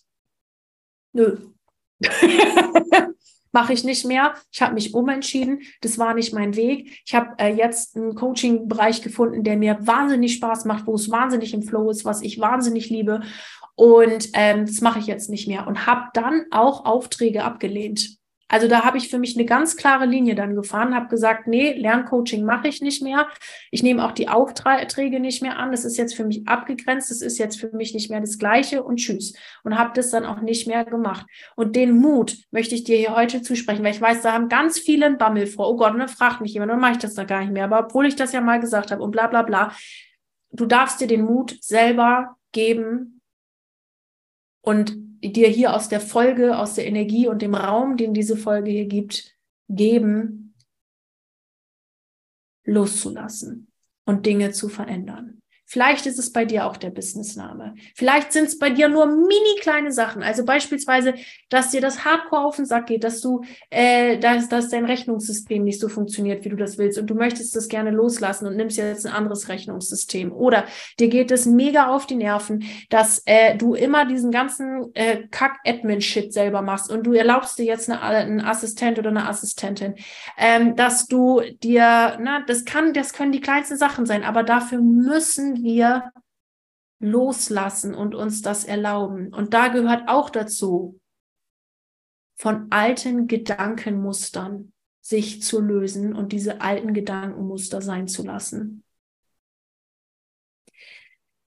nö, 1.16 1.38
mache 3.51 3.74
ich 3.74 3.84
nicht 3.86 4.05
mehr. 4.05 4.36
Ich 4.51 4.61
habe 4.61 4.74
mich 4.74 4.93
umentschieden. 4.93 5.61
Das 5.82 5.97
war 5.97 6.13
nicht 6.13 6.34
mein 6.34 6.55
Weg. 6.55 7.01
Ich 7.05 7.16
habe 7.16 7.36
äh, 7.39 7.55
jetzt 7.55 7.95
einen 7.95 8.13
Coaching-Bereich 8.13 9.01
gefunden, 9.01 9.43
der 9.43 9.55
mir 9.55 9.78
wahnsinnig 9.80 10.36
Spaß 10.36 10.66
macht, 10.66 10.86
wo 10.86 10.95
es 10.95 11.09
wahnsinnig 11.09 11.53
im 11.53 11.63
Flow 11.63 11.89
ist, 11.89 12.03
was 12.03 12.22
ich 12.22 12.39
wahnsinnig 12.39 12.89
liebe. 12.89 13.22
Und 13.76 14.30
ähm, 14.34 14.66
das 14.66 14.82
mache 14.82 14.99
ich 14.99 15.07
jetzt 15.07 15.30
nicht 15.30 15.47
mehr 15.47 15.68
und 15.68 15.88
habe 15.88 16.09
dann 16.13 16.45
auch 16.51 16.86
Aufträge 16.86 17.43
abgelehnt. 17.43 18.18
Also 18.56 18.70
da 18.70 18.86
habe 18.86 18.97
ich 18.97 19.10
für 19.10 19.20
mich 19.20 19.36
eine 19.36 19.43
ganz 19.43 19.76
klare 19.76 20.06
Linie 20.06 20.34
dann 20.34 20.56
gefahren, 20.56 20.95
habe 20.95 21.10
gesagt, 21.10 21.45
nee, 21.45 21.74
Lerncoaching 21.74 22.45
mache 22.45 22.70
ich 22.70 22.82
nicht 22.82 23.03
mehr. 23.03 23.28
Ich 23.70 23.84
nehme 23.84 24.06
auch 24.06 24.14
die 24.14 24.30
Aufträge 24.30 25.20
nicht 25.20 25.41
mehr 25.41 25.60
an. 25.60 25.72
Das 25.72 25.84
ist 25.84 25.97
jetzt 25.97 26.16
für 26.16 26.24
mich 26.24 26.47
abgegrenzt. 26.47 27.12
Das 27.12 27.22
ist 27.22 27.38
jetzt 27.38 27.60
für 27.60 27.76
mich 27.76 27.93
nicht 27.93 28.10
mehr 28.10 28.22
das 28.22 28.38
Gleiche 28.38 28.82
und 28.82 28.95
tschüss. 28.95 29.34
Und 29.66 29.78
habe 29.78 29.91
das 29.93 30.10
dann 30.10 30.24
auch 30.24 30.39
nicht 30.39 30.68
mehr 30.68 30.86
gemacht. 30.86 31.26
Und 31.58 31.76
den 31.76 31.97
Mut 31.97 32.38
möchte 32.49 32.76
ich 32.76 32.86
dir 32.86 32.95
hier 32.95 33.14
heute 33.14 33.41
zusprechen, 33.41 33.84
weil 33.84 33.93
ich 33.93 33.99
weiß, 33.99 34.22
da 34.22 34.32
haben 34.32 34.47
ganz 34.47 34.80
viele 34.80 35.08
einen 35.08 35.18
Bammel 35.18 35.47
vor. 35.47 35.70
Oh 35.70 35.76
Gott, 35.76 35.97
ne, 35.97 36.08
fragt 36.08 36.39
mich 36.39 36.53
jemand, 36.53 36.72
dann 36.72 36.80
mache 36.80 36.93
ich 36.93 36.99
das 36.99 37.14
da 37.14 37.26
gar 37.26 37.41
nicht 37.41 37.51
mehr. 37.51 37.66
Aber 37.66 37.80
obwohl 37.80 38.06
ich 38.06 38.16
das 38.16 38.32
ja 38.32 38.39
mal 38.39 38.62
gesagt 38.62 38.89
habe 38.89 39.03
und 39.03 39.12
bla 39.12 39.28
bla 39.28 39.41
bla, 39.41 39.76
du 40.53 40.66
darfst 40.66 41.01
dir 41.01 41.08
den 41.08 41.26
Mut 41.26 41.58
selber 41.62 42.38
geben 42.53 43.20
und 44.62 45.05
dir 45.32 45.47
hier 45.47 45.73
aus 45.73 45.89
der 45.89 45.99
Folge, 45.99 46.57
aus 46.57 46.76
der 46.76 46.88
Energie 46.88 47.28
und 47.28 47.41
dem 47.41 47.55
Raum, 47.55 47.97
den 47.97 48.13
diese 48.13 48.38
Folge 48.38 48.71
hier 48.71 48.88
gibt, 48.88 49.36
geben, 49.69 50.55
loszulassen 52.63 53.71
und 54.05 54.26
Dinge 54.26 54.51
zu 54.51 54.69
verändern. 54.69 55.34
Vielleicht 55.68 56.05
ist 56.05 56.20
es 56.20 56.32
bei 56.32 56.45
dir 56.45 56.68
auch 56.68 56.78
der 56.78 56.91
Businessname. 56.91 57.74
Vielleicht 57.95 58.32
sind 58.32 58.45
es 58.45 58.59
bei 58.59 58.70
dir 58.70 58.88
nur 58.88 59.07
mini 59.07 59.59
kleine 59.61 59.91
Sachen. 59.91 60.22
Also 60.22 60.45
beispielsweise, 60.45 61.16
dass 61.49 61.72
dir 61.72 61.82
das 61.82 62.05
Hardcore 62.05 62.45
auf 62.45 62.57
den 62.57 62.66
Sack 62.66 62.86
geht, 62.86 63.03
dass 63.03 63.20
du, 63.20 63.41
äh, 63.72 64.20
dass, 64.20 64.47
dass 64.47 64.70
dein 64.70 64.86
Rechnungssystem 64.86 65.63
nicht 65.63 65.80
so 65.80 65.89
funktioniert, 65.89 66.45
wie 66.45 66.49
du 66.49 66.55
das 66.55 66.78
willst 66.78 66.99
und 66.99 67.07
du 67.07 67.16
möchtest 67.16 67.55
das 67.55 67.68
gerne 67.68 67.89
loslassen 67.89 68.45
und 68.45 68.55
nimmst 68.55 68.78
jetzt 68.78 69.07
ein 69.07 69.13
anderes 69.13 69.49
Rechnungssystem. 69.49 70.32
Oder 70.32 70.66
dir 70.99 71.07
geht 71.07 71.32
es 71.32 71.47
mega 71.47 71.88
auf 71.88 72.05
die 72.05 72.16
Nerven, 72.16 72.63
dass 72.89 73.24
äh, 73.26 73.57
du 73.57 73.74
immer 73.74 74.05
diesen 74.05 74.32
ganzen 74.32 74.91
äh, 74.93 75.24
Kack-Admin-Shit 75.32 76.32
selber 76.32 76.61
machst 76.61 76.91
und 76.91 77.03
du 77.03 77.13
erlaubst 77.13 77.57
dir 77.57 77.66
jetzt 77.66 77.89
eine, 77.89 78.01
einen 78.01 78.41
Assistent 78.41 78.99
oder 78.99 79.09
eine 79.09 79.28
Assistentin, 79.28 79.95
ähm, 80.38 80.76
dass 80.76 81.07
du 81.07 81.41
dir, 81.63 82.18
na, 82.22 82.43
das 82.45 82.66
kann, 82.66 82.93
das 82.93 83.13
können 83.13 83.32
die 83.32 83.41
kleinsten 83.41 83.78
Sachen 83.78 84.05
sein, 84.05 84.24
aber 84.24 84.43
dafür 84.43 84.80
müssen 84.80 85.55
wir 85.64 86.12
loslassen 86.99 87.93
und 87.93 88.16
uns 88.16 88.41
das 88.41 88.64
erlauben. 88.64 89.34
Und 89.34 89.53
da 89.53 89.68
gehört 89.68 90.08
auch 90.08 90.30
dazu, 90.30 90.99
von 92.38 92.68
alten 92.72 93.28
Gedankenmustern 93.28 94.74
sich 95.01 95.41
zu 95.41 95.62
lösen 95.62 96.16
und 96.16 96.32
diese 96.32 96.62
alten 96.62 96.93
Gedankenmuster 96.93 97.82
sein 97.82 98.08
zu 98.08 98.24
lassen. 98.24 98.84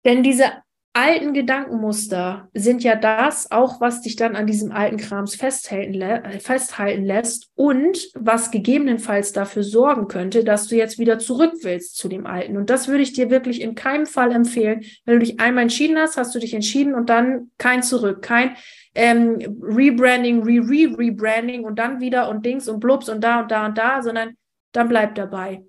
Denn 0.04 0.22
diese 0.22 0.52
alten 0.96 1.34
Gedankenmuster 1.34 2.48
sind 2.54 2.82
ja 2.82 2.96
das 2.96 3.50
auch, 3.50 3.82
was 3.82 4.00
dich 4.00 4.16
dann 4.16 4.34
an 4.34 4.46
diesem 4.46 4.72
alten 4.72 4.96
Krams 4.96 5.34
festhalten, 5.34 6.40
festhalten 6.40 7.04
lässt 7.04 7.50
und 7.54 8.08
was 8.14 8.50
gegebenenfalls 8.50 9.32
dafür 9.32 9.62
sorgen 9.62 10.08
könnte, 10.08 10.42
dass 10.42 10.68
du 10.68 10.76
jetzt 10.76 10.98
wieder 10.98 11.18
zurück 11.18 11.52
willst 11.60 11.96
zu 11.96 12.08
dem 12.08 12.26
alten. 12.26 12.56
Und 12.56 12.70
das 12.70 12.88
würde 12.88 13.02
ich 13.02 13.12
dir 13.12 13.28
wirklich 13.28 13.60
in 13.60 13.74
keinem 13.74 14.06
Fall 14.06 14.32
empfehlen. 14.32 14.84
Wenn 15.04 15.20
du 15.20 15.26
dich 15.26 15.38
einmal 15.38 15.64
entschieden 15.64 15.98
hast, 15.98 16.16
hast 16.16 16.34
du 16.34 16.38
dich 16.38 16.54
entschieden 16.54 16.94
und 16.94 17.10
dann 17.10 17.50
kein 17.58 17.82
Zurück, 17.82 18.22
kein 18.22 18.56
ähm, 18.94 19.36
Rebranding, 19.60 20.42
Re-Re-Rebranding 20.44 21.64
und 21.64 21.78
dann 21.78 22.00
wieder 22.00 22.30
und 22.30 22.46
Dings 22.46 22.68
und 22.68 22.80
Blubs 22.80 23.10
und 23.10 23.22
da 23.22 23.40
und 23.40 23.50
da 23.50 23.66
und 23.66 23.76
da, 23.76 24.00
sondern 24.00 24.34
dann 24.72 24.88
bleib 24.88 25.14
dabei. 25.14 25.62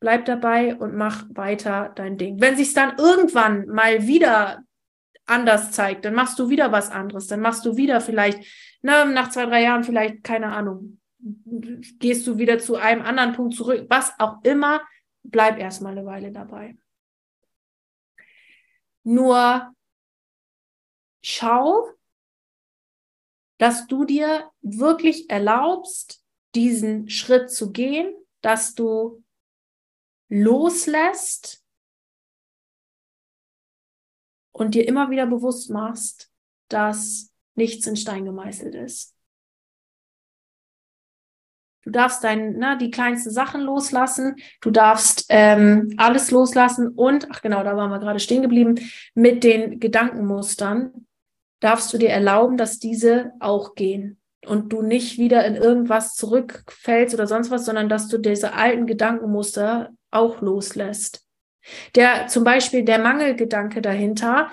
Bleib 0.00 0.26
dabei 0.26 0.76
und 0.76 0.94
mach 0.94 1.26
weiter 1.30 1.92
dein 1.96 2.18
Ding. 2.18 2.40
Wenn 2.40 2.56
sich 2.56 2.72
dann 2.72 2.98
irgendwann 2.98 3.66
mal 3.66 4.06
wieder 4.06 4.62
anders 5.26 5.72
zeigt, 5.72 6.04
dann 6.04 6.14
machst 6.14 6.38
du 6.38 6.48
wieder 6.48 6.72
was 6.72 6.90
anderes. 6.90 7.26
Dann 7.26 7.40
machst 7.40 7.64
du 7.64 7.76
wieder 7.76 8.00
vielleicht, 8.00 8.44
na, 8.82 9.04
nach 9.04 9.30
zwei, 9.30 9.46
drei 9.46 9.62
Jahren 9.62 9.84
vielleicht, 9.84 10.22
keine 10.22 10.52
Ahnung, 10.52 11.00
gehst 11.18 12.26
du 12.26 12.38
wieder 12.38 12.58
zu 12.58 12.76
einem 12.76 13.02
anderen 13.02 13.32
Punkt 13.32 13.54
zurück. 13.54 13.86
Was 13.88 14.12
auch 14.18 14.42
immer, 14.44 14.80
bleib 15.22 15.58
erstmal 15.58 15.92
eine 15.92 16.06
Weile 16.06 16.32
dabei. 16.32 16.76
Nur 19.02 19.74
schau, 21.22 21.88
dass 23.58 23.86
du 23.86 24.04
dir 24.04 24.50
wirklich 24.62 25.28
erlaubst, 25.28 26.24
diesen 26.54 27.08
Schritt 27.10 27.50
zu 27.50 27.72
gehen, 27.72 28.14
dass 28.40 28.74
du 28.74 29.22
loslässt 30.28 31.64
und 34.52 34.74
dir 34.74 34.86
immer 34.86 35.10
wieder 35.10 35.26
bewusst 35.26 35.70
machst, 35.70 36.30
dass 36.68 37.32
nichts 37.54 37.86
in 37.86 37.96
Stein 37.96 38.24
gemeißelt 38.24 38.74
ist. 38.74 39.14
Du 41.84 41.92
darfst 41.92 42.22
dein, 42.22 42.58
na, 42.58 42.76
die 42.76 42.90
kleinsten 42.90 43.30
Sachen 43.30 43.62
loslassen. 43.62 44.36
Du 44.60 44.70
darfst 44.70 45.24
ähm, 45.30 45.94
alles 45.96 46.30
loslassen 46.30 46.88
und, 46.88 47.30
ach 47.30 47.40
genau, 47.40 47.64
da 47.64 47.76
waren 47.76 47.90
wir 47.90 47.98
gerade 47.98 48.20
stehen 48.20 48.42
geblieben, 48.42 48.74
mit 49.14 49.42
den 49.42 49.80
Gedankenmustern 49.80 51.06
darfst 51.60 51.92
du 51.92 51.98
dir 51.98 52.10
erlauben, 52.10 52.56
dass 52.56 52.78
diese 52.78 53.32
auch 53.40 53.74
gehen 53.74 54.20
und 54.46 54.72
du 54.72 54.82
nicht 54.82 55.18
wieder 55.18 55.44
in 55.46 55.56
irgendwas 55.56 56.14
zurückfällst 56.14 57.14
oder 57.14 57.26
sonst 57.26 57.50
was, 57.50 57.64
sondern 57.64 57.88
dass 57.88 58.08
du 58.08 58.18
diese 58.18 58.52
alten 58.52 58.86
Gedankenmuster 58.86 59.90
auch 60.10 60.40
loslässt. 60.40 61.24
Der 61.94 62.28
zum 62.28 62.44
Beispiel 62.44 62.84
der 62.84 62.98
Mangelgedanke 62.98 63.82
dahinter, 63.82 64.50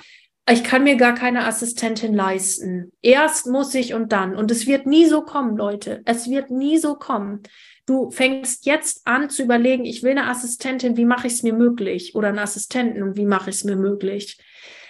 ich 0.50 0.64
kann 0.64 0.84
mir 0.84 0.96
gar 0.96 1.16
keine 1.16 1.46
Assistentin 1.48 2.14
leisten. 2.14 2.92
Erst 3.02 3.48
muss 3.48 3.74
ich 3.74 3.94
und 3.94 4.12
dann. 4.12 4.36
Und 4.36 4.52
es 4.52 4.68
wird 4.68 4.86
nie 4.86 5.06
so 5.06 5.22
kommen, 5.24 5.58
Leute. 5.58 6.02
Es 6.06 6.30
wird 6.30 6.52
nie 6.52 6.78
so 6.78 6.96
kommen. 6.96 7.42
Du 7.88 8.12
fängst 8.12 8.66
jetzt 8.66 9.08
an 9.08 9.30
zu 9.30 9.44
überlegen, 9.44 9.86
ich 9.86 10.04
will 10.04 10.12
eine 10.12 10.28
Assistentin, 10.28 10.98
wie 10.98 11.06
mache 11.06 11.28
ich 11.28 11.34
es 11.34 11.44
mir 11.44 11.54
möglich? 11.54 12.16
Oder 12.16 12.30
einen 12.30 12.40
Assistenten 12.40 13.16
wie 13.16 13.26
mache 13.26 13.50
ich 13.50 13.58
es 13.58 13.64
mir 13.64 13.76
möglich? 13.76 14.38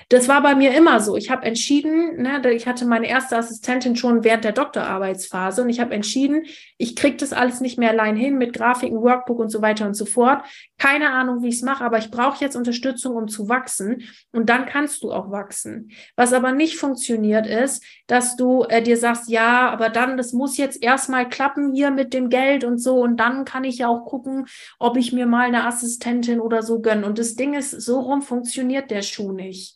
Das 0.09 0.27
war 0.27 0.43
bei 0.43 0.53
mir 0.53 0.75
immer 0.75 0.99
so. 0.99 1.15
Ich 1.15 1.31
habe 1.31 1.45
entschieden, 1.45 2.21
ne, 2.21 2.39
ich 2.51 2.67
hatte 2.67 2.85
meine 2.85 3.07
erste 3.07 3.37
Assistentin 3.37 3.95
schon 3.95 4.23
während 4.23 4.43
der 4.43 4.51
Doktorarbeitsphase 4.51 5.63
und 5.63 5.69
ich 5.69 5.79
habe 5.79 5.95
entschieden, 5.95 6.45
ich 6.77 6.95
kriege 6.95 7.17
das 7.17 7.33
alles 7.33 7.59
nicht 7.59 7.79
mehr 7.79 7.89
allein 7.89 8.15
hin 8.15 8.37
mit 8.37 8.53
Grafiken, 8.53 9.01
Workbook 9.01 9.39
und 9.39 9.49
so 9.49 9.63
weiter 9.63 9.87
und 9.87 9.95
so 9.95 10.05
fort. 10.05 10.43
Keine 10.77 11.11
Ahnung, 11.11 11.41
wie 11.41 11.47
ich 11.47 11.55
es 11.55 11.61
mache, 11.63 11.83
aber 11.83 11.97
ich 11.97 12.11
brauche 12.11 12.43
jetzt 12.43 12.55
Unterstützung, 12.55 13.15
um 13.15 13.27
zu 13.27 13.49
wachsen. 13.49 14.03
Und 14.31 14.49
dann 14.49 14.67
kannst 14.67 15.01
du 15.01 15.11
auch 15.11 15.31
wachsen. 15.31 15.91
Was 16.15 16.33
aber 16.33 16.51
nicht 16.51 16.77
funktioniert 16.77 17.47
ist, 17.47 17.83
dass 18.05 18.35
du 18.35 18.63
äh, 18.63 18.83
dir 18.83 18.97
sagst, 18.97 19.27
ja, 19.29 19.69
aber 19.71 19.89
dann, 19.89 20.17
das 20.17 20.33
muss 20.33 20.57
jetzt 20.57 20.83
erstmal 20.83 21.27
klappen 21.27 21.73
hier 21.73 21.89
mit 21.89 22.13
dem 22.13 22.29
Geld 22.29 22.63
und 22.63 22.77
so. 22.77 23.01
Und 23.01 23.17
dann 23.17 23.43
kann 23.43 23.63
ich 23.63 23.79
ja 23.79 23.87
auch 23.87 24.05
gucken, 24.05 24.45
ob 24.77 24.97
ich 24.97 25.13
mir 25.13 25.25
mal 25.25 25.47
eine 25.47 25.65
Assistentin 25.65 26.39
oder 26.39 26.61
so 26.61 26.79
gönne. 26.79 27.07
Und 27.07 27.17
das 27.17 27.35
Ding 27.35 27.55
ist, 27.55 27.71
so 27.71 28.01
rum 28.01 28.21
funktioniert 28.21 28.91
der 28.91 29.01
Schuh 29.01 29.31
nicht 29.31 29.74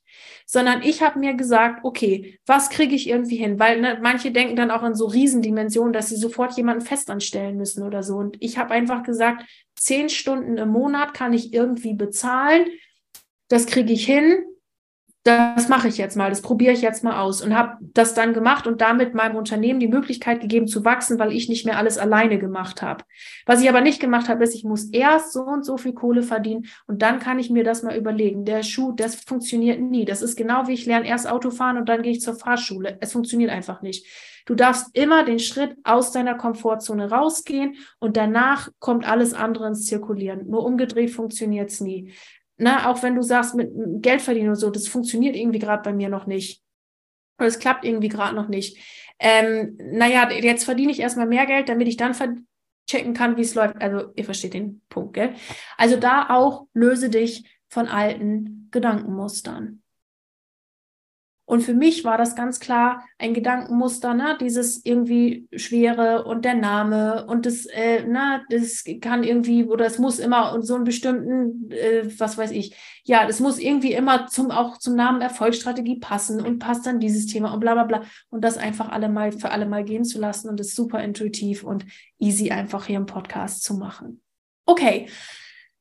sondern 0.52 0.82
ich 0.82 1.04
habe 1.04 1.20
mir 1.20 1.36
gesagt, 1.36 1.82
okay, 1.84 2.40
was 2.48 2.72
kriege 2.72 2.96
ich 2.96 3.08
irgendwie 3.08 3.36
hin? 3.36 3.60
Weil 3.60 3.82
ne, 3.82 4.00
manche 4.02 4.32
denken 4.32 4.56
dann 4.56 4.72
auch 4.72 4.82
in 4.82 4.96
so 4.96 5.06
Riesendimensionen, 5.06 5.94
dass 5.94 6.10
sie 6.10 6.16
sofort 6.16 6.58
jemanden 6.58 6.84
festanstellen 6.84 7.56
müssen 7.56 7.84
oder 7.84 8.02
so. 8.02 8.16
Und 8.16 8.36
ich 8.40 8.58
habe 8.58 8.72
einfach 8.72 9.04
gesagt, 9.04 9.44
zehn 9.76 10.10
Stunden 10.10 10.58
im 10.58 10.70
Monat 10.70 11.14
kann 11.14 11.34
ich 11.34 11.54
irgendwie 11.54 11.94
bezahlen. 11.94 12.66
Das 13.48 13.68
kriege 13.68 13.94
ich 13.94 14.08
hin 14.08 14.44
das 15.24 15.68
mache 15.68 15.90
ich 15.90 15.98
jetzt 15.98 16.16
mal, 16.16 16.30
das 16.30 16.42
probiere 16.42 16.72
ich 16.72 16.82
jetzt 16.82 17.04
mal 17.04 17.20
aus 17.20 17.42
und 17.42 17.56
habe 17.56 17.78
das 17.82 18.14
dann 18.14 18.34
gemacht 18.34 18.68
und 18.68 18.80
damit 18.80 19.14
meinem 19.14 19.36
Unternehmen 19.36 19.82
die 19.82 19.90
Möglichkeit 19.90 20.40
gegeben 20.40 20.68
zu 20.68 20.86
wachsen, 20.86 21.20
weil 21.20 21.34
ich 21.34 21.50
nicht 21.50 21.66
mehr 21.66 21.78
alles 21.78 21.98
alleine 21.98 22.40
gemacht 22.40 22.82
habe. 22.82 23.04
Was 23.46 23.62
ich 23.62 23.68
aber 23.68 23.82
nicht 23.82 24.00
gemacht 24.00 24.30
habe, 24.30 24.44
ist, 24.46 24.56
ich 24.56 24.64
muss 24.64 24.86
erst 24.86 25.34
so 25.34 25.42
und 25.42 25.66
so 25.66 25.78
viel 25.78 25.94
Kohle 25.94 26.24
verdienen 26.24 26.68
und 26.88 27.02
dann 27.02 27.20
kann 27.20 27.38
ich 27.38 27.50
mir 27.50 27.66
das 27.66 27.84
mal 27.84 27.98
überlegen. 27.98 28.46
Der 28.46 28.64
Schuh, 28.64 28.94
das 28.94 29.16
funktioniert 29.16 29.82
nie. 29.82 30.06
Das 30.06 30.22
ist 30.22 30.38
genau 30.38 30.68
wie 30.68 30.74
ich 30.74 30.86
lerne 30.86 31.08
erst 31.08 31.30
Auto 31.30 31.52
fahren 31.52 31.78
und 31.78 31.90
dann 31.90 32.02
gehe 32.02 32.14
ich 32.14 32.22
zur 32.22 32.36
Fahrschule. 32.36 32.98
Es 33.02 33.12
funktioniert 33.12 33.52
einfach 33.52 33.82
nicht. 33.82 34.06
Du 34.46 34.56
darfst 34.56 34.98
immer 34.98 35.26
den 35.26 35.38
Schritt 35.38 35.76
aus 35.84 36.12
deiner 36.12 36.34
Komfortzone 36.34 37.12
rausgehen 37.12 37.76
und 38.00 38.18
danach 38.18 38.70
kommt 38.80 39.08
alles 39.08 39.36
andere 39.36 39.68
ins 39.68 39.86
Zirkulieren. 39.86 40.50
Nur 40.50 40.66
umgedreht 40.66 41.12
funktioniert 41.12 41.70
es 41.70 41.82
nie 41.82 42.14
ne, 42.60 42.88
auch 42.88 43.02
wenn 43.02 43.16
du 43.16 43.22
sagst, 43.22 43.56
mit 43.56 43.72
Geld 44.02 44.22
verdienen 44.22 44.50
und 44.50 44.56
so, 44.56 44.70
das 44.70 44.88
funktioniert 44.88 45.36
irgendwie 45.36 45.60
gerade 45.60 45.84
bei 45.84 45.94
mir 45.94 46.10
noch 46.10 46.28
nicht. 46.28 46.62
Oder 47.38 47.48
es 47.48 47.60
klappt 47.60 47.86
irgendwie 47.86 48.10
gerade 48.10 48.36
noch 48.36 48.48
nicht. 48.48 48.78
Ähm, 49.20 49.78
naja, 49.92 50.30
jetzt 50.32 50.66
verdiene 50.66 50.92
ich 50.92 51.00
erstmal 51.00 51.28
mehr 51.28 51.46
Geld, 51.46 51.70
damit 51.70 51.88
ich 51.88 51.98
dann 51.98 52.14
checken 52.88 53.14
kann, 53.14 53.38
wie 53.38 53.42
es 53.42 53.56
läuft. 53.56 53.82
Also 53.82 54.12
ihr 54.16 54.26
versteht 54.26 54.54
den 54.54 54.82
Punkt, 54.90 55.14
gell? 55.14 55.34
Also 55.78 55.98
da 55.98 56.30
auch 56.30 56.68
löse 56.74 57.10
dich 57.10 57.44
von 57.70 57.88
alten 57.88 58.68
Gedankenmustern. 58.72 59.82
Und 61.50 61.62
für 61.62 61.74
mich 61.74 62.04
war 62.04 62.20
das 62.20 62.36
ganz 62.36 62.60
klar 62.60 63.04
ein 63.18 63.34
Gedankenmuster, 63.34 64.14
ne? 64.14 64.38
dieses 64.40 64.86
irgendwie 64.86 65.48
Schwere 65.56 66.26
und 66.26 66.46
der 66.46 66.54
Name 66.54 67.26
und 67.26 67.48
das, 67.48 67.66
äh, 67.66 68.06
ne? 68.06 68.44
das 68.52 68.84
kann 69.02 69.24
irgendwie 69.24 69.64
oder 69.64 69.88
es 69.88 69.98
muss 69.98 70.20
immer 70.20 70.54
und 70.54 70.62
so 70.62 70.76
einen 70.76 70.84
bestimmten, 70.84 71.72
äh, 71.72 72.04
was 72.20 72.38
weiß 72.38 72.52
ich, 72.52 72.76
ja, 73.04 73.26
das 73.26 73.40
muss 73.40 73.58
irgendwie 73.58 73.94
immer 73.94 74.28
zum 74.28 74.52
auch 74.52 74.78
zum 74.78 74.94
Namen 74.94 75.22
Erfolgsstrategie 75.22 75.98
passen 75.98 76.40
und 76.40 76.60
passt 76.60 76.86
dann 76.86 77.00
dieses 77.00 77.26
Thema 77.26 77.52
und 77.52 77.62
bla 77.62 77.74
bla 77.74 77.86
bla 77.86 78.04
und 78.30 78.44
das 78.44 78.60
einfach 78.60 78.90
alle 78.90 79.10
mal 79.10 79.32
für 79.32 79.50
alle 79.50 79.66
mal 79.66 79.84
gehen 79.84 80.06
zu 80.06 80.20
lassen 80.20 80.50
und 80.50 80.60
das 80.60 80.76
super 80.76 81.04
intuitiv 81.04 81.64
und 81.64 81.84
easy 82.20 82.52
einfach 82.52 82.86
hier 82.86 82.98
im 82.98 83.08
Podcast 83.08 83.64
zu 83.64 83.74
machen. 83.74 84.22
Okay, 84.68 85.08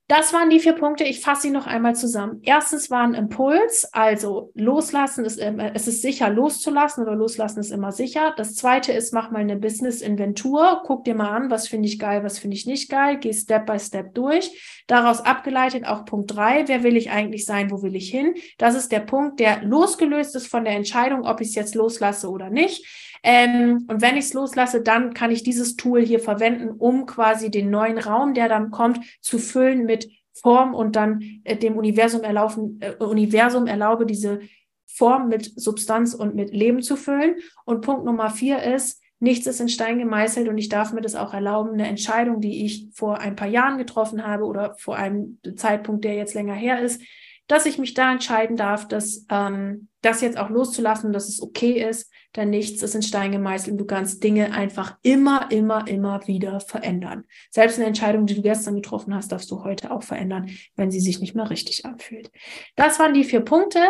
das 0.09 0.33
waren 0.33 0.49
die 0.49 0.59
vier 0.59 0.73
Punkte. 0.73 1.05
Ich 1.05 1.21
fasse 1.21 1.43
sie 1.43 1.51
noch 1.51 1.67
einmal 1.67 1.95
zusammen. 1.95 2.41
Erstens 2.43 2.91
war 2.91 3.03
ein 3.03 3.13
Impuls, 3.13 3.87
also 3.93 4.51
loslassen 4.55 5.27
ist 5.27 5.39
immer, 5.39 5.75
es 5.75 5.87
ist 5.87 6.01
sicher 6.01 6.31
loszulassen 6.31 7.03
oder 7.05 7.15
loslassen 7.15 7.61
ist 7.61 7.71
immer 7.71 7.93
sicher. 7.93 8.33
Das 8.39 8.55
zweite 8.55 8.93
ist, 8.93 9.13
mach 9.13 9.31
mal 9.31 9.41
eine 9.41 9.57
Business-Inventur. 9.57 10.83
Guck 10.87 11.05
dir 11.05 11.15
mal 11.15 11.29
an, 11.29 11.51
was 11.51 11.69
finde 11.69 11.89
ich 11.89 11.99
geil, 11.99 12.25
was 12.25 12.39
finde 12.39 12.57
ich 12.57 12.65
nicht 12.65 12.91
geil. 12.91 13.19
Geh 13.19 13.35
Step 13.35 13.67
by 13.67 13.79
Step 13.79 14.15
durch. 14.15 14.83
Daraus 14.87 15.21
abgeleitet 15.21 15.87
auch 15.87 16.07
Punkt 16.07 16.35
drei. 16.35 16.67
Wer 16.67 16.83
will 16.83 16.97
ich 16.97 17.11
eigentlich 17.11 17.45
sein? 17.45 17.71
Wo 17.71 17.83
will 17.83 17.95
ich 17.95 18.11
hin? 18.11 18.35
Das 18.57 18.75
ist 18.75 18.91
der 18.91 19.01
Punkt, 19.01 19.41
der 19.41 19.63
losgelöst 19.63 20.35
ist 20.37 20.47
von 20.47 20.65
der 20.65 20.75
Entscheidung, 20.75 21.27
ob 21.27 21.43
ich 21.43 21.49
es 21.49 21.55
jetzt 21.55 21.75
loslasse 21.75 22.31
oder 22.31 22.49
nicht. 22.49 23.08
Ähm, 23.23 23.87
und 23.89 24.01
wenn 24.01 24.17
ich 24.17 24.27
es 24.27 24.35
loslasse, 24.35 24.83
dann 24.83 25.15
kann 25.15 25.31
ich 25.31 25.43
dieses 25.43 25.77
Tool 25.77 26.01
hier 26.01 26.21
verwenden, 26.21 26.71
um 26.71 27.07
quasi 27.07 27.51
den 27.51 27.71
neuen 27.71 27.99
Raum, 27.99 28.35
der 28.35 28.49
dann 28.49 28.71
kommt, 28.71 29.01
zu 29.21 29.39
füllen 29.39 29.85
mit 29.85 30.09
Form 30.35 30.75
und 30.75 30.97
dann 30.97 31.41
äh, 31.45 31.57
dem 31.57 31.77
Universum, 31.77 32.23
erlaufen, 32.23 32.79
äh, 32.81 32.95
Universum 33.03 33.67
erlaube, 33.67 34.07
diese 34.07 34.41
Form 34.87 35.29
mit 35.29 35.53
Substanz 35.61 36.15
und 36.15 36.35
mit 36.35 36.53
Leben 36.53 36.83
zu 36.83 36.97
füllen. 36.97 37.37
Und 37.65 37.83
Punkt 37.83 38.05
Nummer 38.05 38.31
vier 38.31 38.63
ist, 38.63 39.03
nichts 39.21 39.47
ist 39.47 39.61
in 39.61 39.69
Stein 39.69 39.99
gemeißelt 39.99 40.49
und 40.49 40.59
ich 40.59 40.69
darf 40.69 40.93
mir 40.93 41.01
das 41.01 41.15
auch 41.15 41.35
erlauben, 41.35 41.73
eine 41.73 41.89
Entscheidung, 41.89 42.41
die 42.41 42.65
ich 42.65 42.89
vor 42.93 43.19
ein 43.19 43.37
paar 43.37 43.49
Jahren 43.49 43.79
getroffen 43.79 44.27
habe 44.27 44.45
oder 44.45 44.75
vor 44.79 44.97
einem 44.97 45.39
Zeitpunkt, 45.57 46.05
der 46.05 46.15
jetzt 46.15 46.35
länger 46.35 46.55
her 46.55 46.81
ist, 46.81 47.03
dass 47.49 47.67
ich 47.67 47.79
mich 47.79 47.95
da 47.95 48.13
entscheiden 48.13 48.57
darf, 48.57 48.87
dass 48.87 49.27
ähm, 49.31 49.89
das 50.03 50.21
jetzt 50.21 50.39
auch 50.39 50.51
loszulassen, 50.51 51.13
dass 51.13 51.29
es 51.29 51.43
okay 51.43 51.83
ist, 51.83 52.11
denn 52.37 52.51
nichts 52.51 52.83
ist 52.83 52.95
in 52.95 53.03
Stein 53.03 53.33
gemeißelt 53.33 53.73
und 53.73 53.79
du 53.79 53.87
kannst 53.87 54.23
Dinge 54.23 54.53
einfach 54.53 54.97
immer, 55.03 55.51
immer, 55.51 55.89
immer 55.89 56.25
wieder 56.27 56.61
verändern. 56.61 57.25
Selbst 57.51 57.79
eine 57.79 57.87
Entscheidung, 57.87 58.27
die 58.27 58.35
du 58.35 58.43
gestern 58.43 58.77
getroffen 58.77 59.15
hast, 59.15 59.33
darfst 59.33 59.51
du 59.51 59.65
heute 59.65 59.91
auch 59.91 60.03
verändern, 60.03 60.51
wenn 60.77 60.91
sie 60.91 61.01
sich 61.01 61.21
nicht 61.21 61.35
mehr 61.35 61.51
richtig 61.51 61.85
anfühlt. 61.85 62.31
Das 62.77 62.99
waren 63.01 63.15
die 63.15 63.25
vier 63.25 63.41
Punkte. 63.41 63.81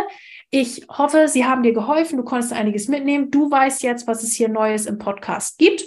Ich 0.50 0.86
hoffe, 0.88 1.28
sie 1.28 1.44
haben 1.44 1.62
dir 1.62 1.74
geholfen. 1.74 2.16
Du 2.16 2.24
konntest 2.24 2.52
einiges 2.52 2.88
mitnehmen. 2.88 3.30
Du 3.30 3.50
weißt 3.50 3.82
jetzt, 3.82 4.06
was 4.06 4.22
es 4.22 4.34
hier 4.34 4.48
Neues 4.48 4.86
im 4.86 4.98
Podcast 4.98 5.58
gibt. 5.58 5.84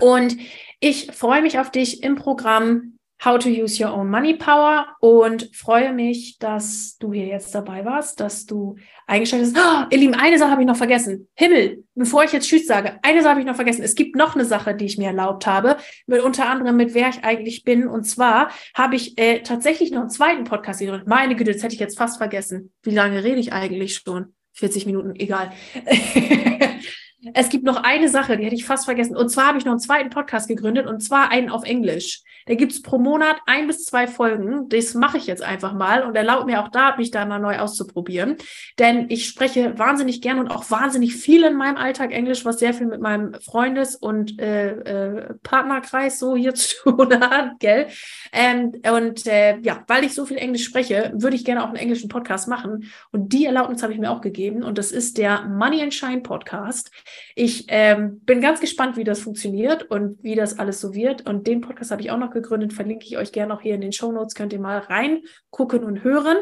Und 0.00 0.36
ich 0.80 1.12
freue 1.12 1.40
mich 1.40 1.58
auf 1.60 1.70
dich 1.70 2.02
im 2.02 2.16
Programm 2.16 2.93
How 3.24 3.38
to 3.38 3.48
Use 3.48 3.82
Your 3.82 3.94
Own 3.94 4.10
Money 4.10 4.34
Power 4.34 4.86
und 5.00 5.48
freue 5.54 5.94
mich, 5.94 6.38
dass 6.38 6.98
du 6.98 7.14
hier 7.14 7.26
jetzt 7.26 7.54
dabei 7.54 7.84
warst, 7.84 8.20
dass 8.20 8.44
du 8.44 8.76
eingeschaltet 9.06 9.56
hast. 9.56 9.64
Oh, 9.64 9.86
ihr 9.88 9.98
Lieben, 9.98 10.14
eine 10.14 10.38
Sache 10.38 10.50
habe 10.50 10.60
ich 10.60 10.66
noch 10.66 10.76
vergessen. 10.76 11.28
Himmel, 11.34 11.84
bevor 11.94 12.24
ich 12.24 12.32
jetzt 12.32 12.48
Tschüss 12.48 12.66
sage, 12.66 12.98
eine 13.02 13.22
Sache 13.22 13.30
habe 13.30 13.40
ich 13.40 13.46
noch 13.46 13.54
vergessen. 13.54 13.82
Es 13.82 13.94
gibt 13.94 14.14
noch 14.14 14.34
eine 14.34 14.44
Sache, 14.44 14.74
die 14.74 14.84
ich 14.84 14.98
mir 14.98 15.06
erlaubt 15.06 15.46
habe, 15.46 15.78
mit, 16.06 16.20
unter 16.20 16.50
anderem 16.50 16.76
mit 16.76 16.92
wer 16.92 17.08
ich 17.08 17.24
eigentlich 17.24 17.64
bin. 17.64 17.86
Und 17.86 18.04
zwar 18.04 18.50
habe 18.74 18.96
ich 18.96 19.16
äh, 19.16 19.40
tatsächlich 19.40 19.90
noch 19.90 20.02
einen 20.02 20.10
zweiten 20.10 20.44
Podcast 20.44 20.80
gegründet. 20.80 21.08
Meine 21.08 21.34
Güte, 21.34 21.52
das 21.52 21.62
hätte 21.62 21.74
ich 21.74 21.80
jetzt 21.80 21.96
fast 21.96 22.18
vergessen. 22.18 22.72
Wie 22.82 22.94
lange 22.94 23.24
rede 23.24 23.40
ich 23.40 23.54
eigentlich 23.54 23.94
schon? 23.94 24.34
40 24.52 24.84
Minuten, 24.84 25.14
egal. 25.16 25.50
Es 27.32 27.48
gibt 27.48 27.64
noch 27.64 27.82
eine 27.82 28.08
Sache, 28.08 28.36
die 28.36 28.44
hätte 28.44 28.54
ich 28.54 28.66
fast 28.66 28.84
vergessen. 28.84 29.16
Und 29.16 29.28
zwar 29.30 29.48
habe 29.48 29.58
ich 29.58 29.64
noch 29.64 29.72
einen 29.72 29.80
zweiten 29.80 30.10
Podcast 30.10 30.48
gegründet 30.48 30.86
und 30.86 31.00
zwar 31.00 31.30
einen 31.30 31.48
auf 31.48 31.64
Englisch. 31.64 32.22
Da 32.46 32.54
gibt's 32.54 32.82
pro 32.82 32.98
Monat 32.98 33.36
ein 33.46 33.66
bis 33.66 33.84
zwei 33.86 34.06
Folgen. 34.06 34.68
Das 34.68 34.92
mache 34.94 35.16
ich 35.16 35.26
jetzt 35.26 35.42
einfach 35.42 35.72
mal 35.72 36.02
und 36.02 36.14
erlaubt 36.14 36.46
mir 36.46 36.62
auch 36.62 36.68
da, 36.68 36.94
mich 36.96 37.10
da 37.10 37.24
mal 37.24 37.38
neu 37.38 37.58
auszuprobieren. 37.58 38.36
Denn 38.78 39.06
ich 39.08 39.26
spreche 39.26 39.78
wahnsinnig 39.78 40.20
gern 40.20 40.38
und 40.38 40.48
auch 40.48 40.70
wahnsinnig 40.70 41.16
viel 41.16 41.44
in 41.44 41.56
meinem 41.56 41.76
Alltag 41.76 42.12
Englisch, 42.12 42.44
was 42.44 42.58
sehr 42.58 42.74
viel 42.74 42.86
mit 42.86 43.00
meinem 43.00 43.34
Freundes- 43.40 43.96
und 43.96 44.38
äh, 44.40 44.72
äh, 44.72 45.34
Partnerkreis 45.42 46.18
so 46.18 46.36
hier 46.36 46.54
zu 46.54 46.74
tun 46.82 47.20
hat, 47.20 47.60
gell? 47.60 47.86
Ähm, 48.32 48.72
und 48.92 49.26
äh, 49.26 49.58
ja, 49.60 49.82
weil 49.86 50.04
ich 50.04 50.14
so 50.14 50.26
viel 50.26 50.36
Englisch 50.36 50.64
spreche, 50.64 51.12
würde 51.14 51.36
ich 51.36 51.44
gerne 51.44 51.62
auch 51.62 51.68
einen 51.68 51.76
englischen 51.76 52.08
Podcast 52.08 52.48
machen. 52.48 52.92
Und 53.10 53.32
die 53.32 53.46
Erlaubnis 53.46 53.82
habe 53.82 53.92
ich 53.92 53.98
mir 53.98 54.10
auch 54.10 54.20
gegeben. 54.20 54.62
Und 54.62 54.76
das 54.76 54.92
ist 54.92 55.16
der 55.16 55.46
Money 55.46 55.82
and 55.82 55.94
Shine 55.94 56.20
Podcast. 56.20 56.90
Ich 57.34 57.66
ähm, 57.68 58.20
bin 58.20 58.40
ganz 58.40 58.60
gespannt, 58.60 58.96
wie 58.96 59.04
das 59.04 59.20
funktioniert 59.20 59.90
und 59.90 60.22
wie 60.22 60.34
das 60.34 60.58
alles 60.58 60.80
so 60.80 60.94
wird. 60.94 61.26
Und 61.26 61.46
den 61.46 61.60
Podcast 61.60 61.90
habe 61.90 62.02
ich 62.02 62.10
auch 62.10 62.18
noch 62.18 62.30
gegründet. 62.30 62.72
Verlinke 62.72 63.06
ich 63.06 63.16
euch 63.16 63.32
gerne 63.32 63.54
auch 63.54 63.60
hier 63.60 63.74
in 63.74 63.80
den 63.80 63.92
Show 63.92 64.12
Notes. 64.12 64.34
Könnt 64.34 64.52
ihr 64.52 64.60
mal 64.60 64.78
reingucken 64.78 65.84
und 65.84 66.04
hören. 66.04 66.38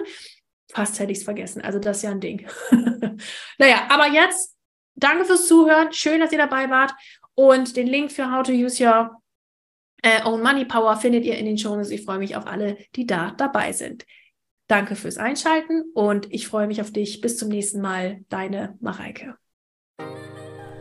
Fast 0.70 0.98
hätte 1.00 1.12
ich 1.12 1.18
es 1.18 1.24
vergessen. 1.24 1.62
Also 1.62 1.78
das 1.78 1.98
ist 1.98 2.02
ja 2.04 2.10
ein 2.10 2.20
Ding. 2.20 2.46
naja, 3.58 3.86
aber 3.90 4.08
jetzt 4.08 4.56
danke 4.94 5.24
fürs 5.24 5.46
Zuhören. 5.46 5.92
Schön, 5.92 6.20
dass 6.20 6.32
ihr 6.32 6.38
dabei 6.38 6.70
wart. 6.70 6.92
Und 7.34 7.76
den 7.76 7.86
Link 7.86 8.12
für 8.12 8.30
How 8.30 8.42
to 8.42 8.52
Use 8.52 8.84
Your 8.84 9.22
äh, 10.02 10.22
Own 10.24 10.42
Money 10.42 10.64
Power 10.64 10.96
findet 10.96 11.24
ihr 11.24 11.36
in 11.38 11.46
den 11.46 11.58
Show 11.58 11.74
Notes. 11.74 11.90
Ich 11.90 12.04
freue 12.04 12.18
mich 12.18 12.36
auf 12.36 12.46
alle, 12.46 12.76
die 12.96 13.06
da 13.06 13.32
dabei 13.32 13.72
sind. 13.72 14.04
Danke 14.66 14.96
fürs 14.96 15.18
Einschalten 15.18 15.84
und 15.94 16.32
ich 16.32 16.46
freue 16.48 16.66
mich 16.66 16.80
auf 16.80 16.90
dich. 16.90 17.20
Bis 17.20 17.36
zum 17.36 17.48
nächsten 17.48 17.80
Mal. 17.80 18.24
Deine 18.28 18.76
Mareike. 18.80 19.41